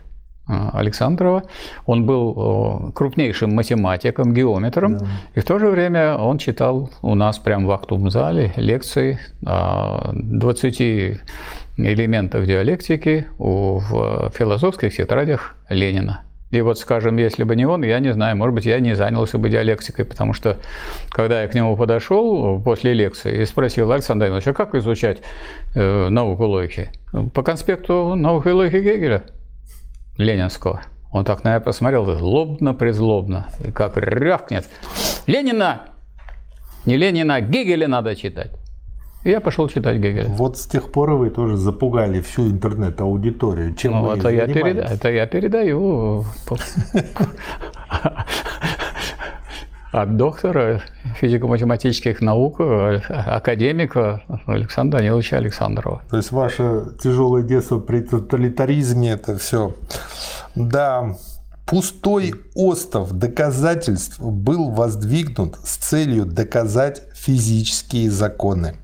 э, 0.48 0.52
Александрова. 0.73 1.44
Он 1.86 2.05
был 2.05 2.93
крупнейшим 2.94 3.55
математиком, 3.55 4.35
геометром, 4.35 4.98
да. 4.98 5.07
и 5.35 5.40
в 5.40 5.44
то 5.44 5.59
же 5.59 5.69
время 5.69 6.16
он 6.16 6.39
читал 6.39 6.90
у 7.02 7.15
нас 7.15 7.39
прямо 7.39 7.66
в 7.66 7.70
актовом 7.70 8.11
зале 8.11 8.52
лекции 8.57 9.19
о 9.47 10.11
20 10.12 10.81
элементах 11.78 12.47
диалектики 12.47 13.27
в 13.39 14.31
философских 14.36 14.94
тетрадях 14.94 15.57
Ленина. 15.70 16.20
И 16.51 16.60
вот, 16.62 16.78
скажем, 16.78 17.16
если 17.16 17.44
бы 17.44 17.55
не 17.55 17.64
он, 17.64 17.85
я 17.85 18.01
не 18.01 18.12
знаю, 18.12 18.36
может 18.36 18.55
быть, 18.55 18.64
я 18.64 18.81
не 18.81 18.97
занялся 18.97 19.39
бы 19.39 19.48
диалектикой, 19.48 20.05
потому 20.05 20.32
что, 20.32 20.56
когда 21.10 21.43
я 21.43 21.48
к 21.48 21.55
нему 21.55 21.77
подошел 21.77 22.60
после 22.60 22.93
лекции 22.93 23.43
и 23.43 23.47
спросил, 23.47 23.93
Александр 23.93 24.27
Иванович, 24.27 24.48
а 24.48 24.52
как 24.52 24.74
изучать 24.74 25.18
э, 25.74 26.09
науку 26.09 26.44
логики? 26.47 26.90
По 27.35 27.43
конспекту 27.43 28.16
науки 28.16 28.48
логики 28.48 28.77
Гегеля, 28.77 29.22
ленинского. 30.16 30.82
Он 31.12 31.24
так 31.24 31.44
на 31.44 31.51
меня 31.51 31.60
посмотрел, 31.60 32.05
злобно-призлобно, 32.05 33.47
и 33.64 33.70
как 33.70 33.97
рявкнет. 33.97 34.66
Ленина! 35.27 35.82
Не 36.85 36.97
Ленина, 36.97 37.36
а 37.36 37.40
Гегеля 37.40 37.86
надо 37.86 38.16
читать. 38.16 38.52
И 39.22 39.30
я 39.30 39.40
пошел 39.40 39.68
читать 39.68 39.98
Гегеля. 39.98 40.28
Вот 40.28 40.56
с 40.56 40.66
тех 40.66 40.90
пор 40.90 41.10
вы 41.12 41.28
тоже 41.28 41.56
запугали 41.56 42.20
всю 42.22 42.51
интернет-аудиторию. 42.51 43.74
Чем 43.74 43.92
ну, 43.92 44.12
это 44.12 44.30
я, 44.30 44.47
переда... 44.47 44.82
это 44.82 45.10
я 45.10 45.26
передаю 45.26 46.24
от 49.92 50.16
доктора 50.16 50.80
физико-математических 51.16 52.22
наук, 52.22 52.60
академика 52.60 54.22
Александра 54.47 54.98
Даниловича 54.98 55.36
Александрова. 55.36 56.01
То 56.09 56.16
есть 56.16 56.32
ваше 56.32 56.94
тяжелое 57.02 57.42
детство 57.42 57.78
при 57.78 58.01
тоталитаризме 58.01 59.10
это 59.10 59.36
все. 59.36 59.74
Да, 60.55 61.16
пустой 61.66 62.34
остов 62.55 63.12
доказательств 63.12 64.18
был 64.18 64.70
воздвигнут 64.70 65.56
с 65.62 65.76
целью 65.76 66.24
доказать 66.24 67.02
физические 67.14 68.10
законы. 68.10 68.76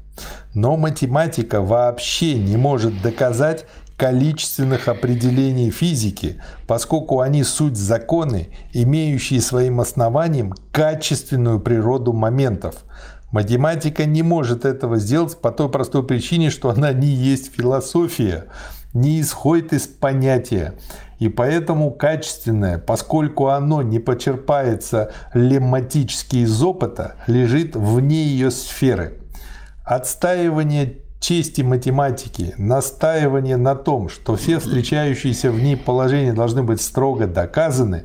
Но 0.55 0.77
математика 0.77 1.61
вообще 1.61 2.35
не 2.35 2.57
может 2.57 3.03
доказать 3.03 3.67
количественных 3.97 4.89
определений 4.89 5.71
физики, 5.71 6.41
поскольку 6.67 7.21
они 7.21 7.45
суть 7.45 7.77
законы, 7.77 8.49
имеющие 8.73 9.41
своим 9.41 9.81
основанием 9.81 10.53
качественную 10.73 11.61
природу 11.61 12.13
моментов. 12.13 12.77
Математика 13.33 14.05
не 14.05 14.23
может 14.23 14.65
этого 14.65 14.99
сделать 14.99 15.41
по 15.41 15.51
той 15.51 15.69
простой 15.69 16.07
причине, 16.07 16.51
что 16.51 16.71
она 16.71 16.93
не 16.93 17.09
есть 17.09 17.55
философия, 17.55 18.47
не 18.93 19.21
исходит 19.21 19.73
из 19.73 19.87
понятия. 19.87 20.75
И 21.19 21.29
поэтому 21.29 21.91
качественное, 21.91 22.79
поскольку 22.79 23.49
оно 23.49 23.83
не 23.83 23.99
почерпается 23.99 25.13
лемматически 25.33 26.37
из 26.37 26.63
опыта, 26.63 27.15
лежит 27.27 27.75
вне 27.75 28.25
ее 28.25 28.51
сферы. 28.51 29.15
Отстаивание 29.87 30.99
чести 31.21 31.63
математики, 31.63 32.55
настаивание 32.59 33.57
на 33.57 33.77
том, 33.77 34.09
что 34.09 34.35
все 34.35 34.59
встречающиеся 34.61 35.53
в 35.53 35.63
ней 35.63 35.77
положения 35.77 36.33
должны 36.33 36.65
быть 36.65 36.81
строго 36.81 37.29
доказаны, 37.29 38.03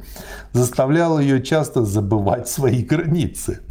заставляло 0.53 1.17
ее 1.17 1.41
часто 1.41 1.83
забывать 1.83 2.47
свои 2.47 2.83
границы. 2.83 3.61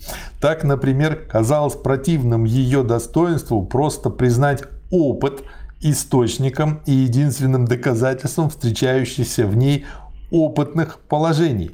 Так, 0.41 0.65
например, 0.65 1.25
казалось 1.31 1.77
противным 1.77 2.43
ее 2.43 2.83
достоинству 2.83 3.65
просто 3.65 4.11
признать 4.11 4.65
опыт 4.91 5.45
источником 5.81 6.81
и 6.87 6.93
единственным 6.93 7.65
доказательством 7.65 8.51
встречающихся 8.51 9.47
в 9.47 9.57
ней 9.57 9.87
опытных 10.33 10.99
положений. 10.99 11.71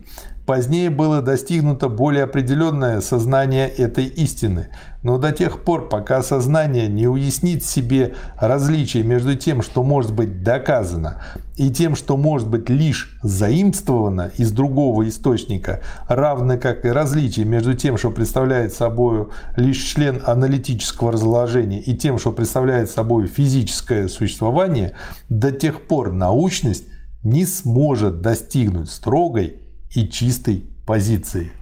Позднее 0.46 0.90
было 0.90 1.22
достигнуто 1.22 1.88
более 1.88 2.22
определенное 2.22 3.00
сознание 3.00 3.68
этой 3.68 4.04
истины. 4.04 4.68
Но 5.06 5.18
до 5.18 5.30
тех 5.30 5.62
пор, 5.62 5.88
пока 5.88 6.20
сознание 6.20 6.88
не 6.88 7.06
уяснит 7.06 7.64
себе 7.64 8.16
различие 8.40 9.04
между 9.04 9.36
тем, 9.36 9.62
что 9.62 9.84
может 9.84 10.12
быть 10.12 10.42
доказано, 10.42 11.22
и 11.54 11.70
тем, 11.70 11.94
что 11.94 12.16
может 12.16 12.48
быть 12.48 12.68
лишь 12.68 13.16
заимствовано 13.22 14.32
из 14.36 14.50
другого 14.50 15.08
источника, 15.08 15.80
равно 16.08 16.58
как 16.58 16.84
и 16.84 16.88
различие 16.88 17.46
между 17.46 17.74
тем, 17.74 17.98
что 17.98 18.10
представляет 18.10 18.72
собой 18.72 19.28
лишь 19.54 19.80
член 19.80 20.20
аналитического 20.26 21.12
разложения, 21.12 21.80
и 21.80 21.96
тем, 21.96 22.18
что 22.18 22.32
представляет 22.32 22.90
собой 22.90 23.28
физическое 23.28 24.08
существование, 24.08 24.96
до 25.28 25.52
тех 25.52 25.82
пор 25.82 26.10
научность 26.10 26.86
не 27.22 27.46
сможет 27.46 28.22
достигнуть 28.22 28.90
строгой 28.90 29.62
и 29.94 30.08
чистой 30.08 30.68
позиции. 30.84 31.52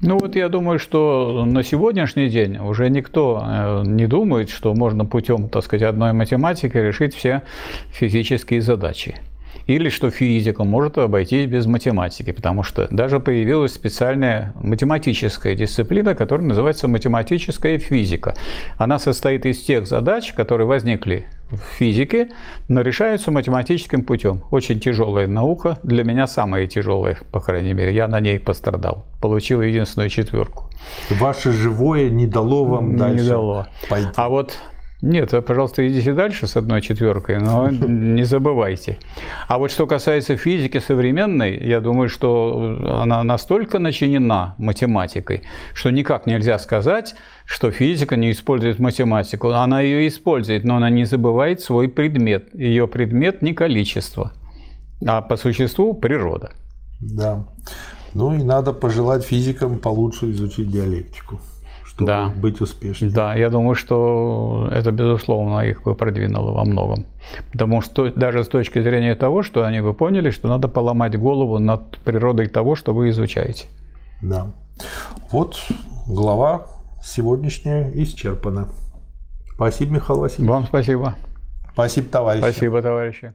Ну 0.00 0.18
вот 0.18 0.36
я 0.36 0.48
думаю, 0.48 0.78
что 0.78 1.44
на 1.46 1.62
сегодняшний 1.62 2.28
день 2.28 2.58
уже 2.58 2.90
никто 2.90 3.42
э, 3.44 3.82
не 3.86 4.06
думает, 4.06 4.50
что 4.50 4.74
можно 4.74 5.04
путем, 5.06 5.48
так 5.48 5.64
сказать, 5.64 5.88
одной 5.88 6.12
математики 6.12 6.76
решить 6.76 7.14
все 7.14 7.42
физические 7.92 8.60
задачи 8.60 9.16
или 9.66 9.88
что 9.88 10.10
физика 10.10 10.64
может 10.64 10.98
обойтись 10.98 11.46
без 11.46 11.66
математики, 11.66 12.32
потому 12.32 12.62
что 12.62 12.86
даже 12.90 13.20
появилась 13.20 13.72
специальная 13.72 14.52
математическая 14.60 15.54
дисциплина, 15.54 16.14
которая 16.14 16.46
называется 16.46 16.88
математическая 16.88 17.78
физика. 17.78 18.34
Она 18.76 18.98
состоит 18.98 19.46
из 19.46 19.62
тех 19.62 19.86
задач, 19.86 20.32
которые 20.32 20.66
возникли 20.66 21.26
в 21.50 21.58
физике, 21.78 22.30
но 22.68 22.80
решаются 22.80 23.30
математическим 23.30 24.04
путем. 24.04 24.44
Очень 24.50 24.80
тяжелая 24.80 25.26
наука, 25.26 25.78
для 25.82 26.04
меня 26.04 26.26
самая 26.26 26.66
тяжелая, 26.66 27.18
по 27.30 27.40
крайней 27.40 27.74
мере. 27.74 27.94
Я 27.94 28.08
на 28.08 28.20
ней 28.20 28.38
пострадал, 28.38 29.06
получил 29.20 29.62
единственную 29.62 30.10
четверку. 30.10 30.70
Ваше 31.10 31.52
живое 31.52 32.10
не 32.10 32.26
дало 32.26 32.64
вам 32.64 32.96
дальше 32.96 33.24
не 33.24 33.28
дало. 33.28 33.66
пойти. 33.88 34.08
А 34.16 34.28
вот 34.28 34.58
нет, 35.04 35.34
пожалуйста, 35.46 35.86
идите 35.86 36.14
дальше 36.14 36.46
с 36.46 36.56
одной 36.56 36.80
четверкой, 36.80 37.38
но 37.38 37.68
не 37.70 38.24
забывайте. 38.24 38.98
А 39.48 39.58
вот 39.58 39.70
что 39.70 39.86
касается 39.86 40.38
физики 40.38 40.78
современной, 40.78 41.58
я 41.58 41.80
думаю, 41.80 42.08
что 42.08 42.78
она 43.02 43.22
настолько 43.22 43.78
начинена 43.78 44.54
математикой, 44.56 45.42
что 45.74 45.90
никак 45.90 46.24
нельзя 46.26 46.58
сказать, 46.58 47.16
что 47.44 47.70
физика 47.70 48.16
не 48.16 48.30
использует 48.30 48.78
математику. 48.78 49.50
Она 49.50 49.80
ее 49.80 50.08
использует, 50.08 50.64
но 50.64 50.76
она 50.76 50.90
не 50.90 51.04
забывает 51.04 51.60
свой 51.60 51.88
предмет. 51.88 52.54
Ее 52.54 52.86
предмет 52.88 53.42
не 53.42 53.52
количество, 53.52 54.32
а 55.06 55.20
по 55.22 55.36
существу 55.36 55.94
природа. 55.94 56.52
Да. 57.00 57.46
Ну 58.14 58.34
и 58.34 58.42
надо 58.42 58.72
пожелать 58.72 59.24
физикам 59.24 59.78
получше 59.78 60.30
изучить 60.30 60.70
диалектику 60.70 61.40
чтобы 61.94 62.06
да. 62.06 62.28
быть 62.28 62.60
успешным. 62.60 63.10
Да, 63.12 63.34
я 63.34 63.50
думаю, 63.50 63.74
что 63.74 64.68
это, 64.72 64.90
безусловно, 64.90 65.60
их 65.60 65.82
бы 65.82 65.94
продвинуло 65.94 66.52
во 66.52 66.64
многом. 66.64 67.06
Потому 67.52 67.80
что 67.82 68.10
даже 68.10 68.42
с 68.42 68.48
точки 68.48 68.82
зрения 68.82 69.14
того, 69.14 69.42
что 69.42 69.64
они 69.64 69.80
бы 69.80 69.94
поняли, 69.94 70.30
что 70.30 70.48
надо 70.48 70.68
поломать 70.68 71.16
голову 71.18 71.58
над 71.58 71.98
природой 71.98 72.48
того, 72.48 72.74
что 72.74 72.92
вы 72.92 73.10
изучаете. 73.10 73.66
Да. 74.22 74.48
Вот 75.30 75.56
глава 76.06 76.66
сегодняшняя 77.04 77.90
исчерпана. 77.94 78.68
Спасибо, 79.54 79.94
Михаил 79.94 80.20
Васильевич. 80.20 80.50
Вам 80.50 80.64
спасибо. 80.66 81.16
Спасибо, 81.72 82.08
товарищи. 82.08 82.42
Спасибо, 82.42 82.82
товарищи. 82.82 83.34